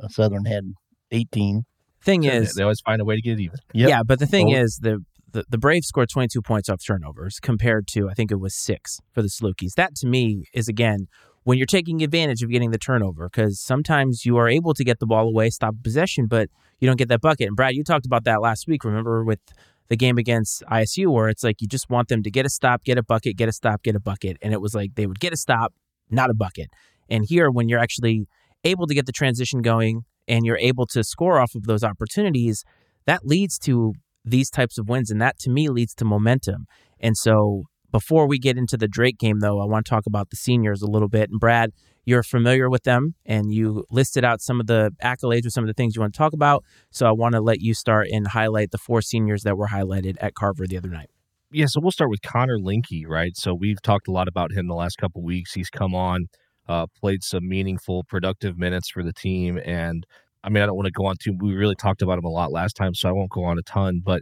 uh, 0.00 0.08
Southern 0.08 0.44
had 0.44 0.72
18. 1.10 1.64
Thing 2.02 2.24
is, 2.24 2.54
they 2.54 2.62
always 2.62 2.80
find 2.80 3.00
a 3.00 3.04
way 3.04 3.16
to 3.16 3.22
get 3.22 3.40
even. 3.40 3.58
Yep. 3.74 3.88
Yeah, 3.88 4.02
but 4.06 4.20
the 4.20 4.26
thing 4.26 4.54
oh. 4.54 4.60
is, 4.60 4.78
the 4.80 5.04
the, 5.32 5.44
the 5.50 5.58
Braves 5.58 5.88
scored 5.88 6.08
22 6.08 6.40
points 6.40 6.68
off 6.68 6.80
turnovers 6.84 7.38
compared 7.40 7.86
to, 7.88 8.08
I 8.08 8.14
think 8.14 8.30
it 8.30 8.40
was 8.40 8.54
six 8.54 9.00
for 9.12 9.20
the 9.20 9.28
Salukis. 9.28 9.74
That 9.76 9.94
to 9.96 10.06
me 10.06 10.44
is, 10.54 10.66
again, 10.66 11.08
when 11.46 11.58
you're 11.58 11.64
taking 11.66 12.02
advantage 12.02 12.42
of 12.42 12.50
getting 12.50 12.72
the 12.72 12.78
turnover, 12.78 13.28
because 13.28 13.60
sometimes 13.60 14.26
you 14.26 14.36
are 14.36 14.48
able 14.48 14.74
to 14.74 14.82
get 14.82 14.98
the 14.98 15.06
ball 15.06 15.28
away, 15.28 15.48
stop 15.48 15.76
possession, 15.84 16.26
but 16.26 16.50
you 16.80 16.88
don't 16.88 16.96
get 16.96 17.08
that 17.08 17.20
bucket. 17.20 17.46
And 17.46 17.54
Brad, 17.54 17.76
you 17.76 17.84
talked 17.84 18.04
about 18.04 18.24
that 18.24 18.42
last 18.42 18.66
week, 18.66 18.82
remember, 18.84 19.22
with 19.22 19.38
the 19.86 19.96
game 19.96 20.18
against 20.18 20.64
ISU, 20.64 21.06
where 21.06 21.28
it's 21.28 21.44
like 21.44 21.62
you 21.62 21.68
just 21.68 21.88
want 21.88 22.08
them 22.08 22.24
to 22.24 22.32
get 22.32 22.46
a 22.46 22.48
stop, 22.48 22.82
get 22.82 22.98
a 22.98 23.02
bucket, 23.04 23.36
get 23.36 23.48
a 23.48 23.52
stop, 23.52 23.84
get 23.84 23.94
a 23.94 24.00
bucket. 24.00 24.38
And 24.42 24.52
it 24.52 24.60
was 24.60 24.74
like 24.74 24.96
they 24.96 25.06
would 25.06 25.20
get 25.20 25.32
a 25.32 25.36
stop, 25.36 25.72
not 26.10 26.30
a 26.30 26.34
bucket. 26.34 26.68
And 27.08 27.24
here, 27.24 27.48
when 27.48 27.68
you're 27.68 27.78
actually 27.78 28.26
able 28.64 28.88
to 28.88 28.94
get 28.94 29.06
the 29.06 29.12
transition 29.12 29.62
going 29.62 30.02
and 30.26 30.44
you're 30.44 30.58
able 30.58 30.84
to 30.86 31.04
score 31.04 31.38
off 31.38 31.54
of 31.54 31.62
those 31.62 31.84
opportunities, 31.84 32.64
that 33.06 33.24
leads 33.24 33.56
to 33.60 33.94
these 34.24 34.50
types 34.50 34.78
of 34.78 34.88
wins. 34.88 35.12
And 35.12 35.22
that 35.22 35.38
to 35.38 35.50
me 35.50 35.68
leads 35.68 35.94
to 35.94 36.04
momentum. 36.04 36.66
And 36.98 37.16
so 37.16 37.66
before 37.96 38.28
we 38.28 38.38
get 38.38 38.58
into 38.58 38.76
the 38.76 38.86
Drake 38.86 39.16
game, 39.16 39.40
though, 39.40 39.58
I 39.58 39.64
want 39.64 39.86
to 39.86 39.88
talk 39.88 40.04
about 40.04 40.28
the 40.28 40.36
seniors 40.36 40.82
a 40.82 40.86
little 40.86 41.08
bit. 41.08 41.30
And 41.30 41.40
Brad, 41.40 41.72
you're 42.04 42.22
familiar 42.22 42.68
with 42.68 42.82
them 42.82 43.14
and 43.24 43.50
you 43.50 43.86
listed 43.90 44.22
out 44.22 44.42
some 44.42 44.60
of 44.60 44.66
the 44.66 44.90
accolades 45.02 45.46
or 45.46 45.50
some 45.50 45.64
of 45.64 45.68
the 45.68 45.72
things 45.72 45.96
you 45.96 46.02
want 46.02 46.12
to 46.12 46.18
talk 46.18 46.34
about. 46.34 46.62
So 46.90 47.06
I 47.06 47.12
want 47.12 47.36
to 47.36 47.40
let 47.40 47.62
you 47.62 47.72
start 47.72 48.08
and 48.12 48.28
highlight 48.28 48.70
the 48.70 48.76
four 48.76 49.00
seniors 49.00 49.44
that 49.44 49.56
were 49.56 49.68
highlighted 49.68 50.16
at 50.20 50.34
Carver 50.34 50.66
the 50.66 50.76
other 50.76 50.90
night. 50.90 51.08
Yeah, 51.50 51.64
so 51.68 51.80
we'll 51.80 51.90
start 51.90 52.10
with 52.10 52.20
Connor 52.20 52.58
Linky, 52.58 53.06
right? 53.06 53.34
So 53.34 53.54
we've 53.54 53.80
talked 53.80 54.08
a 54.08 54.12
lot 54.12 54.28
about 54.28 54.52
him 54.52 54.68
the 54.68 54.74
last 54.74 54.98
couple 54.98 55.22
weeks. 55.22 55.54
He's 55.54 55.70
come 55.70 55.94
on, 55.94 56.26
uh, 56.68 56.88
played 57.00 57.24
some 57.24 57.48
meaningful, 57.48 58.04
productive 58.04 58.58
minutes 58.58 58.90
for 58.90 59.02
the 59.02 59.14
team, 59.14 59.58
and 59.64 60.04
I 60.44 60.50
mean, 60.50 60.62
I 60.62 60.66
don't 60.66 60.76
want 60.76 60.84
to 60.84 60.92
go 60.92 61.06
on 61.06 61.16
too. 61.18 61.34
We 61.40 61.54
really 61.54 61.76
talked 61.76 62.02
about 62.02 62.18
him 62.18 62.26
a 62.26 62.30
lot 62.30 62.52
last 62.52 62.76
time, 62.76 62.94
so 62.94 63.08
I 63.08 63.12
won't 63.12 63.30
go 63.30 63.44
on 63.44 63.58
a 63.58 63.62
ton. 63.62 64.02
But 64.04 64.20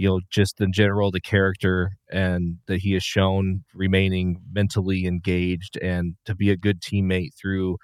you 0.00 0.08
know, 0.08 0.20
just 0.30 0.62
in 0.62 0.72
general, 0.72 1.10
the 1.10 1.20
character 1.20 1.90
and 2.10 2.56
that 2.68 2.78
he 2.78 2.94
has 2.94 3.02
shown 3.02 3.64
remaining 3.74 4.40
mentally 4.50 5.04
engaged 5.04 5.76
and 5.82 6.14
to 6.24 6.34
be 6.34 6.50
a 6.50 6.56
good 6.56 6.80
teammate 6.80 7.32
through 7.38 7.76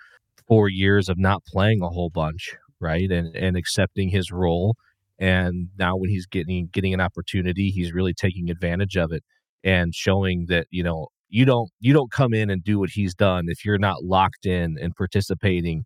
four 0.48 0.70
years 0.70 1.11
of 1.11 1.18
not 1.18 1.44
playing 1.44 1.83
a 1.83 1.90
whole 1.90 2.09
bunch, 2.09 2.57
right? 2.81 3.11
And 3.11 3.37
and 3.37 3.55
accepting 3.55 4.09
his 4.09 4.33
role. 4.33 4.76
And 5.18 5.68
now 5.79 5.94
when 5.96 6.09
he's 6.09 6.24
getting 6.26 6.70
getting 6.72 6.94
an 6.94 7.02
opportunity, 7.02 7.68
he's 7.68 7.92
really 7.92 8.14
taking 8.14 8.48
advantage 8.48 8.96
of 8.96 9.12
it 9.12 9.22
and 9.62 9.94
showing 9.94 10.46
that, 10.48 10.68
you 10.70 10.83
know, 10.83 11.09
you 11.29 11.44
don't 11.44 11.68
you 11.81 11.92
don't 11.92 12.11
come 12.11 12.33
in 12.33 12.48
and 12.48 12.64
do 12.64 12.79
what 12.79 12.90
he's 12.94 13.14
done 13.14 13.44
if 13.48 13.62
you're 13.62 13.76
not 13.76 14.05
locked 14.05 14.46
in 14.46 14.76
and 14.81 14.94
participating 14.96 15.85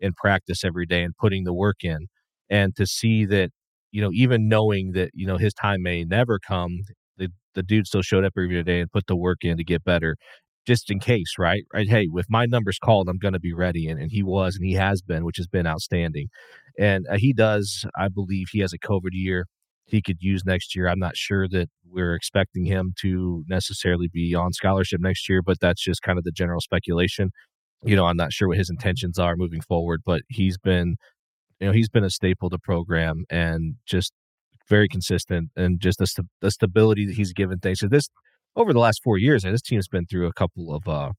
in 0.00 0.12
practice 0.14 0.64
every 0.64 0.86
day 0.86 1.04
and 1.04 1.16
putting 1.16 1.44
the 1.44 1.54
work 1.54 1.84
in 1.84 2.08
and 2.50 2.74
to 2.76 2.86
see 2.86 3.24
that 3.26 3.50
you 3.90 4.00
know 4.00 4.10
even 4.12 4.48
knowing 4.48 4.92
that 4.92 5.10
you 5.14 5.26
know 5.26 5.36
his 5.36 5.54
time 5.54 5.82
may 5.82 6.04
never 6.04 6.38
come 6.38 6.80
the 7.16 7.28
the 7.54 7.62
dude 7.62 7.86
still 7.86 8.02
showed 8.02 8.24
up 8.24 8.32
every 8.36 8.62
day 8.62 8.80
and 8.80 8.92
put 8.92 9.06
the 9.06 9.16
work 9.16 9.38
in 9.42 9.56
to 9.56 9.64
get 9.64 9.84
better 9.84 10.16
just 10.66 10.90
in 10.90 10.98
case 10.98 11.34
right 11.38 11.64
right 11.72 11.88
hey 11.88 12.08
with 12.10 12.26
my 12.28 12.46
numbers 12.46 12.78
called 12.78 13.08
i'm 13.08 13.18
going 13.18 13.34
to 13.34 13.40
be 13.40 13.52
ready 13.52 13.88
and, 13.88 14.00
and 14.00 14.10
he 14.12 14.22
was 14.22 14.56
and 14.56 14.64
he 14.64 14.74
has 14.74 15.02
been 15.02 15.24
which 15.24 15.36
has 15.36 15.46
been 15.46 15.66
outstanding 15.66 16.28
and 16.78 17.06
uh, 17.10 17.16
he 17.16 17.32
does 17.32 17.84
i 17.96 18.08
believe 18.08 18.48
he 18.52 18.60
has 18.60 18.72
a 18.72 18.78
covid 18.78 19.10
year 19.12 19.46
he 19.88 20.02
could 20.02 20.18
use 20.20 20.44
next 20.44 20.76
year. 20.76 20.86
I'm 20.88 20.98
not 20.98 21.16
sure 21.16 21.48
that 21.48 21.68
we're 21.90 22.14
expecting 22.14 22.66
him 22.66 22.92
to 23.00 23.44
necessarily 23.48 24.08
be 24.12 24.34
on 24.34 24.52
scholarship 24.52 25.00
next 25.00 25.28
year, 25.28 25.40
but 25.42 25.58
that's 25.60 25.82
just 25.82 26.02
kind 26.02 26.18
of 26.18 26.24
the 26.24 26.30
general 26.30 26.60
speculation. 26.60 27.30
You 27.82 27.96
know, 27.96 28.04
I'm 28.04 28.16
not 28.16 28.32
sure 28.32 28.48
what 28.48 28.58
his 28.58 28.70
intentions 28.70 29.18
are 29.18 29.34
moving 29.36 29.62
forward, 29.62 30.02
but 30.04 30.22
he's 30.28 30.58
been, 30.58 30.96
you 31.60 31.66
know, 31.66 31.72
he's 31.72 31.88
been 31.88 32.04
a 32.04 32.10
staple 32.10 32.50
to 32.50 32.58
program 32.58 33.24
and 33.30 33.76
just 33.86 34.12
very 34.68 34.88
consistent 34.88 35.50
and 35.56 35.80
just 35.80 35.98
the, 35.98 36.06
st- 36.06 36.28
the 36.40 36.50
stability 36.50 37.06
that 37.06 37.14
he's 37.14 37.32
given 37.32 37.58
things. 37.58 37.80
So 37.80 37.88
this 37.88 38.08
over 38.56 38.72
the 38.72 38.78
last 38.78 39.02
four 39.02 39.18
years, 39.18 39.42
this 39.42 39.62
team's 39.62 39.88
been 39.88 40.06
through 40.06 40.26
a 40.26 40.32
couple 40.32 40.74
of 40.74 40.88
uh, 40.88 41.12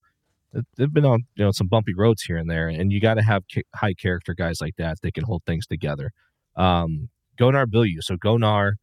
they've 0.78 0.94
been 0.94 1.06
on 1.06 1.26
you 1.36 1.44
know 1.44 1.52
some 1.52 1.68
bumpy 1.68 1.94
roads 1.94 2.24
here 2.24 2.38
and 2.38 2.50
there, 2.50 2.68
and 2.68 2.92
you 2.92 3.00
got 3.00 3.16
to 3.16 3.22
have 3.22 3.44
ca- 3.54 3.64
high 3.76 3.94
character 3.94 4.34
guys 4.34 4.62
like 4.62 4.76
that 4.78 5.02
that 5.02 5.14
can 5.14 5.24
hold 5.24 5.44
things 5.46 5.66
together. 5.66 6.12
Um, 6.56 7.10
Gonar 7.38 7.70
Billieu. 7.70 8.02
So 8.02 8.16
Gonar, 8.16 8.74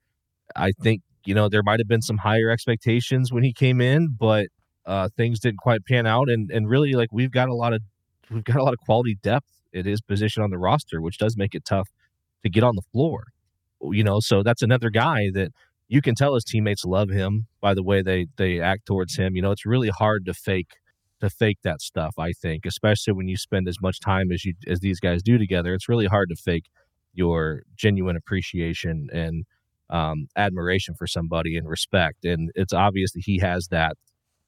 I 0.54 0.72
think 0.80 1.02
you 1.24 1.34
know 1.34 1.48
there 1.48 1.62
might 1.62 1.80
have 1.80 1.88
been 1.88 2.02
some 2.02 2.18
higher 2.18 2.50
expectations 2.50 3.32
when 3.32 3.42
he 3.42 3.52
came 3.52 3.80
in, 3.80 4.16
but 4.18 4.48
uh, 4.86 5.08
things 5.16 5.40
didn't 5.40 5.58
quite 5.58 5.84
pan 5.84 6.06
out, 6.06 6.28
and 6.28 6.50
and 6.50 6.68
really 6.68 6.92
like 6.92 7.10
we've 7.12 7.32
got 7.32 7.48
a 7.48 7.54
lot 7.54 7.72
of 7.72 7.82
we've 8.30 8.44
got 8.44 8.56
a 8.56 8.62
lot 8.62 8.72
of 8.72 8.80
quality 8.80 9.16
depth 9.22 9.55
at 9.76 9.86
his 9.86 10.00
position 10.00 10.42
on 10.42 10.50
the 10.50 10.58
roster, 10.58 11.00
which 11.00 11.18
does 11.18 11.36
make 11.36 11.54
it 11.54 11.64
tough 11.64 11.88
to 12.42 12.50
get 12.50 12.64
on 12.64 12.76
the 12.76 12.82
floor. 12.92 13.24
You 13.82 14.04
know, 14.04 14.20
so 14.20 14.42
that's 14.42 14.62
another 14.62 14.90
guy 14.90 15.30
that 15.34 15.50
you 15.88 16.02
can 16.02 16.14
tell 16.14 16.34
his 16.34 16.44
teammates 16.44 16.84
love 16.84 17.10
him 17.10 17.46
by 17.60 17.74
the 17.74 17.82
way 17.82 18.02
they 18.02 18.26
they 18.36 18.60
act 18.60 18.86
towards 18.86 19.16
him. 19.16 19.36
You 19.36 19.42
know, 19.42 19.52
it's 19.52 19.66
really 19.66 19.90
hard 19.90 20.24
to 20.26 20.34
fake 20.34 20.72
to 21.20 21.30
fake 21.30 21.58
that 21.64 21.80
stuff. 21.80 22.14
I 22.18 22.32
think, 22.32 22.66
especially 22.66 23.12
when 23.12 23.28
you 23.28 23.36
spend 23.36 23.68
as 23.68 23.76
much 23.80 24.00
time 24.00 24.32
as 24.32 24.44
you 24.44 24.54
as 24.66 24.80
these 24.80 25.00
guys 25.00 25.22
do 25.22 25.38
together, 25.38 25.74
it's 25.74 25.88
really 25.88 26.06
hard 26.06 26.30
to 26.30 26.36
fake 26.36 26.66
your 27.12 27.62
genuine 27.76 28.16
appreciation 28.16 29.08
and 29.12 29.44
um, 29.90 30.26
admiration 30.36 30.94
for 30.94 31.06
somebody 31.06 31.56
and 31.56 31.68
respect. 31.68 32.24
And 32.24 32.50
it's 32.54 32.72
obvious 32.72 33.12
that 33.12 33.22
he 33.24 33.38
has 33.38 33.68
that. 33.68 33.96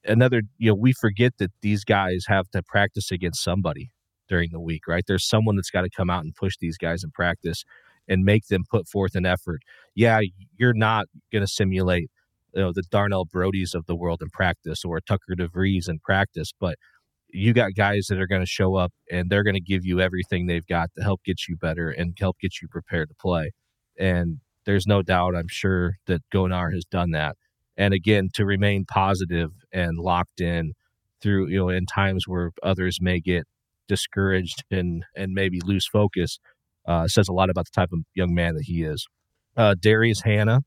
Another, 0.04 0.42
you 0.58 0.70
know, 0.70 0.74
we 0.74 0.92
forget 0.92 1.34
that 1.38 1.50
these 1.60 1.84
guys 1.84 2.24
have 2.28 2.48
to 2.50 2.62
practice 2.62 3.10
against 3.10 3.42
somebody 3.42 3.90
during 4.28 4.50
the 4.52 4.60
week, 4.60 4.86
right? 4.86 5.04
There's 5.06 5.28
someone 5.28 5.56
that's 5.56 5.70
got 5.70 5.82
to 5.82 5.90
come 5.90 6.10
out 6.10 6.24
and 6.24 6.34
push 6.34 6.56
these 6.60 6.76
guys 6.76 7.04
in 7.04 7.10
practice 7.10 7.64
and 8.08 8.24
make 8.24 8.46
them 8.46 8.64
put 8.70 8.88
forth 8.88 9.14
an 9.14 9.26
effort. 9.26 9.60
Yeah, 9.94 10.20
you're 10.56 10.74
not 10.74 11.06
going 11.32 11.44
to 11.44 11.48
simulate 11.48 12.10
you 12.54 12.62
know 12.62 12.72
the 12.72 12.82
Darnell 12.90 13.26
Brodies 13.26 13.74
of 13.74 13.86
the 13.86 13.96
world 13.96 14.22
in 14.22 14.30
practice 14.30 14.84
or 14.84 15.00
Tucker 15.00 15.34
DeVries 15.36 15.88
in 15.88 15.98
practice, 15.98 16.52
but 16.58 16.76
you 17.30 17.52
got 17.52 17.74
guys 17.74 18.06
that 18.08 18.18
are 18.18 18.26
going 18.26 18.42
to 18.42 18.46
show 18.46 18.76
up 18.76 18.92
and 19.10 19.30
they're 19.30 19.44
going 19.44 19.54
to 19.54 19.60
give 19.60 19.84
you 19.84 20.00
everything 20.00 20.46
they've 20.46 20.66
got 20.66 20.90
to 20.96 21.02
help 21.02 21.22
get 21.24 21.46
you 21.46 21.56
better 21.56 21.90
and 21.90 22.16
help 22.18 22.38
get 22.40 22.62
you 22.62 22.68
prepared 22.68 23.08
to 23.10 23.14
play. 23.14 23.52
And 23.98 24.38
there's 24.64 24.86
no 24.86 25.02
doubt, 25.02 25.36
I'm 25.36 25.48
sure 25.48 25.96
that 26.06 26.22
Gonar 26.32 26.72
has 26.72 26.84
done 26.84 27.10
that. 27.12 27.36
And 27.76 27.94
again, 27.94 28.28
to 28.34 28.44
remain 28.44 28.84
positive 28.86 29.50
and 29.72 29.98
locked 29.98 30.40
in 30.40 30.72
through, 31.20 31.48
you 31.48 31.58
know, 31.58 31.68
in 31.68 31.86
times 31.86 32.26
where 32.26 32.50
others 32.62 32.98
may 33.00 33.20
get 33.20 33.46
discouraged 33.88 34.64
and 34.70 35.04
and 35.16 35.32
maybe 35.32 35.60
lose 35.64 35.86
focus, 35.86 36.38
uh, 36.86 37.08
says 37.08 37.28
a 37.28 37.32
lot 37.32 37.50
about 37.50 37.64
the 37.64 37.80
type 37.80 37.90
of 37.92 38.00
young 38.14 38.34
man 38.34 38.54
that 38.54 38.64
he 38.64 38.82
is. 38.82 39.06
Uh, 39.56 39.74
Darius 39.80 40.22
Hannah, 40.22 40.60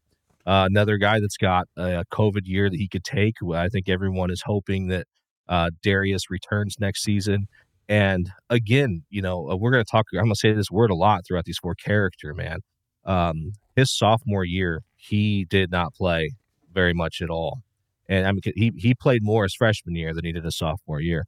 uh, 0.45 0.67
another 0.69 0.97
guy 0.97 1.19
that's 1.19 1.37
got 1.37 1.67
a 1.77 2.03
COVID 2.11 2.41
year 2.43 2.69
that 2.69 2.77
he 2.77 2.87
could 2.87 3.03
take. 3.03 3.35
I 3.53 3.69
think 3.69 3.87
everyone 3.87 4.31
is 4.31 4.43
hoping 4.45 4.87
that 4.87 5.07
uh, 5.47 5.69
Darius 5.83 6.29
returns 6.29 6.77
next 6.79 7.03
season. 7.03 7.47
And 7.87 8.31
again, 8.49 9.03
you 9.09 9.21
know, 9.21 9.49
uh, 9.49 9.55
we're 9.55 9.71
going 9.71 9.83
to 9.83 9.91
talk. 9.91 10.05
I'm 10.13 10.19
going 10.19 10.31
to 10.31 10.35
say 10.35 10.53
this 10.53 10.71
word 10.71 10.91
a 10.91 10.95
lot 10.95 11.21
throughout 11.27 11.45
these 11.45 11.57
four 11.61 11.75
character, 11.75 12.33
man. 12.33 12.59
Um, 13.05 13.51
his 13.75 13.95
sophomore 13.95 14.45
year, 14.45 14.83
he 14.95 15.45
did 15.45 15.71
not 15.71 15.93
play 15.93 16.31
very 16.71 16.93
much 16.93 17.21
at 17.21 17.29
all, 17.29 17.61
and 18.07 18.27
I 18.27 18.31
mean, 18.31 18.41
he 18.55 18.71
he 18.77 18.93
played 18.93 19.23
more 19.23 19.43
his 19.43 19.55
freshman 19.55 19.95
year 19.95 20.13
than 20.13 20.23
he 20.23 20.31
did 20.31 20.45
his 20.45 20.57
sophomore 20.57 21.01
year. 21.01 21.25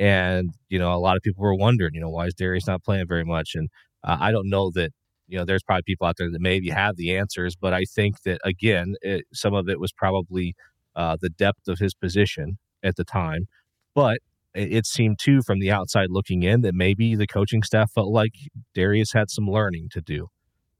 And 0.00 0.52
you 0.68 0.80
know, 0.80 0.92
a 0.94 0.98
lot 0.98 1.16
of 1.16 1.22
people 1.22 1.42
were 1.44 1.54
wondering, 1.54 1.94
you 1.94 2.00
know, 2.00 2.10
why 2.10 2.26
is 2.26 2.34
Darius 2.34 2.66
not 2.66 2.82
playing 2.82 3.06
very 3.06 3.24
much? 3.24 3.54
And 3.54 3.68
uh, 4.02 4.16
I 4.20 4.32
don't 4.32 4.50
know 4.50 4.72
that 4.72 4.92
you 5.30 5.38
know 5.38 5.44
there's 5.44 5.62
probably 5.62 5.82
people 5.86 6.06
out 6.06 6.16
there 6.18 6.30
that 6.30 6.40
maybe 6.40 6.68
have 6.68 6.96
the 6.96 7.16
answers 7.16 7.56
but 7.56 7.72
i 7.72 7.84
think 7.84 8.22
that 8.22 8.38
again 8.44 8.94
it, 9.00 9.24
some 9.32 9.54
of 9.54 9.68
it 9.68 9.80
was 9.80 9.92
probably 9.92 10.54
uh, 10.96 11.16
the 11.20 11.30
depth 11.30 11.68
of 11.68 11.78
his 11.78 11.94
position 11.94 12.58
at 12.82 12.96
the 12.96 13.04
time 13.04 13.46
but 13.94 14.18
it, 14.54 14.72
it 14.72 14.86
seemed 14.86 15.18
too 15.18 15.40
from 15.42 15.60
the 15.60 15.70
outside 15.70 16.08
looking 16.10 16.42
in 16.42 16.60
that 16.62 16.74
maybe 16.74 17.14
the 17.14 17.26
coaching 17.26 17.62
staff 17.62 17.92
felt 17.92 18.12
like 18.12 18.32
darius 18.74 19.12
had 19.12 19.30
some 19.30 19.46
learning 19.46 19.88
to 19.90 20.00
do 20.00 20.26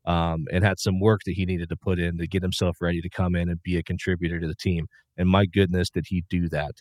um, 0.06 0.46
and 0.52 0.64
had 0.64 0.80
some 0.80 0.98
work 0.98 1.20
that 1.26 1.34
he 1.34 1.46
needed 1.46 1.68
to 1.68 1.76
put 1.76 1.98
in 1.98 2.18
to 2.18 2.26
get 2.26 2.42
himself 2.42 2.78
ready 2.80 3.00
to 3.00 3.10
come 3.10 3.36
in 3.36 3.48
and 3.48 3.62
be 3.62 3.76
a 3.76 3.82
contributor 3.82 4.40
to 4.40 4.48
the 4.48 4.54
team 4.56 4.86
and 5.16 5.28
my 5.28 5.46
goodness 5.46 5.90
did 5.90 6.06
he 6.08 6.24
do 6.28 6.48
that 6.48 6.72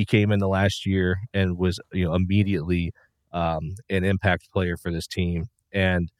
he 0.00 0.04
came 0.04 0.32
in 0.32 0.38
the 0.40 0.48
last 0.48 0.86
year 0.86 1.18
and 1.34 1.58
was 1.58 1.78
you 1.92 2.06
know 2.06 2.14
immediately 2.14 2.92
um, 3.32 3.74
an 3.88 4.04
impact 4.04 4.50
player 4.52 4.76
for 4.76 4.90
this 4.92 5.06
team 5.06 5.46
and 5.72 6.10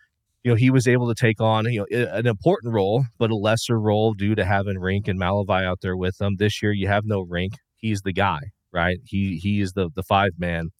you 0.42 0.50
know, 0.50 0.56
he 0.56 0.70
was 0.70 0.88
able 0.88 1.08
to 1.08 1.14
take 1.14 1.40
on, 1.40 1.66
you 1.70 1.80
know, 1.90 2.08
an 2.12 2.26
important 2.26 2.72
role, 2.72 3.04
but 3.18 3.30
a 3.30 3.36
lesser 3.36 3.78
role 3.78 4.14
due 4.14 4.34
to 4.34 4.44
having 4.44 4.76
Rienk 4.76 5.06
and 5.06 5.20
Malevy 5.20 5.64
out 5.64 5.80
there 5.82 5.96
with 5.96 6.16
them. 6.16 6.36
This 6.38 6.62
year, 6.62 6.72
you 6.72 6.88
have 6.88 7.04
no 7.04 7.24
Rienk 7.24 7.54
He's 7.76 8.02
the 8.02 8.12
guy, 8.12 8.40
right? 8.72 8.98
He 9.04 9.38
he 9.42 9.60
is 9.60 9.72
the 9.72 9.88
the 9.94 10.02
five 10.02 10.32
man, 10.38 10.70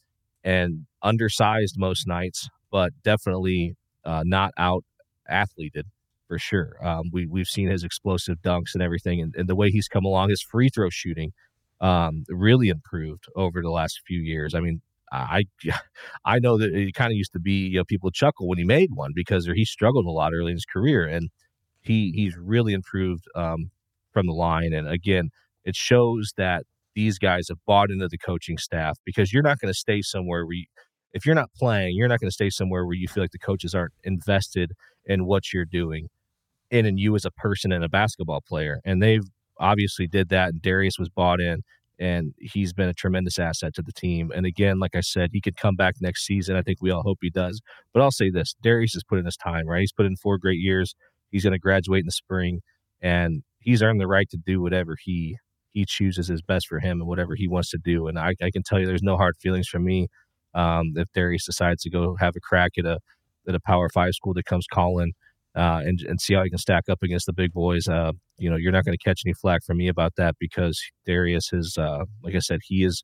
and 0.45 0.87
undersized 1.03 1.77
most 1.79 2.07
nights, 2.07 2.49
but 2.71 2.93
definitely 3.03 3.75
uh, 4.05 4.23
not 4.25 4.53
out 4.59 4.85
athleted 5.29 5.87
for 6.29 6.39
sure. 6.39 6.77
Um, 6.83 7.05
we 7.13 7.27
we've 7.27 7.47
seen 7.47 7.69
his 7.69 7.85
explosive 7.85 8.39
dunks 8.43 8.75
and 8.75 8.83
everything, 8.83 9.21
and, 9.21 9.35
and 9.37 9.49
the 9.49 9.57
way 9.57 9.71
he's 9.71 9.89
come 9.89 10.05
along, 10.05 10.31
his 10.31 10.43
free 10.43 10.69
throw 10.69 10.91
shooting 10.91 11.33
um, 11.81 12.25
really 12.29 12.69
improved 12.69 13.25
over 13.37 13.63
the 13.63 13.71
last 13.71 14.01
few 14.07 14.21
years. 14.21 14.55
I 14.55 14.61
mean, 14.61 14.83
I 15.13 15.45
I 16.25 16.39
know 16.39 16.59
that 16.59 16.73
it 16.73 16.95
kind 16.95 17.11
of 17.13 17.17
used 17.17 17.33
to 17.33 17.41
be 17.41 17.69
you 17.69 17.79
know 17.79 17.85
people 17.85 18.11
chuckle 18.11 18.49
when 18.49 18.59
he 18.59 18.65
made 18.65 18.91
one 18.95 19.13
because 19.15 19.47
he 19.47 19.65
struggled 19.65 20.07
a 20.07 20.11
lot 20.11 20.33
early 20.35 20.53
in 20.53 20.57
his 20.57 20.67
career 20.67 21.07
and 21.07 21.31
he 21.81 22.13
he's 22.15 22.37
really 22.37 22.73
improved 22.73 23.25
um, 23.35 23.71
from 24.13 24.27
the 24.27 24.33
line 24.33 24.73
and 24.73 24.89
again 24.89 25.31
it 25.65 25.77
shows 25.77 26.33
that 26.37 26.65
these 26.95 27.19
guys 27.19 27.47
have 27.49 27.59
bought 27.67 27.91
into 27.91 28.09
the 28.09 28.19
coaching 28.19 28.59
staff 28.59 28.97
because 29.05 29.33
you're 29.33 29.43
not 29.43 29.59
going 29.61 29.73
to 29.73 29.79
stay 29.79 30.03
somewhere 30.03 30.45
where 30.45 30.55
you, 30.57 30.67
if 31.13 31.25
you're 31.27 31.35
not 31.35 31.51
playing 31.57 31.95
you're 31.97 32.09
not 32.09 32.21
going 32.21 32.29
to 32.31 32.35
stay 32.35 32.51
somewhere 32.51 32.85
where 32.87 32.97
you 32.97 33.09
feel 33.09 33.23
like 33.23 33.33
the 33.33 33.39
coaches 33.39 33.75
aren't 33.75 33.95
invested 34.05 34.73
in 35.07 35.25
what 35.25 35.53
you're 35.53 35.65
doing 35.65 36.09
and 36.71 36.87
in 36.87 36.99
you 36.99 37.15
as 37.17 37.25
a 37.25 37.31
person 37.33 37.73
and 37.73 37.85
a 37.85 37.89
basketball 37.89 38.43
player 38.47 38.81
and 38.85 39.03
they've 39.03 39.25
obviously 39.61 40.07
did 40.07 40.31
that 40.31 40.51
and 40.51 40.63
Darius 40.63 40.99
was 40.99 41.09
bought 41.09 41.41
in 41.41 41.63
and 42.01 42.33
he's 42.41 42.73
been 42.73 42.89
a 42.89 42.95
tremendous 42.95 43.39
asset 43.39 43.75
to 43.75 43.83
the 43.83 43.93
team. 43.93 44.33
And 44.35 44.47
again, 44.47 44.81
like 44.81 44.97
I 44.97 45.03
said, 45.03 45.31
he 45.33 45.41
could 45.41 45.57
come 45.57 45.77
back 45.77 45.97
next 46.01 46.25
season. 46.25 46.57
I 46.57 46.63
think 46.63 46.79
we 46.81 46.91
all 46.91 47.03
hope 47.03 47.19
he 47.21 47.31
does. 47.31 47.61
But 47.93 48.03
I'll 48.03 48.11
say 48.11 48.31
this: 48.31 48.55
Darius 48.63 48.95
has 48.95 49.05
put 49.05 49.19
in 49.19 49.27
his 49.27 49.37
time, 49.37 49.67
right? 49.69 49.81
He's 49.81 49.93
put 49.93 50.07
in 50.07 50.17
four 50.17 50.39
great 50.39 50.59
years. 50.59 50.95
He's 51.31 51.45
going 51.45 51.53
to 51.53 51.59
graduate 51.59 52.01
in 52.01 52.07
the 52.07 52.13
spring, 52.13 52.63
and 53.03 53.43
he's 53.61 53.83
earned 53.83 54.01
the 54.01 54.09
right 54.09 54.29
to 54.31 54.39
do 54.39 54.63
whatever 54.63 54.97
he 55.01 55.37
he 55.73 55.85
chooses 55.87 56.31
is 56.31 56.43
best 56.43 56.67
for 56.67 56.81
him 56.81 57.01
and 57.01 57.07
whatever 57.09 57.35
he 57.37 57.47
wants 57.47 57.71
to 57.71 57.79
do. 57.79 58.09
And 58.09 58.19
I, 58.19 58.35
I 58.43 58.51
can 58.51 58.63
tell 58.65 58.81
you, 58.81 58.87
there's 58.87 59.03
no 59.05 59.17
hard 59.17 59.37
feelings 59.41 59.69
from 59.69 59.85
me 59.85 60.09
um, 60.55 60.95
if 60.97 61.07
Darius 61.15 61.47
decides 61.47 61.83
to 61.85 61.91
go 61.91 62.17
have 62.19 62.35
a 62.35 62.41
crack 62.41 62.73
at 62.79 62.87
a 62.87 62.99
at 63.47 63.55
a 63.55 63.61
Power 63.61 63.89
Five 63.91 64.15
school 64.15 64.35
that 64.35 64.47
comes 64.47 64.67
calling 64.73 65.13
uh, 65.57 65.81
and 65.85 66.01
and 66.03 66.21
see 66.21 66.35
how 66.35 66.43
he 66.45 66.51
can 66.51 66.59
stack 66.59 66.85
up 66.89 67.03
against 67.03 67.27
the 67.27 67.33
big 67.33 67.53
boys. 67.53 67.89
Uh, 67.89 68.13
you 68.39 68.51
know, 68.51 68.57
you're 68.57 68.73
not 68.73 68.85
going 68.85 68.97
to 68.97 69.05
catch 69.05 69.23
any 69.27 69.35
flack 69.35 69.65
from 69.65 69.79
me 69.79 69.89
about 69.89 70.15
that 70.17 70.37
because 70.39 70.81
Darius 71.07 71.53
is, 71.53 71.77
uh, 71.79 72.05
like 72.23 72.35
I 72.35 72.39
said, 72.39 72.61
he 72.65 72.85
is 72.85 73.03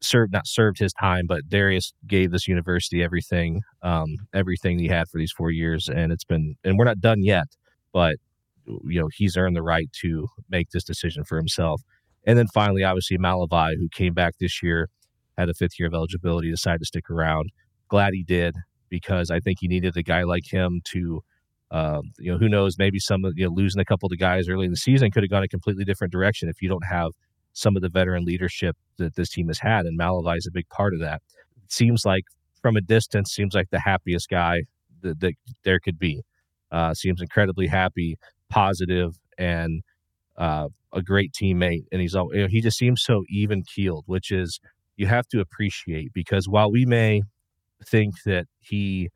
served 0.00 0.32
not 0.32 0.46
served 0.46 0.78
his 0.78 0.92
time, 0.92 1.26
but 1.26 1.48
Darius 1.48 1.92
gave 2.06 2.30
this 2.30 2.48
university 2.48 3.02
everything, 3.02 3.62
um, 3.82 4.16
everything 4.32 4.78
he 4.78 4.88
had 4.88 5.08
for 5.08 5.18
these 5.18 5.32
four 5.32 5.50
years, 5.50 5.88
and 5.88 6.12
it's 6.12 6.24
been, 6.24 6.56
and 6.64 6.78
we're 6.78 6.84
not 6.84 7.00
done 7.00 7.22
yet, 7.22 7.46
but 7.92 8.16
you 8.66 9.00
know 9.00 9.08
he's 9.12 9.36
earned 9.36 9.56
the 9.56 9.62
right 9.62 9.90
to 10.02 10.28
make 10.48 10.70
this 10.70 10.84
decision 10.84 11.24
for 11.24 11.36
himself. 11.36 11.82
And 12.24 12.38
then 12.38 12.46
finally, 12.46 12.84
obviously 12.84 13.18
Malevy, 13.18 13.74
who 13.76 13.88
came 13.88 14.14
back 14.14 14.34
this 14.38 14.62
year, 14.62 14.88
had 15.36 15.48
a 15.48 15.54
fifth 15.54 15.78
year 15.78 15.88
of 15.88 15.94
eligibility, 15.94 16.50
decided 16.50 16.78
to 16.80 16.86
stick 16.86 17.10
around. 17.10 17.50
Glad 17.88 18.14
he 18.14 18.22
did 18.22 18.54
because 18.88 19.30
I 19.30 19.40
think 19.40 19.58
he 19.60 19.68
needed 19.68 19.96
a 19.96 20.02
guy 20.02 20.22
like 20.22 20.44
him 20.50 20.80
to 20.92 21.22
um, 21.72 22.12
you 22.18 22.30
know, 22.30 22.38
who 22.38 22.48
knows? 22.48 22.76
Maybe 22.78 22.98
some 22.98 23.24
of 23.24 23.32
you 23.36 23.46
know 23.46 23.50
losing 23.52 23.80
a 23.80 23.84
couple 23.84 24.06
of 24.06 24.10
the 24.10 24.16
guys 24.18 24.48
early 24.48 24.66
in 24.66 24.70
the 24.70 24.76
season 24.76 25.10
could 25.10 25.22
have 25.22 25.30
gone 25.30 25.42
a 25.42 25.48
completely 25.48 25.84
different 25.84 26.12
direction 26.12 26.48
if 26.48 26.60
you 26.60 26.68
don't 26.68 26.84
have 26.84 27.12
some 27.54 27.76
of 27.76 27.82
the 27.82 27.88
veteran 27.88 28.24
leadership 28.24 28.76
that 28.98 29.16
this 29.16 29.30
team 29.30 29.48
has 29.48 29.58
had, 29.58 29.86
and 29.86 29.98
Malevy 29.98 30.36
is 30.36 30.46
a 30.46 30.52
big 30.52 30.68
part 30.68 30.92
of 30.92 31.00
that. 31.00 31.22
It 31.64 31.72
seems 31.72 32.04
like 32.04 32.24
from 32.60 32.76
a 32.76 32.82
distance, 32.82 33.32
seems 33.32 33.54
like 33.54 33.70
the 33.70 33.80
happiest 33.80 34.28
guy 34.28 34.64
that, 35.00 35.20
that 35.20 35.34
there 35.64 35.80
could 35.80 35.98
be. 35.98 36.22
Uh, 36.70 36.94
seems 36.94 37.20
incredibly 37.20 37.66
happy, 37.66 38.16
positive, 38.48 39.18
and 39.36 39.82
uh, 40.36 40.68
a 40.92 41.02
great 41.02 41.32
teammate. 41.32 41.84
And 41.90 42.00
he's 42.00 42.14
all 42.14 42.34
you 42.34 42.42
know, 42.42 42.48
he 42.48 42.60
just 42.60 42.78
seems 42.78 43.02
so 43.02 43.24
even 43.28 43.62
keeled, 43.62 44.04
which 44.06 44.30
is 44.30 44.60
you 44.96 45.06
have 45.06 45.26
to 45.28 45.40
appreciate 45.40 46.12
because 46.12 46.48
while 46.48 46.70
we 46.70 46.84
may 46.84 47.22
think 47.84 48.14
that 48.24 48.46
he 48.60 49.10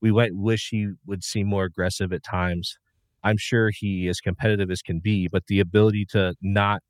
we 0.00 0.12
might 0.12 0.32
wish 0.34 0.68
he 0.70 0.88
would 1.06 1.24
seem 1.24 1.48
more 1.48 1.64
aggressive 1.64 2.12
at 2.12 2.22
times. 2.22 2.76
I'm 3.24 3.38
sure 3.38 3.70
he 3.74 4.08
is 4.08 4.20
competitive 4.20 4.70
as 4.70 4.82
can 4.82 5.00
be, 5.00 5.28
but 5.28 5.44
the 5.48 5.60
ability 5.60 6.06
to 6.10 6.34
not 6.42 6.82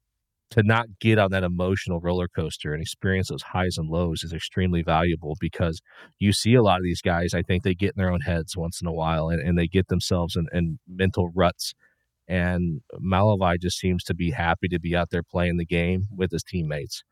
to 0.51 0.62
not 0.62 0.87
get 1.01 1.19
on 1.19 1.31
that 1.33 1.42
emotional 1.42 2.01
roller 2.01 2.29
coaster 2.29 2.73
and 2.73 2.81
experience 2.81 3.29
those 3.29 3.42
highs 3.42 3.77
and 3.77 3.88
lows 3.88 4.23
is 4.23 4.33
extremely 4.33 4.83
valuable 4.83 5.37
because 5.40 5.81
you 6.19 6.33
see 6.33 6.55
a 6.55 6.62
lot 6.62 6.79
of 6.79 6.85
these 6.85 7.03
guys, 7.03 7.35
I 7.35 7.42
think 7.42 7.62
they 7.64 7.75
get 7.75 7.95
in 7.97 8.03
their 8.03 8.12
own 8.12 8.21
heads 8.21 8.57
once 8.57 8.81
in 8.81 8.87
a 8.87 8.92
while 8.92 9.29
and, 9.29 9.40
and 9.40 9.59
they 9.59 9.66
get 9.66 9.88
themselves 9.88 10.37
in, 10.37 10.47
in 10.53 10.79
mental 10.87 11.31
ruts. 11.35 11.75
And 12.29 12.81
Malevy 13.01 13.61
just 13.61 13.79
seems 13.79 14.05
to 14.05 14.14
be 14.14 14.31
happy 14.31 14.69
to 14.69 14.81
be 14.81 14.95
out 14.97 15.11
there 15.11 15.23
playing 15.23 15.57
the 15.57 15.66
game 15.66 16.07
with 16.16 16.31
his 16.33 16.45
teammates. 16.45 17.03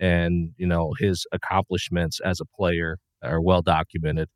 And, 0.00 0.52
you 0.56 0.66
know, 0.66 0.94
his 0.98 1.26
accomplishments 1.32 2.20
as 2.20 2.40
a 2.40 2.46
player 2.46 2.98
are 3.22 3.40
well 3.40 3.62
documented. 3.62 4.28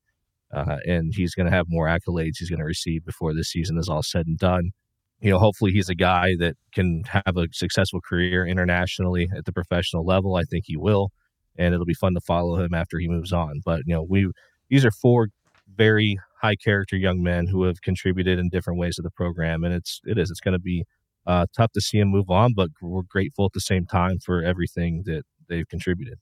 Uh, 0.52 0.76
and 0.86 1.14
he's 1.14 1.34
going 1.34 1.46
to 1.46 1.56
have 1.56 1.66
more 1.68 1.86
accolades 1.86 2.32
he's 2.38 2.50
going 2.50 2.58
to 2.58 2.64
receive 2.64 3.04
before 3.04 3.32
this 3.34 3.48
season 3.48 3.78
is 3.78 3.88
all 3.88 4.02
said 4.02 4.26
and 4.26 4.38
done 4.38 4.72
you 5.22 5.30
know, 5.30 5.38
hopefully 5.38 5.70
he's 5.70 5.88
a 5.88 5.94
guy 5.94 6.34
that 6.40 6.56
can 6.74 7.04
have 7.04 7.36
a 7.36 7.46
successful 7.52 8.00
career 8.00 8.44
internationally 8.44 9.28
at 9.34 9.44
the 9.44 9.52
professional 9.52 10.04
level. 10.04 10.34
I 10.34 10.42
think 10.42 10.64
he 10.66 10.76
will, 10.76 11.12
and 11.56 11.72
it'll 11.72 11.86
be 11.86 11.94
fun 11.94 12.14
to 12.14 12.20
follow 12.20 12.60
him 12.60 12.74
after 12.74 12.98
he 12.98 13.08
moves 13.08 13.32
on. 13.32 13.60
But 13.64 13.82
you 13.86 13.94
know, 13.94 14.02
we 14.02 14.30
these 14.68 14.84
are 14.84 14.90
four 14.90 15.28
very 15.74 16.18
high 16.40 16.56
character 16.56 16.96
young 16.96 17.22
men 17.22 17.46
who 17.46 17.62
have 17.62 17.82
contributed 17.82 18.40
in 18.40 18.48
different 18.48 18.80
ways 18.80 18.96
to 18.96 19.02
the 19.02 19.12
program, 19.12 19.62
and 19.62 19.72
it's 19.72 20.00
it 20.04 20.18
is 20.18 20.28
it's 20.28 20.40
going 20.40 20.54
to 20.54 20.60
be 20.60 20.84
uh, 21.24 21.46
tough 21.56 21.70
to 21.72 21.80
see 21.80 21.98
him 21.98 22.08
move 22.08 22.28
on, 22.28 22.52
but 22.52 22.70
we're 22.82 23.02
grateful 23.02 23.44
at 23.44 23.52
the 23.52 23.60
same 23.60 23.86
time 23.86 24.18
for 24.18 24.42
everything 24.42 25.04
that 25.06 25.22
they've 25.48 25.68
contributed. 25.68 26.18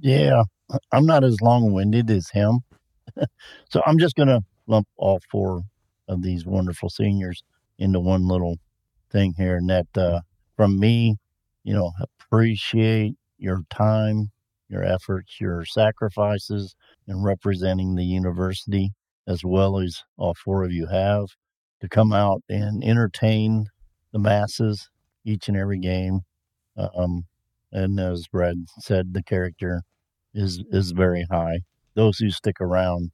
Yeah, 0.00 0.42
I'm 0.92 1.06
not 1.06 1.24
as 1.24 1.40
long 1.40 1.72
winded 1.72 2.10
as 2.10 2.28
him, 2.28 2.60
so 3.70 3.82
I'm 3.86 3.98
just 3.98 4.16
going 4.16 4.28
to 4.28 4.42
lump 4.66 4.86
all 4.96 5.20
four 5.30 5.62
of 6.08 6.22
these 6.22 6.46
wonderful 6.46 6.88
seniors 6.88 7.42
into 7.78 8.00
one 8.00 8.26
little 8.28 8.56
thing 9.10 9.34
here. 9.36 9.56
And 9.56 9.68
that 9.70 9.86
uh, 9.96 10.20
from 10.56 10.78
me, 10.78 11.16
you 11.64 11.74
know, 11.74 11.92
appreciate 12.00 13.14
your 13.38 13.62
time, 13.70 14.30
your 14.68 14.82
efforts, 14.82 15.40
your 15.40 15.64
sacrifices 15.64 16.74
in 17.06 17.22
representing 17.22 17.94
the 17.94 18.04
university, 18.04 18.92
as 19.26 19.44
well 19.44 19.78
as 19.78 20.02
all 20.16 20.34
four 20.34 20.64
of 20.64 20.72
you 20.72 20.86
have, 20.86 21.26
to 21.80 21.88
come 21.88 22.12
out 22.12 22.42
and 22.48 22.82
entertain 22.82 23.66
the 24.12 24.18
masses 24.18 24.88
each 25.24 25.48
and 25.48 25.56
every 25.56 25.78
game. 25.78 26.20
Um, 26.76 27.26
and 27.70 27.98
as 27.98 28.26
Brad 28.28 28.66
said, 28.78 29.14
the 29.14 29.22
character 29.22 29.82
is 30.34 30.62
is 30.70 30.92
very 30.92 31.26
high. 31.30 31.60
Those 31.94 32.18
who 32.18 32.30
stick 32.30 32.60
around 32.60 33.10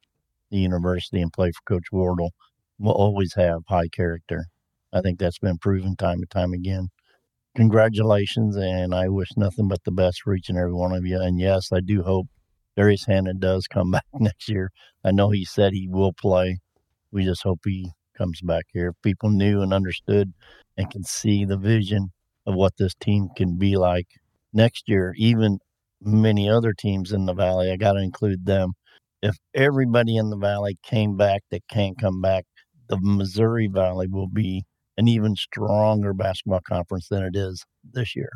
the 0.51 0.59
university 0.59 1.21
and 1.21 1.33
play 1.33 1.51
for 1.53 1.75
Coach 1.75 1.87
Wardle 1.93 2.33
will 2.79 2.93
always 2.93 3.35
have 3.35 3.63
high 3.69 3.89
character. 3.89 4.47
I 4.93 5.01
think 5.01 5.19
that's 5.19 5.39
been 5.39 5.59
proven 5.59 5.97
time 5.97 6.21
and 6.21 6.31
time 6.31 6.53
again. 6.53 6.89
Congratulations, 7.57 8.57
and 8.57 8.95
I 8.95 9.09
wish 9.09 9.31
nothing 9.37 9.69
but 9.69 9.83
the 9.85 9.91
best 9.91 10.23
for 10.23 10.35
each 10.35 10.49
and 10.49 10.57
every 10.57 10.73
one 10.73 10.93
of 10.93 11.05
you. 11.05 11.21
And 11.21 11.41
yes, 11.41 11.73
I 11.73 11.81
do 11.81 12.03
hope 12.03 12.29
Darius 12.77 13.05
Hannah 13.07 13.35
does 13.35 13.67
come 13.67 13.91
back 13.93 14.07
next 14.15 14.49
year. 14.49 14.71
I 15.05 15.11
know 15.11 15.31
he 15.31 15.45
said 15.45 15.73
he 15.73 15.89
will 15.89 16.13
play. 16.13 16.59
We 17.11 17.25
just 17.25 17.43
hope 17.43 17.61
he 17.65 17.91
comes 18.17 18.41
back 18.41 18.67
here. 18.73 18.89
If 18.89 19.03
people 19.03 19.31
knew 19.31 19.63
and 19.63 19.73
understood 19.73 20.33
and 20.77 20.91
can 20.91 21.03
see 21.05 21.45
the 21.45 21.57
vision 21.57 22.13
of 22.47 22.55
what 22.55 22.77
this 22.77 22.95
team 22.95 23.29
can 23.37 23.59
be 23.59 23.77
like 23.77 24.07
next 24.53 24.89
year, 24.89 25.15
even 25.17 25.59
many 26.03 26.49
other 26.49 26.73
teams 26.73 27.13
in 27.13 27.27
the 27.27 27.35
valley, 27.35 27.71
I 27.71 27.77
got 27.77 27.93
to 27.93 28.01
include 28.01 28.47
them. 28.47 28.73
If 29.23 29.37
everybody 29.55 30.17
in 30.17 30.31
the 30.31 30.37
valley 30.37 30.79
came 30.83 31.17
back 31.17 31.43
that 31.51 31.63
can't 31.69 31.99
come 31.99 32.21
back, 32.21 32.45
the 32.89 32.99
Missouri 33.01 33.67
Valley 33.67 34.07
will 34.09 34.29
be 34.29 34.65
an 34.97 35.09
even 35.09 35.37
stronger 35.37 36.13
basketball 36.13 36.61
conference 36.67 37.09
than 37.09 37.23
it 37.23 37.37
is 37.37 37.65
this 37.93 38.17
year. 38.17 38.31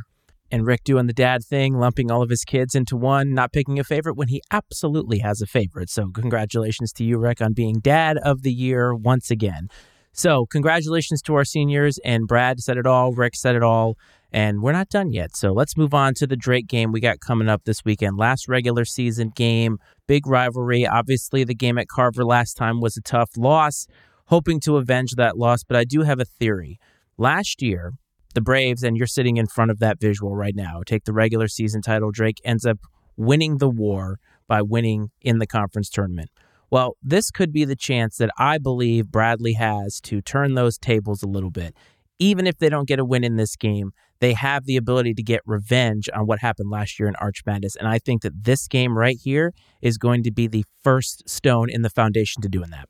And 0.51 0.67
Rick 0.67 0.85
doing 0.85 1.07
the 1.07 1.15
dad 1.15 1.43
thing, 1.43 1.79
lumping 1.79 2.11
all 2.11 2.23
of 2.23 2.29
his 2.29 2.45
kids 2.45 2.75
into 2.75 2.95
one, 2.95 3.33
not 3.33 3.53
picking 3.53 3.79
a 3.79 3.85
favorite 3.85 4.19
when 4.19 4.29
he 4.29 4.43
absolutely 4.51 5.21
has 5.21 5.41
a 5.41 5.47
favorite. 5.47 5.89
So, 5.89 6.11
congratulations 6.11 6.93
to 6.95 7.05
you, 7.05 7.19
Rick, 7.19 7.41
on 7.41 7.55
being 7.55 7.81
dad 7.81 8.19
of 8.19 8.43
the 8.43 8.53
year 8.53 8.95
once 8.95 9.31
again. 9.31 9.69
So, 10.13 10.45
congratulations 10.45 11.23
to 11.23 11.35
our 11.37 11.45
seniors. 11.45 11.99
And 12.05 12.29
Brad 12.29 12.61
said 12.61 12.77
it 12.77 12.87
all, 12.87 13.13
Rick 13.13 13.35
said 13.35 13.57
it 13.57 13.63
all. 13.63 13.97
And 14.33 14.63
we're 14.63 14.73
not 14.73 14.89
done 14.89 15.13
yet. 15.13 15.37
So, 15.37 15.53
let's 15.53 15.77
move 15.77 15.93
on 15.95 16.15
to 16.15 16.27
the 16.27 16.37
Drake 16.37 16.67
game 16.67 16.91
we 16.91 17.01
got 17.01 17.21
coming 17.21 17.49
up 17.49 17.65
this 17.65 17.85
weekend. 17.85 18.17
Last 18.17 18.49
regular 18.49 18.85
season 18.85 19.31
game, 19.35 19.79
big 20.09 20.27
rivalry. 20.27 20.87
Obviously, 20.87 21.45
the 21.45 21.55
game 21.55 21.79
at 21.79 21.89
Carver 21.89 22.25
last 22.25 22.55
time 22.55 22.81
was 22.81 22.97
a 22.97 23.03
tough 23.03 23.31
loss 23.37 23.87
hoping 24.33 24.61
to 24.61 24.79
avenge 24.79 25.13
that 25.17 25.37
loss, 25.37 25.63
but 25.63 25.77
I 25.77 25.85
do 25.85 26.03
have 26.03 26.19
a 26.19 26.25
theory. 26.25 26.79
Last 27.19 27.61
year, 27.61 27.93
the 28.35 28.41
Braves, 28.41 28.83
and 28.83 28.97
you're 28.97 29.07
sitting 29.07 29.37
in 29.37 29.47
front 29.47 29.71
of 29.71 29.79
that 29.81 30.01
visual 30.01 30.35
right 30.35 30.57
now, 30.57 30.81
take 30.87 31.05
the 31.05 31.13
regular 31.13 31.49
season 31.49 31.83
title. 31.83 32.11
Drake 32.11 32.41
ends 32.43 32.65
up 32.65 32.79
winning 33.15 33.59
the 33.59 33.69
war 33.69 34.19
by 34.49 34.63
winning 34.63 35.11
in 35.21 35.39
the 35.39 35.47
conference 35.47 35.91
tournament. 35.91 36.31
Well, 36.71 36.97
this 37.03 37.31
could 37.31 37.53
be 37.53 37.67
the 37.67 37.77
chance 37.77 38.17
that 38.17 38.31
I 38.39 38.57
believe 38.57 39.13
Bradley 39.13 39.53
has 39.53 40.01
to 40.05 40.23
turn 40.23 40.55
those 40.55 40.79
tables 40.79 41.23
a 41.23 41.29
little 41.29 41.51
bit. 41.51 41.77
Even 42.19 42.47
if 42.47 42.57
they 42.57 42.71
don't 42.71 42.89
get 42.89 42.99
a 42.99 43.05
win 43.05 43.25
in 43.25 43.37
this 43.37 43.57
game, 43.57 43.93
they 44.23 44.35
have 44.35 44.67
the 44.67 44.77
ability 44.77 45.15
to 45.15 45.23
get 45.23 45.41
revenge 45.45 46.09
on 46.15 46.27
what 46.27 46.39
happened 46.39 46.71
last 46.71 47.01
year 47.01 47.09
in 47.09 47.17
Arch 47.17 47.43
Madness. 47.45 47.75
And 47.75 47.89
I 47.89 47.99
think 47.99 48.23
that 48.23 48.45
this 48.45 48.69
game 48.69 48.97
right 48.97 49.19
here 49.21 49.53
is 49.81 49.99
going 49.99 50.23
to 50.23 50.31
be 50.31 50.47
the 50.47 50.65
first 50.85 51.29
stone 51.29 51.69
in 51.69 51.83
the 51.83 51.91
foundation 51.91 52.41
to 52.43 52.49
doing 52.49 52.71
that. 52.71 52.89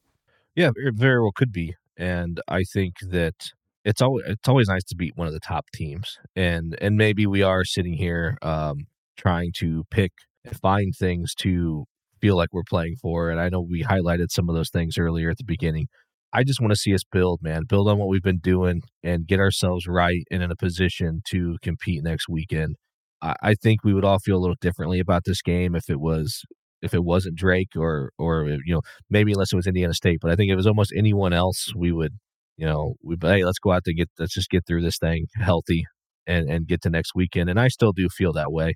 Yeah, 0.54 0.72
it 0.76 0.94
very 0.94 1.22
well 1.22 1.32
could 1.34 1.50
be, 1.50 1.74
and 1.96 2.38
I 2.46 2.64
think 2.64 2.96
that 3.08 3.52
it's 3.82 4.02
always 4.02 4.24
it's 4.26 4.46
always 4.46 4.68
nice 4.68 4.84
to 4.84 4.94
beat 4.94 5.16
one 5.16 5.26
of 5.26 5.32
the 5.32 5.40
top 5.40 5.64
teams, 5.74 6.18
and 6.36 6.76
and 6.82 6.98
maybe 6.98 7.26
we 7.26 7.42
are 7.42 7.64
sitting 7.64 7.94
here 7.94 8.36
um, 8.42 8.86
trying 9.16 9.52
to 9.60 9.84
pick 9.90 10.12
find 10.60 10.92
things 10.94 11.34
to 11.36 11.86
feel 12.20 12.36
like 12.36 12.50
we're 12.52 12.62
playing 12.68 12.96
for, 13.00 13.30
and 13.30 13.40
I 13.40 13.48
know 13.48 13.62
we 13.62 13.82
highlighted 13.82 14.30
some 14.30 14.50
of 14.50 14.54
those 14.54 14.68
things 14.68 14.98
earlier 14.98 15.30
at 15.30 15.38
the 15.38 15.44
beginning. 15.44 15.88
I 16.32 16.44
just 16.44 16.60
want 16.60 16.72
to 16.72 16.76
see 16.76 16.94
us 16.94 17.02
build, 17.10 17.40
man, 17.42 17.64
build 17.68 17.88
on 17.88 17.98
what 17.98 18.08
we've 18.08 18.22
been 18.22 18.38
doing 18.38 18.82
and 19.02 19.26
get 19.26 19.38
ourselves 19.38 19.86
right 19.86 20.24
and 20.30 20.42
in 20.42 20.50
a 20.50 20.56
position 20.56 21.22
to 21.28 21.56
compete 21.62 22.02
next 22.02 22.28
weekend. 22.28 22.76
I, 23.20 23.34
I 23.42 23.54
think 23.54 23.84
we 23.84 23.92
would 23.92 24.04
all 24.04 24.18
feel 24.18 24.36
a 24.36 24.40
little 24.40 24.56
differently 24.60 24.98
about 24.98 25.24
this 25.24 25.42
game 25.42 25.74
if 25.74 25.90
it 25.90 26.00
was 26.00 26.44
if 26.80 26.94
it 26.94 27.04
wasn't 27.04 27.36
Drake 27.36 27.70
or 27.76 28.12
or 28.18 28.48
you 28.64 28.74
know 28.74 28.82
maybe 29.10 29.32
unless 29.32 29.52
it 29.52 29.56
was 29.56 29.66
Indiana 29.66 29.94
State, 29.94 30.18
but 30.20 30.30
I 30.30 30.36
think 30.36 30.50
if 30.50 30.54
it 30.54 30.56
was 30.56 30.66
almost 30.66 30.92
anyone 30.96 31.32
else, 31.32 31.72
we 31.76 31.92
would 31.92 32.14
you 32.56 32.66
know 32.66 32.94
we 33.02 33.16
hey 33.20 33.44
let's 33.44 33.58
go 33.58 33.72
out 33.72 33.82
there 33.84 33.94
get 33.94 34.10
let's 34.18 34.34
just 34.34 34.50
get 34.50 34.66
through 34.66 34.82
this 34.82 34.98
thing 34.98 35.26
healthy 35.36 35.84
and 36.26 36.48
and 36.48 36.66
get 36.66 36.82
to 36.82 36.90
next 36.90 37.14
weekend. 37.14 37.50
And 37.50 37.60
I 37.60 37.68
still 37.68 37.92
do 37.92 38.08
feel 38.08 38.32
that 38.32 38.52
way. 38.52 38.74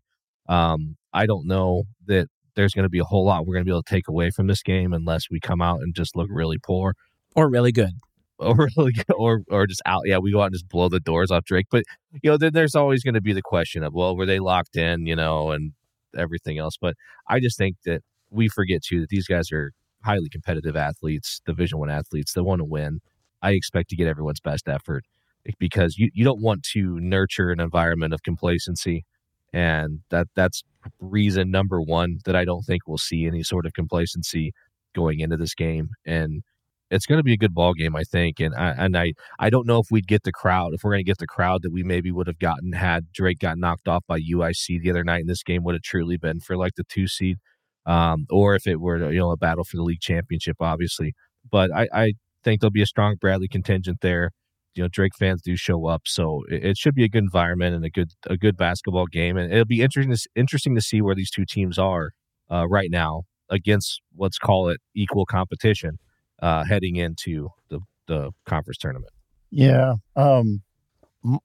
Um, 0.49 0.97
I 1.13 1.27
don't 1.27 1.47
know 1.47 1.85
that 2.07 2.29
there's 2.55 2.73
going 2.75 2.85
to 2.85 2.91
be 2.91 2.99
a 3.01 3.05
whole 3.05 3.25
lot 3.27 3.47
we're 3.47 3.55
going 3.55 3.65
to 3.65 3.69
be 3.69 3.73
able 3.73 3.83
to 3.83 3.95
take 3.95 4.09
away 4.09 4.31
from 4.31 4.47
this 4.47 4.63
game 4.63 4.93
unless 4.93 5.25
we 5.31 5.41
come 5.41 5.61
out 5.61 5.81
and 5.81 5.95
just 5.95 6.17
look 6.17 6.29
really 6.31 6.59
poor 6.65 6.95
or 7.37 7.49
really 7.49 7.73
good 7.73 7.93
or 8.39 8.69
really 8.77 8.93
or 9.17 9.43
or 9.51 9.67
just 9.67 9.83
out 9.87 10.03
yeah 10.05 10.19
we 10.19 10.33
go 10.33 10.41
out 10.41 10.47
and 10.47 10.55
just 10.55 10.69
blow 10.69 10.89
the 10.89 11.01
doors 11.01 11.31
off 11.31 11.45
drake 11.45 11.67
but 11.71 11.85
you 12.23 12.31
know 12.31 12.37
then 12.37 12.53
there's 12.53 12.75
always 12.75 13.03
going 13.05 13.15
to 13.15 13.21
be 13.21 13.33
the 13.33 13.43
question 13.43 13.83
of 13.85 13.95
well 13.95 14.17
were 14.17 14.27
they 14.27 14.41
locked 14.41 14.77
in 14.77 15.07
you 15.07 15.17
know 15.17 15.53
and 15.53 15.73
everything 16.17 16.59
else. 16.59 16.77
But 16.81 16.95
I 17.29 17.41
just 17.41 17.59
think 17.59 17.77
that 17.85 18.03
we 18.31 18.49
forget 18.49 18.83
too 18.83 19.01
that 19.01 19.09
these 19.09 19.27
guys 19.27 19.53
are 19.53 19.73
highly 20.05 20.29
competitive 20.29 20.77
athletes, 20.77 21.41
Division 21.47 21.79
One 21.79 21.91
athletes. 21.91 22.33
They 22.33 22.41
want 22.41 22.61
to 22.61 22.65
win. 22.65 23.01
I 23.43 23.53
expect 23.53 23.91
to 23.91 23.97
get 23.97 24.09
everyone's 24.09 24.41
best 24.41 24.69
effort 24.69 25.05
eh, 25.47 25.53
because 25.59 25.99
you, 25.99 26.11
you 26.15 26.25
don't 26.25 26.41
want 26.41 26.63
to 26.73 26.99
nurture 27.01 27.51
an 27.51 27.61
environment 27.61 28.15
of 28.15 28.23
complacency. 28.23 29.05
And 29.53 30.01
that 30.11 30.29
that's 30.35 30.63
reason 31.01 31.51
number 31.51 31.81
one 31.81 32.19
that 32.25 32.37
I 32.37 32.45
don't 32.45 32.63
think 32.63 32.83
we'll 32.87 32.99
see 32.99 33.27
any 33.27 33.43
sort 33.43 33.67
of 33.67 33.73
complacency 33.73 34.53
going 34.95 35.21
into 35.21 35.37
this 35.37 35.55
game. 35.55 35.91
And 36.05 36.43
it's 36.91 37.07
going 37.07 37.19
to 37.19 37.25
be 37.25 37.33
a 37.33 37.37
good 37.37 37.55
ball 37.55 37.75
game, 37.75 37.97
I 37.97 38.05
think. 38.05 38.41
And 38.41 38.55
I 38.55 38.71
and 38.71 38.97
I 38.97 39.13
I 39.39 39.51
don't 39.51 39.67
know 39.67 39.79
if 39.79 39.87
we'd 39.91 40.07
get 40.07 40.23
the 40.23 40.33
crowd 40.33 40.73
if 40.75 40.83
we're 40.85 40.93
going 40.93 41.05
to 41.05 41.11
get 41.11 41.19
the 41.19 41.27
crowd 41.27 41.63
that 41.63 41.73
we 41.73 41.83
maybe 41.83 42.11
would 42.13 42.27
have 42.27 42.39
gotten 42.39 42.73
had 42.73 43.13
Drake 43.13 43.39
got 43.39 43.59
knocked 43.59 43.89
off 43.89 44.05
by 44.07 44.21
UIC 44.21 44.81
the 44.81 44.91
other 44.91 45.05
night, 45.05 45.21
and 45.21 45.29
this 45.29 45.43
game 45.43 45.65
would 45.65 45.75
have 45.75 45.83
truly 45.83 46.17
been 46.17 46.41
for 46.41 46.57
like 46.57 46.75
the 46.77 46.85
two 46.85 47.09
seed, 47.09 47.39
um, 47.87 48.27
or 48.31 48.55
if 48.55 48.67
it 48.67 48.81
were 48.81 49.11
you 49.11 49.19
know 49.19 49.31
a 49.31 49.37
battle 49.37 49.65
for 49.65 49.77
the 49.77 49.83
league 49.83 50.01
championship, 50.01 50.57
obviously. 50.61 51.15
But 51.51 51.71
I, 51.75 51.89
I 51.93 52.13
think 52.45 52.61
there'll 52.61 52.71
be 52.71 52.83
a 52.83 52.87
strong 52.87 53.17
Bradley 53.21 53.49
contingent 53.49 53.99
there. 54.03 54.31
You 54.75 54.83
know, 54.83 54.89
Drake 54.93 55.13
fans 55.19 55.41
do 55.43 55.57
show 55.57 55.87
up, 55.87 56.03
so 56.05 56.43
it, 56.51 56.65
it 56.65 56.77
should 56.77 56.95
be 56.95 57.05
a 57.05 57.09
good 57.09 57.25
environment 57.25 57.75
and 57.75 57.85
a 57.85 57.91
good 57.91 58.11
a 58.27 58.37
good 58.37 58.57
basketball 58.57 59.07
game, 59.07 59.37
and 59.37 59.53
it'll 59.53 59.65
be 59.65 59.83
interesting 59.83 60.15
to, 60.15 60.29
interesting 60.37 60.75
to 60.75 60.83
see 60.83 61.01
where 61.03 61.15
these 61.15 61.31
two 61.31 61.45
teams 61.47 61.79
are 61.79 62.11
uh, 62.51 62.67
right 62.69 62.91
now 62.91 63.23
against 63.49 64.01
let's 64.19 64.39
call 64.39 64.69
it 64.69 64.81
equal 64.95 65.25
competition 65.25 65.99
uh, 66.41 66.65
heading 66.65 66.97
into 66.97 67.51
the, 67.69 67.81
the 68.07 68.33
conference 68.45 68.79
tournament. 68.79 69.13
Yeah. 69.51 69.95
Um, 70.17 70.63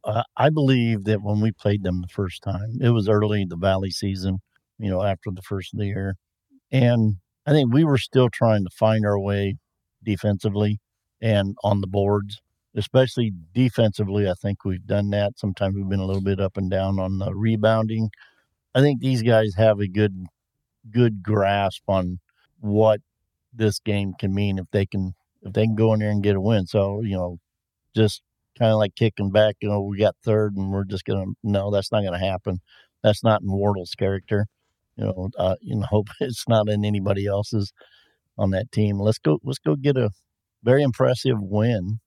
uh, 0.03 0.23
I 0.37 0.49
believe 0.49 1.05
that 1.05 1.21
when 1.21 1.41
we 1.41 1.51
played 1.51 1.83
them 1.83 2.01
the 2.01 2.07
first 2.07 2.43
time, 2.43 2.77
it 2.81 2.89
was 2.89 3.07
early 3.09 3.41
in 3.41 3.49
the 3.49 3.55
Valley 3.55 3.91
season, 3.91 4.39
you 4.79 4.89
know, 4.89 5.01
after 5.03 5.31
the 5.31 5.41
first 5.41 5.73
of 5.73 5.79
the 5.79 5.87
year. 5.87 6.15
And 6.71 7.17
I 7.45 7.51
think 7.51 7.73
we 7.73 7.83
were 7.83 7.97
still 7.97 8.29
trying 8.29 8.63
to 8.63 8.69
find 8.71 9.05
our 9.05 9.19
way 9.19 9.55
defensively 10.03 10.79
and 11.21 11.55
on 11.63 11.81
the 11.81 11.87
boards. 11.87 12.41
especially 12.75 13.33
defensively. 13.53 14.29
I 14.29 14.33
think 14.41 14.63
we've 14.65 14.85
done 14.85 15.09
that. 15.11 15.37
Sometimes 15.37 15.75
we've 15.75 15.89
been 15.89 15.99
a 15.99 16.05
little 16.05 16.21
bit 16.21 16.39
up 16.39 16.57
and 16.57 16.69
down 16.69 16.99
on 16.99 17.19
the 17.19 17.33
rebounding. 17.33 18.09
I 18.75 18.81
think 18.81 19.01
these 19.01 19.21
guys 19.21 19.53
have 19.55 19.79
a 19.79 19.87
good 19.87 20.25
good 20.89 21.21
grasp 21.23 21.83
on 21.87 22.19
what 22.59 23.01
this 23.53 23.79
game 23.79 24.13
can 24.19 24.33
mean 24.33 24.57
if 24.57 24.65
they 24.71 24.85
can 24.85 25.13
if 25.41 25.53
they 25.53 25.65
can 25.65 25.75
go 25.75 25.93
in 25.93 25.99
there 25.99 26.09
and 26.09 26.23
get 26.23 26.35
a 26.35 26.41
win. 26.41 26.67
So 26.67 27.01
you 27.01 27.15
know, 27.15 27.37
just 27.95 28.21
kind 28.57 28.71
of 28.71 28.77
like 28.77 28.95
kicking 28.95 29.31
back. 29.31 29.55
You 29.61 29.69
know, 29.69 29.81
we 29.81 29.97
got 29.97 30.15
third, 30.23 30.55
and 30.55 30.71
we're 30.71 30.85
just 30.85 31.05
gonna 31.05 31.25
no, 31.43 31.71
that's 31.71 31.91
not 31.91 32.03
gonna 32.03 32.19
happen. 32.19 32.59
That's 33.03 33.23
not 33.23 33.41
in 33.41 33.51
Wardle's 33.51 33.95
character. 33.95 34.47
You 34.97 35.05
know, 35.05 35.29
uh, 35.37 35.55
you 35.61 35.75
know, 35.75 35.85
hope 35.89 36.09
it's 36.19 36.47
not 36.47 36.69
in 36.69 36.85
anybody 36.85 37.25
else's 37.27 37.73
on 38.37 38.51
that 38.51 38.71
team. 38.71 38.99
Let's 38.99 39.19
go. 39.19 39.39
Let's 39.43 39.59
go 39.59 39.75
get 39.75 39.97
a 39.97 40.11
very 40.63 40.83
impressive 40.83 41.37
win. 41.39 41.99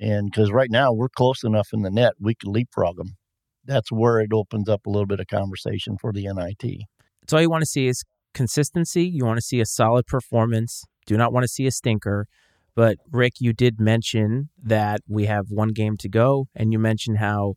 And 0.00 0.30
because 0.30 0.52
right 0.52 0.70
now 0.70 0.92
we're 0.92 1.08
close 1.08 1.42
enough 1.42 1.68
in 1.72 1.82
the 1.82 1.90
net, 1.90 2.14
we 2.20 2.34
can 2.34 2.52
leapfrog 2.52 2.96
them. 2.96 3.16
That's 3.64 3.90
where 3.90 4.20
it 4.20 4.32
opens 4.32 4.68
up 4.68 4.86
a 4.86 4.90
little 4.90 5.06
bit 5.06 5.20
of 5.20 5.26
conversation 5.26 5.96
for 6.00 6.12
the 6.12 6.28
NIT. 6.32 6.82
It's 7.22 7.32
all 7.32 7.40
you 7.40 7.50
want 7.50 7.62
to 7.62 7.66
see 7.66 7.88
is 7.88 8.04
consistency. 8.34 9.04
You 9.04 9.24
want 9.24 9.38
to 9.38 9.42
see 9.42 9.60
a 9.60 9.66
solid 9.66 10.06
performance. 10.06 10.84
Do 11.06 11.16
not 11.16 11.32
want 11.32 11.44
to 11.44 11.48
see 11.48 11.66
a 11.66 11.70
stinker. 11.70 12.26
But 12.74 12.98
Rick, 13.10 13.34
you 13.40 13.52
did 13.52 13.80
mention 13.80 14.50
that 14.62 15.00
we 15.08 15.24
have 15.24 15.50
one 15.50 15.70
game 15.70 15.96
to 15.96 16.08
go, 16.08 16.46
and 16.54 16.72
you 16.72 16.78
mentioned 16.78 17.18
how 17.18 17.54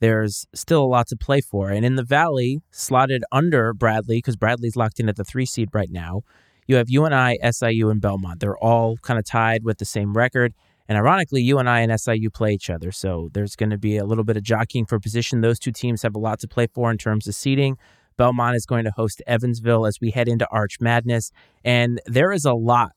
there's 0.00 0.46
still 0.52 0.82
a 0.82 0.86
lot 0.86 1.06
to 1.08 1.16
play 1.16 1.40
for. 1.40 1.70
And 1.70 1.84
in 1.84 1.94
the 1.94 2.02
Valley, 2.02 2.60
slotted 2.72 3.22
under 3.30 3.72
Bradley, 3.72 4.18
because 4.18 4.36
Bradley's 4.36 4.74
locked 4.74 4.98
in 4.98 5.08
at 5.08 5.16
the 5.16 5.24
three 5.24 5.46
seed 5.46 5.68
right 5.72 5.90
now, 5.90 6.22
you 6.66 6.76
have 6.76 6.90
UNI, 6.90 7.38
SIU, 7.48 7.90
and 7.90 8.00
Belmont. 8.00 8.40
They're 8.40 8.58
all 8.58 8.96
kind 8.96 9.18
of 9.18 9.24
tied 9.24 9.64
with 9.64 9.78
the 9.78 9.84
same 9.84 10.14
record. 10.14 10.54
And 10.88 10.98
ironically, 10.98 11.42
UNI 11.42 11.84
and 11.84 12.00
SIU 12.00 12.30
play 12.30 12.52
each 12.52 12.68
other. 12.68 12.92
So 12.92 13.30
there's 13.32 13.56
going 13.56 13.70
to 13.70 13.78
be 13.78 13.96
a 13.96 14.04
little 14.04 14.24
bit 14.24 14.36
of 14.36 14.42
jockeying 14.42 14.86
for 14.86 14.98
position. 14.98 15.40
Those 15.40 15.58
two 15.58 15.72
teams 15.72 16.02
have 16.02 16.14
a 16.14 16.18
lot 16.18 16.40
to 16.40 16.48
play 16.48 16.66
for 16.66 16.90
in 16.90 16.98
terms 16.98 17.26
of 17.26 17.34
seeding. 17.34 17.78
Belmont 18.16 18.56
is 18.56 18.66
going 18.66 18.84
to 18.84 18.90
host 18.90 19.22
Evansville 19.26 19.86
as 19.86 20.00
we 20.00 20.10
head 20.10 20.28
into 20.28 20.46
Arch 20.50 20.80
Madness. 20.80 21.30
And 21.64 22.00
there 22.06 22.32
is 22.32 22.44
a 22.44 22.54
lot 22.54 22.92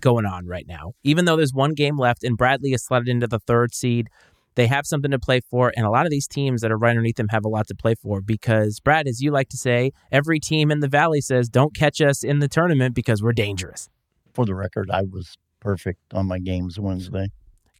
going 0.00 0.26
on 0.26 0.46
right 0.46 0.66
now. 0.66 0.92
Even 1.02 1.24
though 1.24 1.36
there's 1.36 1.52
one 1.52 1.74
game 1.74 1.98
left 1.98 2.24
and 2.24 2.36
Bradley 2.36 2.72
is 2.72 2.82
slotted 2.82 3.08
into 3.08 3.26
the 3.26 3.38
third 3.38 3.74
seed, 3.74 4.08
they 4.54 4.66
have 4.66 4.86
something 4.86 5.10
to 5.10 5.18
play 5.18 5.40
for. 5.40 5.72
And 5.76 5.86
a 5.86 5.90
lot 5.90 6.06
of 6.06 6.10
these 6.10 6.26
teams 6.26 6.60
that 6.62 6.72
are 6.72 6.78
right 6.78 6.90
underneath 6.90 7.16
them 7.16 7.28
have 7.28 7.44
a 7.44 7.48
lot 7.48 7.66
to 7.68 7.74
play 7.74 7.94
for 7.94 8.20
because, 8.20 8.80
Brad, 8.80 9.06
as 9.06 9.20
you 9.20 9.30
like 9.30 9.48
to 9.50 9.56
say, 9.56 9.92
every 10.10 10.40
team 10.40 10.70
in 10.70 10.80
the 10.80 10.88
Valley 10.88 11.20
says, 11.20 11.48
don't 11.48 11.74
catch 11.74 12.00
us 12.00 12.22
in 12.22 12.40
the 12.40 12.48
tournament 12.48 12.94
because 12.94 13.22
we're 13.22 13.32
dangerous. 13.32 13.88
For 14.32 14.44
the 14.44 14.54
record, 14.54 14.90
I 14.90 15.02
was 15.02 15.36
perfect 15.60 16.00
on 16.14 16.26
my 16.26 16.38
games 16.38 16.78
Wednesday. 16.78 17.28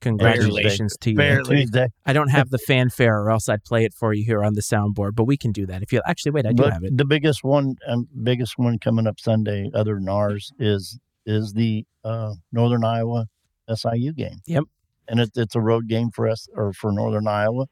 Congratulations 0.01 0.97
to 0.99 1.11
you. 1.11 1.17
Barely. 1.17 1.67
I 2.07 2.13
don't 2.13 2.29
have 2.29 2.51
the 2.51 2.59
fanfare, 2.59 3.21
or 3.21 3.31
else 3.31 3.49
I'd 3.49 3.65
play 3.65 3.85
it 3.85 3.93
for 3.95 4.13
you 4.13 4.25
here 4.25 4.43
on 4.43 4.55
the 4.55 4.63
soundboard. 4.63 5.15
But 5.15 5.25
we 5.25 5.37
can 5.37 5.53
do 5.53 5.67
that 5.67 5.83
if 5.83 5.93
you 5.93 6.01
actually 6.07 6.33
wait. 6.33 6.47
I 6.47 6.53
do 6.53 6.63
But 6.63 6.73
have 6.73 6.85
it. 6.85 6.97
The 6.97 7.05
biggest 7.05 7.45
one, 7.45 7.77
um, 7.87 8.09
biggest 8.23 8.59
one 8.59 8.79
coming 8.79 9.07
up 9.07 9.21
Sunday, 9.21 9.71
other 9.75 9.95
than 9.95 10.09
ours, 10.09 10.53
is 10.59 10.99
is 11.27 11.53
the 11.53 11.85
uh, 12.03 12.35
Northern 12.51 12.85
Iowa 12.85 13.27
SIU 13.73 14.13
game. 14.13 14.41
Yep. 14.47 14.65
and 15.09 15.21
it, 15.21 15.31
it's 15.37 15.55
a 15.55 15.61
road 15.61 15.87
game 15.87 16.11
for 16.11 16.29
us 16.29 16.49
or 16.55 16.73
for 16.73 16.91
Northern 16.93 17.27
Iowa. 17.29 17.67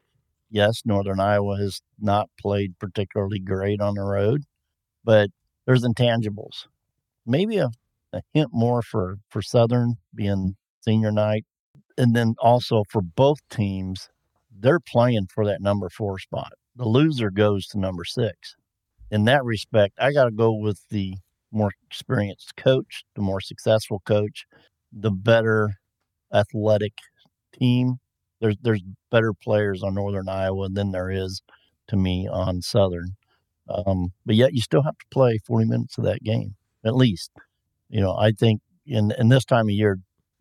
Yes, 0.51 0.83
Northern 0.85 1.21
Iowa 1.21 1.57
has 1.59 1.81
not 1.99 2.29
played 2.41 2.79
particularly 2.79 3.39
great 3.39 3.81
on 3.81 3.95
the 3.95 4.03
road, 4.03 4.45
but 5.05 5.31
there's 5.67 5.85
intangibles. 5.85 6.67
Maybe 7.27 7.59
a, 7.59 7.71
a 8.13 8.23
hint 8.33 8.51
more 8.53 8.83
for 8.83 9.17
for 9.29 9.43
Southern 9.43 9.97
being 10.15 10.57
senior 10.81 11.11
night, 11.13 11.45
and 11.99 12.17
then 12.17 12.37
also 12.41 12.85
for 12.91 13.03
both 13.03 13.41
teams, 13.51 14.11
they're 14.61 14.81
playing 14.81 15.29
for 15.35 15.47
that 15.47 15.63
number 15.63 15.91
four 15.91 16.19
spot. 16.21 16.53
The 16.77 16.89
loser 16.89 17.31
goes 17.31 17.67
to 17.69 17.81
number 17.81 18.05
six. 18.05 18.57
In 19.11 19.25
that 19.27 19.45
respect, 19.45 19.95
I 20.01 20.13
got 20.13 20.27
to 20.27 20.31
go 20.33 20.53
with 20.55 20.81
the 20.91 21.17
more 21.53 21.73
experienced 21.89 22.57
coach, 22.57 23.05
the 23.17 23.23
more 23.23 23.41
successful 23.41 24.03
coach, 24.07 24.47
the 24.93 25.13
better 25.13 25.75
athletic 26.33 26.95
team. 27.59 27.97
There's 28.41 28.57
there's 28.63 28.83
better 29.11 29.33
players 29.35 29.83
on 29.83 29.95
Northern 29.95 30.29
Iowa 30.29 30.69
than 30.71 30.93
there 30.93 31.11
is 31.11 31.43
to 31.89 31.97
me 31.97 32.29
on 32.31 32.63
Southern. 32.63 33.17
Um, 33.69 34.13
but 34.27 34.37
yet 34.37 34.55
you 34.55 34.63
still 34.63 34.83
have 34.83 34.99
to 34.99 35.07
play 35.13 35.39
40 35.47 35.67
minutes 35.67 35.99
of 35.99 36.05
that 36.05 36.23
game 36.23 36.57
at 36.85 36.97
least. 36.97 37.31
You 37.91 38.01
know, 38.01 38.17
I 38.17 38.33
think 38.33 38.61
in 38.87 39.13
in 39.19 39.29
this 39.31 39.45
time 39.45 39.67
of 39.69 39.73
year, 39.73 39.99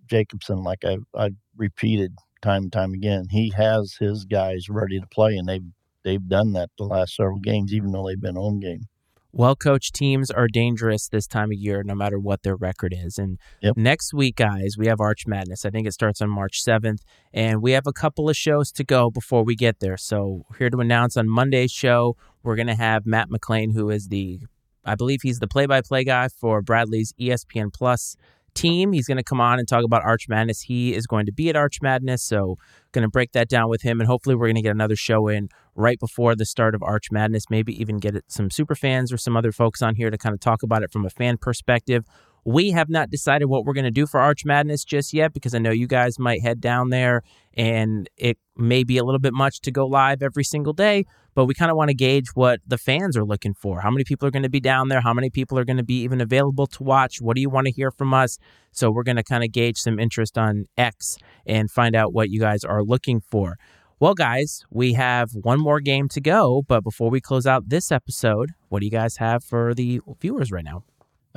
Jacobson, 0.08 0.64
like 0.64 0.86
I 0.86 0.98
I 1.16 1.32
repeated 1.58 2.14
time 2.42 2.64
and 2.64 2.72
time 2.74 2.94
again, 2.94 3.28
he 3.32 3.52
has 3.56 3.96
his 4.00 4.26
guys 4.26 4.70
ready 4.70 5.00
to 5.00 5.08
play, 5.08 5.36
and 5.36 5.48
they've 5.48 5.66
they've 6.04 6.28
done 6.28 6.54
that 6.54 6.70
the 6.78 6.86
last 6.86 7.16
several 7.16 7.40
games, 7.40 7.74
even 7.74 7.92
though 7.92 8.08
they've 8.08 8.22
been 8.22 8.36
home 8.36 8.60
game. 8.60 8.86
Well 9.34 9.56
coached 9.56 9.94
teams 9.94 10.32
are 10.32 10.48
dangerous 10.48 11.10
this 11.10 11.28
time 11.28 11.52
of 11.52 11.58
year, 11.58 11.84
no 11.84 11.94
matter 11.94 12.18
what 12.18 12.42
their 12.44 12.56
record 12.56 12.96
is. 12.98 13.20
And 13.20 13.38
Yep. 13.62 13.78
next 13.78 14.14
week, 14.14 14.38
guys, 14.38 14.78
we 14.80 14.88
have 14.88 15.00
Arch 15.00 15.28
Madness. 15.28 15.64
I 15.66 15.70
think 15.70 15.86
it 15.86 15.92
starts 15.92 16.22
on 16.22 16.30
March 16.30 16.64
7th. 16.64 17.02
And 17.34 17.62
we 17.62 17.74
have 17.74 17.86
a 17.86 17.94
couple 17.94 18.30
of 18.30 18.38
shows 18.38 18.72
to 18.72 18.84
go 18.84 19.12
before 19.12 19.44
we 19.44 19.56
get 19.56 19.80
there. 19.80 19.98
So, 19.98 20.46
here 20.58 20.70
to 20.70 20.78
announce 20.80 21.18
on 21.18 21.28
Monday's 21.28 21.72
show, 21.72 22.16
we're 22.42 22.56
going 22.56 22.68
to 22.68 22.76
have 22.76 23.06
Matt 23.06 23.30
McLean, 23.30 23.72
who 23.72 23.90
is 23.92 24.08
the, 24.08 24.40
I 24.86 24.96
believe 24.96 25.20
he's 25.22 25.40
the 25.40 25.48
play 25.48 25.66
by 25.68 25.82
play 25.82 26.04
guy 26.04 26.30
for 26.30 26.62
Bradley's 26.64 27.14
ESPN 27.20 27.72
Plus 27.72 28.16
team. 28.58 28.92
He's 28.92 29.08
going 29.08 29.18
to 29.18 29.24
come 29.24 29.40
on 29.40 29.60
and 29.60 29.68
talk 29.68 29.84
about 29.84 30.04
Arch 30.04 30.28
Madness. 30.28 30.62
He 30.62 30.94
is 30.94 31.08
going 31.08 31.26
to 31.28 31.32
be 31.32 31.50
at 31.50 31.56
Arch 31.56 31.82
Madness. 31.82 32.24
So, 32.24 32.58
going 32.92 33.04
to 33.04 33.10
break 33.10 33.32
that 33.34 33.48
down 33.48 33.70
with 33.70 33.82
him. 33.84 34.00
And 34.00 34.08
hopefully, 34.08 34.36
we're 34.36 34.48
going 34.48 34.56
to 34.56 34.62
get 34.62 34.72
another 34.72 34.96
show 34.96 35.28
in 35.28 35.50
right 35.76 36.00
before 36.00 36.36
the 36.36 36.46
start 36.46 36.76
of 36.76 36.82
Arch 36.84 37.12
Madness. 37.12 37.46
Maybe 37.50 37.80
even 37.80 37.98
get 37.98 38.16
some 38.28 38.50
super 38.50 38.76
fans 38.76 39.14
or 39.14 39.18
some 39.18 39.38
other 39.38 39.52
folks 39.52 39.82
on 39.82 39.96
here 39.96 40.10
to 40.10 40.18
kind 40.18 40.34
of 40.34 40.40
talk 40.40 40.64
about 40.64 40.84
it 40.84 40.92
from 40.92 41.06
a 41.06 41.10
fan 41.10 41.38
perspective. 41.38 42.06
We 42.48 42.72
have 42.72 42.88
not 42.88 43.10
decided 43.10 43.48
what 43.48 43.66
we're 43.66 43.74
going 43.74 43.84
to 43.84 43.92
do 43.92 44.08
for 44.08 44.22
Arch 44.22 44.46
Madness 44.46 44.86
just 44.86 45.14
yet 45.14 45.34
because 45.34 45.54
I 45.54 45.58
know 45.58 45.72
you 45.72 45.86
guys 45.86 46.18
might 46.18 46.42
head 46.42 46.62
down 46.62 46.92
there 46.92 47.22
and 47.58 48.10
it 48.16 48.38
may 48.56 48.86
be 48.86 48.98
a 48.98 49.04
little 49.04 49.20
bit 49.20 49.34
much 49.34 49.60
to 49.64 49.70
go 49.70 49.86
live 49.86 50.24
every 50.24 50.46
single 50.46 50.72
day, 50.72 51.04
but 51.36 51.44
we 51.44 51.54
kind 51.54 51.70
of 51.70 51.76
want 51.76 51.90
to 51.90 51.94
gauge 51.94 52.30
what 52.36 52.62
the 52.66 52.78
fans 52.78 53.18
are 53.18 53.26
looking 53.26 53.54
for. 53.54 53.82
How 53.82 53.92
many 53.92 54.06
people 54.06 54.30
are 54.30 54.32
going 54.32 54.44
to 54.44 54.50
be 54.50 54.62
down 54.62 54.88
there? 54.88 55.02
How 55.02 55.14
many 55.14 55.30
people 55.30 55.60
are 55.60 55.66
going 55.66 55.76
to 55.76 55.84
be 55.84 56.02
even 56.04 56.22
available 56.22 56.68
to 56.68 56.84
watch? 56.84 57.18
What 57.20 57.36
do 57.36 57.42
you 57.42 57.50
want 57.50 57.68
to 57.68 57.74
hear 57.74 57.92
from 57.92 58.14
us? 58.14 58.38
So 58.72 58.90
we're 58.92 59.04
going 59.04 59.18
to 59.18 59.24
kind 59.24 59.44
of 59.44 59.52
gauge 59.52 59.78
some 59.78 60.00
interest 60.00 60.38
on 60.38 60.68
X 60.78 61.18
and 61.46 61.70
find 61.70 61.98
out 61.98 62.14
what 62.14 62.30
you 62.30 62.40
guys 62.40 62.64
are 62.64 62.82
looking 62.82 63.20
for. 63.20 63.58
Well, 64.00 64.14
guys, 64.14 64.64
we 64.72 64.94
have 64.94 65.32
one 65.34 65.60
more 65.60 65.82
game 65.82 66.08
to 66.08 66.22
go, 66.22 66.64
but 66.66 66.82
before 66.82 67.10
we 67.10 67.20
close 67.20 67.46
out 67.46 67.68
this 67.68 67.92
episode, 67.92 68.52
what 68.70 68.80
do 68.80 68.86
you 68.86 68.92
guys 68.92 69.18
have 69.18 69.44
for 69.44 69.74
the 69.74 70.00
viewers 70.22 70.50
right 70.50 70.64
now? 70.64 70.86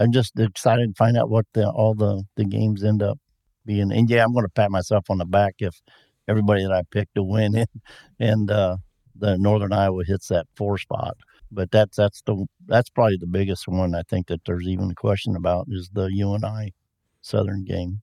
I'm 0.00 0.12
just 0.12 0.38
excited 0.38 0.88
to 0.88 0.94
find 0.98 1.16
out 1.16 1.30
what 1.30 1.46
the, 1.52 1.68
all 1.68 1.94
the, 1.94 2.24
the 2.36 2.44
games 2.44 2.82
end 2.82 3.02
up 3.02 3.18
being. 3.66 3.92
And 3.92 4.08
yeah, 4.08 4.24
I'm 4.24 4.32
going 4.32 4.44
to 4.44 4.50
pat 4.50 4.70
myself 4.70 5.10
on 5.10 5.18
the 5.18 5.26
back 5.26 5.56
if 5.58 5.80
everybody 6.26 6.62
that 6.62 6.72
I 6.72 6.82
picked 6.90 7.14
to 7.16 7.22
win 7.22 7.54
and, 7.54 7.68
and 8.18 8.50
uh, 8.50 8.78
the 9.14 9.36
Northern 9.38 9.72
Iowa 9.72 10.02
hits 10.04 10.28
that 10.28 10.46
four 10.56 10.78
spot. 10.78 11.16
But 11.52 11.70
that's 11.72 11.96
that's 11.96 12.22
the 12.22 12.46
that's 12.66 12.90
probably 12.90 13.16
the 13.16 13.26
biggest 13.26 13.66
one 13.66 13.94
I 13.94 14.02
think 14.08 14.28
that 14.28 14.44
there's 14.46 14.68
even 14.68 14.90
a 14.90 14.94
question 14.94 15.34
about 15.34 15.66
is 15.68 15.90
the 15.92 16.06
UNI 16.06 16.72
Southern 17.22 17.64
game. 17.64 18.02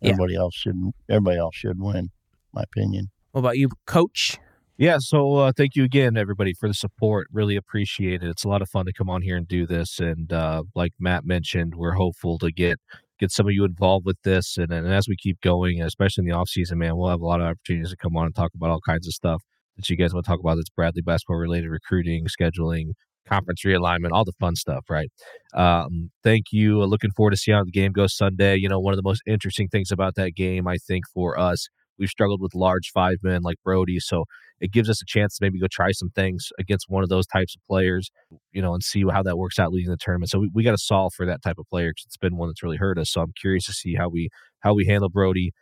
Yeah. 0.00 0.10
Everybody 0.10 0.34
else 0.34 0.54
should 0.54 0.76
everybody 1.08 1.38
else 1.38 1.54
should 1.54 1.80
win, 1.80 2.10
my 2.52 2.62
opinion. 2.62 3.10
What 3.30 3.40
about 3.40 3.56
you, 3.56 3.68
Coach? 3.86 4.36
Yeah, 4.78 4.98
so 5.00 5.34
uh, 5.36 5.52
thank 5.56 5.74
you 5.74 5.82
again, 5.82 6.16
everybody, 6.16 6.54
for 6.54 6.68
the 6.68 6.74
support. 6.74 7.26
Really 7.32 7.56
appreciate 7.56 8.22
it. 8.22 8.28
It's 8.28 8.44
a 8.44 8.48
lot 8.48 8.62
of 8.62 8.68
fun 8.68 8.86
to 8.86 8.92
come 8.92 9.10
on 9.10 9.22
here 9.22 9.36
and 9.36 9.46
do 9.48 9.66
this. 9.66 9.98
And 9.98 10.32
uh, 10.32 10.62
like 10.76 10.92
Matt 11.00 11.24
mentioned, 11.26 11.74
we're 11.76 11.94
hopeful 11.94 12.38
to 12.38 12.52
get 12.52 12.78
get 13.18 13.32
some 13.32 13.46
of 13.48 13.52
you 13.52 13.64
involved 13.64 14.06
with 14.06 14.18
this. 14.22 14.56
And, 14.56 14.72
and 14.72 14.86
as 14.86 15.08
we 15.08 15.16
keep 15.16 15.40
going, 15.40 15.82
especially 15.82 16.22
in 16.22 16.28
the 16.28 16.36
off 16.36 16.48
season, 16.48 16.78
man, 16.78 16.96
we'll 16.96 17.08
have 17.10 17.20
a 17.20 17.26
lot 17.26 17.40
of 17.40 17.48
opportunities 17.48 17.90
to 17.90 17.96
come 17.96 18.16
on 18.16 18.26
and 18.26 18.34
talk 18.36 18.52
about 18.54 18.70
all 18.70 18.80
kinds 18.80 19.08
of 19.08 19.12
stuff 19.14 19.42
that 19.76 19.90
you 19.90 19.96
guys 19.96 20.14
want 20.14 20.24
to 20.24 20.30
talk 20.30 20.38
about. 20.38 20.54
That's 20.54 20.70
Bradley 20.70 21.02
basketball 21.02 21.38
related, 21.38 21.70
recruiting, 21.70 22.26
scheduling, 22.26 22.92
conference 23.26 23.62
realignment, 23.64 24.10
all 24.12 24.24
the 24.24 24.32
fun 24.38 24.54
stuff, 24.54 24.84
right? 24.88 25.10
Um, 25.54 26.12
thank 26.22 26.46
you. 26.52 26.82
Uh, 26.82 26.86
Looking 26.86 27.10
forward 27.10 27.32
to 27.32 27.36
see 27.36 27.50
how 27.50 27.64
the 27.64 27.72
game 27.72 27.90
goes 27.90 28.16
Sunday. 28.16 28.54
You 28.56 28.68
know, 28.68 28.78
one 28.78 28.92
of 28.92 28.96
the 28.98 29.02
most 29.02 29.22
interesting 29.26 29.66
things 29.66 29.90
about 29.90 30.14
that 30.14 30.36
game, 30.36 30.68
I 30.68 30.76
think, 30.76 31.04
for 31.12 31.36
us, 31.36 31.68
we've 31.98 32.08
struggled 32.08 32.40
with 32.40 32.54
large 32.54 32.90
five 32.94 33.16
men 33.24 33.42
like 33.42 33.56
Brodie, 33.64 33.98
so 33.98 34.24
it 34.60 34.72
gives 34.72 34.90
us 34.90 35.00
a 35.00 35.04
chance 35.06 35.36
to 35.38 35.44
maybe 35.44 35.60
go 35.60 35.66
try 35.70 35.92
some 35.92 36.10
things 36.10 36.48
against 36.58 36.86
one 36.88 37.02
of 37.02 37.08
those 37.08 37.26
types 37.26 37.54
of 37.54 37.62
players, 37.68 38.10
you 38.52 38.60
know, 38.60 38.74
and 38.74 38.82
see 38.82 39.04
how 39.10 39.22
that 39.22 39.38
works 39.38 39.58
out 39.58 39.72
leading 39.72 39.90
the 39.90 39.96
tournament. 39.96 40.30
So 40.30 40.40
we, 40.40 40.50
we 40.52 40.62
got 40.62 40.72
to 40.72 40.78
solve 40.78 41.12
for 41.14 41.26
that 41.26 41.42
type 41.42 41.58
of 41.58 41.66
player 41.66 41.90
because 41.90 42.06
it's 42.06 42.16
been 42.16 42.36
one 42.36 42.48
that's 42.48 42.62
really 42.62 42.76
hurt 42.76 42.98
us. 42.98 43.10
So 43.10 43.20
I'm 43.20 43.32
curious 43.40 43.66
to 43.66 43.72
see 43.72 43.94
how 43.94 44.08
we 44.08 44.28
how 44.60 44.74
we 44.74 44.86
handle 44.86 45.08
Brodie. 45.08 45.52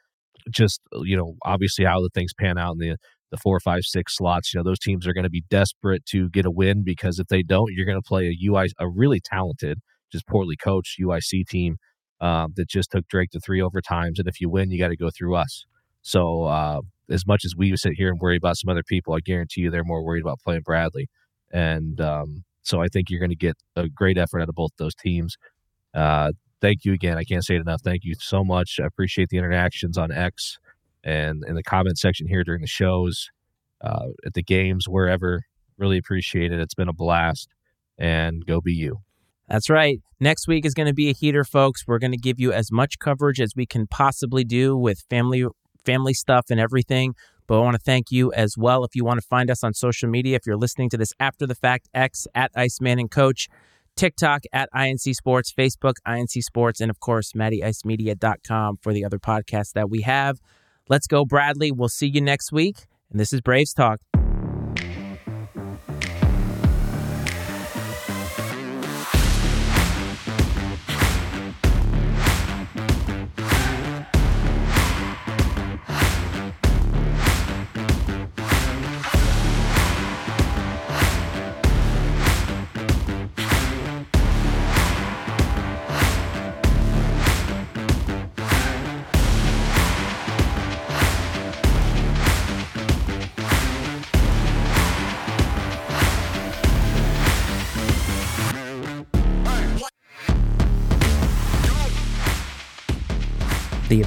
Just 0.51 0.81
you 1.03 1.17
know, 1.17 1.35
obviously 1.45 1.85
how 1.85 2.01
the 2.01 2.11
things 2.15 2.33
pan 2.33 2.59
out 2.59 2.73
in 2.73 2.79
the 2.79 2.97
the 3.31 3.37
four, 3.37 3.59
five, 3.61 3.83
six 3.83 4.17
slots. 4.17 4.53
You 4.53 4.61
know, 4.61 4.65
those 4.65 4.79
teams 4.79 5.07
are 5.07 5.13
going 5.13 5.25
to 5.25 5.31
be 5.31 5.45
desperate 5.51 6.05
to 6.07 6.31
get 6.31 6.47
a 6.47 6.51
win 6.51 6.85
because 6.85 7.19
if 7.19 7.27
they 7.27 7.43
don't, 7.43 7.73
you're 7.73 7.87
going 7.87 8.01
to 8.01 8.07
play 8.07 8.29
a 8.29 8.49
UI, 8.49 8.69
a 8.79 8.89
really 8.89 9.21
talented, 9.21 9.81
just 10.13 10.27
poorly 10.27 10.57
coached 10.57 11.01
UIC 11.01 11.47
team 11.49 11.77
um, 12.21 12.53
that 12.57 12.69
just 12.69 12.91
took 12.91 13.07
Drake 13.09 13.31
to 13.31 13.41
three 13.41 13.61
overtimes. 13.61 14.19
And 14.19 14.29
if 14.29 14.41
you 14.41 14.49
win, 14.49 14.71
you 14.71 14.79
got 14.79 14.89
to 14.89 14.97
go 14.97 15.11
through 15.11 15.35
us. 15.35 15.67
So 16.03 16.45
uh, 16.45 16.81
as 17.11 17.27
much 17.27 17.45
as 17.45 17.55
we 17.57 17.77
sit 17.77 17.93
here 17.95 18.09
and 18.09 18.21
worry 18.21 18.37
about 18.37 18.57
some 18.57 18.69
other 18.69 18.83
people, 18.83 19.15
I 19.15 19.21
guarantee 19.21 19.63
you 19.63 19.71
they're 19.71 19.85
more 19.85 20.05
worried 20.05 20.23
about 20.23 20.41
playing 20.41 20.63
Bradley. 20.63 21.09
And 21.53 22.01
um, 22.01 22.45
so 22.63 22.81
I 22.81 22.89
think 22.89 23.11
you're 23.11 23.21
going 23.21 23.31
to 23.31 23.37
get 23.37 23.57
a 23.77 23.89
great 23.89 24.19
effort 24.19 24.41
out 24.41 24.49
of 24.49 24.55
both 24.55 24.73
those 24.79 24.95
teams. 24.95 25.37
Uh, 25.95 26.33
thank 26.61 26.85
you 26.85 26.93
again. 26.93 27.17
I 27.17 27.25
can't 27.25 27.45
say 27.45 27.55
it 27.55 27.61
enough. 27.61 27.81
Thank 27.83 28.05
you 28.05 28.15
so 28.19 28.45
much. 28.45 28.79
I 28.83 28.87
appreciate 28.87 29.29
the 29.29 29.39
interactions 29.39 29.97
on 29.97 30.11
X 30.11 30.59
and 31.05 31.45
in 31.47 31.55
the 31.55 31.63
comment 31.63 31.99
section 31.99 32.27
here 32.27 32.43
during 32.43 32.61
the 32.61 32.67
shows, 32.67 33.29
uh, 33.81 34.09
at 34.25 34.35
the 34.35 34.43
games, 34.43 34.89
wherever. 34.89 35.43
Really 35.79 35.99
appreciate 35.99 36.53
it. 36.53 36.59
It's 36.59 36.75
been 36.75 36.89
a 36.89 36.93
blast. 36.93 37.49
And 37.99 38.45
go 38.45 38.61
be 38.61 38.75
you. 38.75 38.99
That's 39.49 39.71
right. 39.71 40.01
Next 40.21 40.49
week 40.49 40.67
is 40.67 40.75
going 40.75 40.89
to 40.89 40.95
be 40.95 41.09
a 41.09 41.13
heater, 41.13 41.45
folks. 41.45 41.85
We're 41.87 41.99
going 41.99 42.13
to 42.13 42.19
give 42.19 42.41
you 42.41 42.53
as 42.53 42.73
much 42.73 42.99
coverage 42.99 43.41
as 43.41 43.53
we 43.57 43.65
can 43.65 43.87
possibly 43.87 44.45
do 44.45 44.77
with 44.77 45.05
family 45.09 45.47
family 45.87 46.13
stuff 46.13 46.47
and 46.51 46.61
everything. 46.61 47.15
But 47.47 47.59
I 47.59 47.63
want 47.63 47.77
to 47.77 47.83
thank 47.83 48.11
you 48.11 48.33
as 48.33 48.57
well. 48.59 48.85
If 48.85 48.97
you 48.97 49.05
want 49.05 49.21
to 49.21 49.27
find 49.27 49.51
us 49.51 49.63
on 49.63 49.73
social 49.73 50.09
media, 50.09 50.37
if 50.37 50.47
you're 50.47 50.57
listening 50.57 50.91
to 50.91 50.97
this 50.97 51.13
after 51.21 51.47
the 51.47 51.55
fact, 51.55 51.89
X 51.95 52.27
at 52.35 52.51
Iceman 52.57 52.99
and 52.99 53.11
Coach, 53.11 53.49
TikTok 53.97 54.43
at 54.53 54.69
I&C 54.73 55.15
Sports, 55.15 55.53
Facebook, 55.57 55.95
I&C 56.05 56.43
Sports, 56.43 56.81
and 56.81 56.91
of 56.91 57.01
course, 57.01 57.33
MattyIceMedia.com 57.33 58.79
for 58.83 58.93
the 58.93 59.05
other 59.05 59.19
podcasts 59.19 59.73
that 59.73 59.89
we 59.89 60.03
have. 60.03 60.39
Let's 60.89 61.07
go, 61.07 61.25
Bradley. 61.25 61.73
We'll 61.73 61.89
see 61.89 62.09
you 62.09 62.21
next 62.21 62.53
week. 62.53 62.87
And 63.11 63.19
this 63.19 63.33
is 63.33 63.41
Braves 63.41 63.73
Talk. 63.73 64.01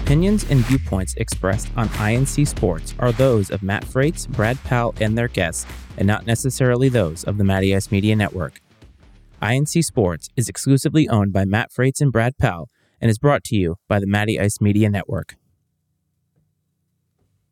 Opinions 0.09 0.43
and 0.49 0.61
viewpoints 0.61 1.13
expressed 1.17 1.69
on 1.77 1.87
I&C 1.99 2.43
Sports 2.43 2.95
are 2.97 3.11
those 3.11 3.51
of 3.51 3.61
Matt 3.61 3.85
Frates, 3.85 4.25
Brad 4.25 4.57
Powell, 4.63 4.95
and 4.99 5.15
their 5.15 5.27
guests, 5.27 5.67
and 5.99 6.07
not 6.07 6.25
necessarily 6.25 6.89
those 6.89 7.23
of 7.25 7.37
the 7.37 7.43
Matty 7.43 7.75
Ice 7.75 7.91
Media 7.91 8.15
Network. 8.15 8.59
I&C 9.39 9.83
Sports 9.83 10.29
is 10.35 10.49
exclusively 10.49 11.07
owned 11.07 11.31
by 11.31 11.45
Matt 11.45 11.71
Frates 11.71 12.01
and 12.01 12.11
Brad 12.11 12.39
Powell 12.39 12.71
and 12.99 13.11
is 13.11 13.19
brought 13.19 13.43
to 13.43 13.55
you 13.55 13.75
by 13.87 13.99
the 13.99 14.07
Matty 14.07 14.39
Ice 14.39 14.59
Media 14.59 14.89
Network. 14.89 15.35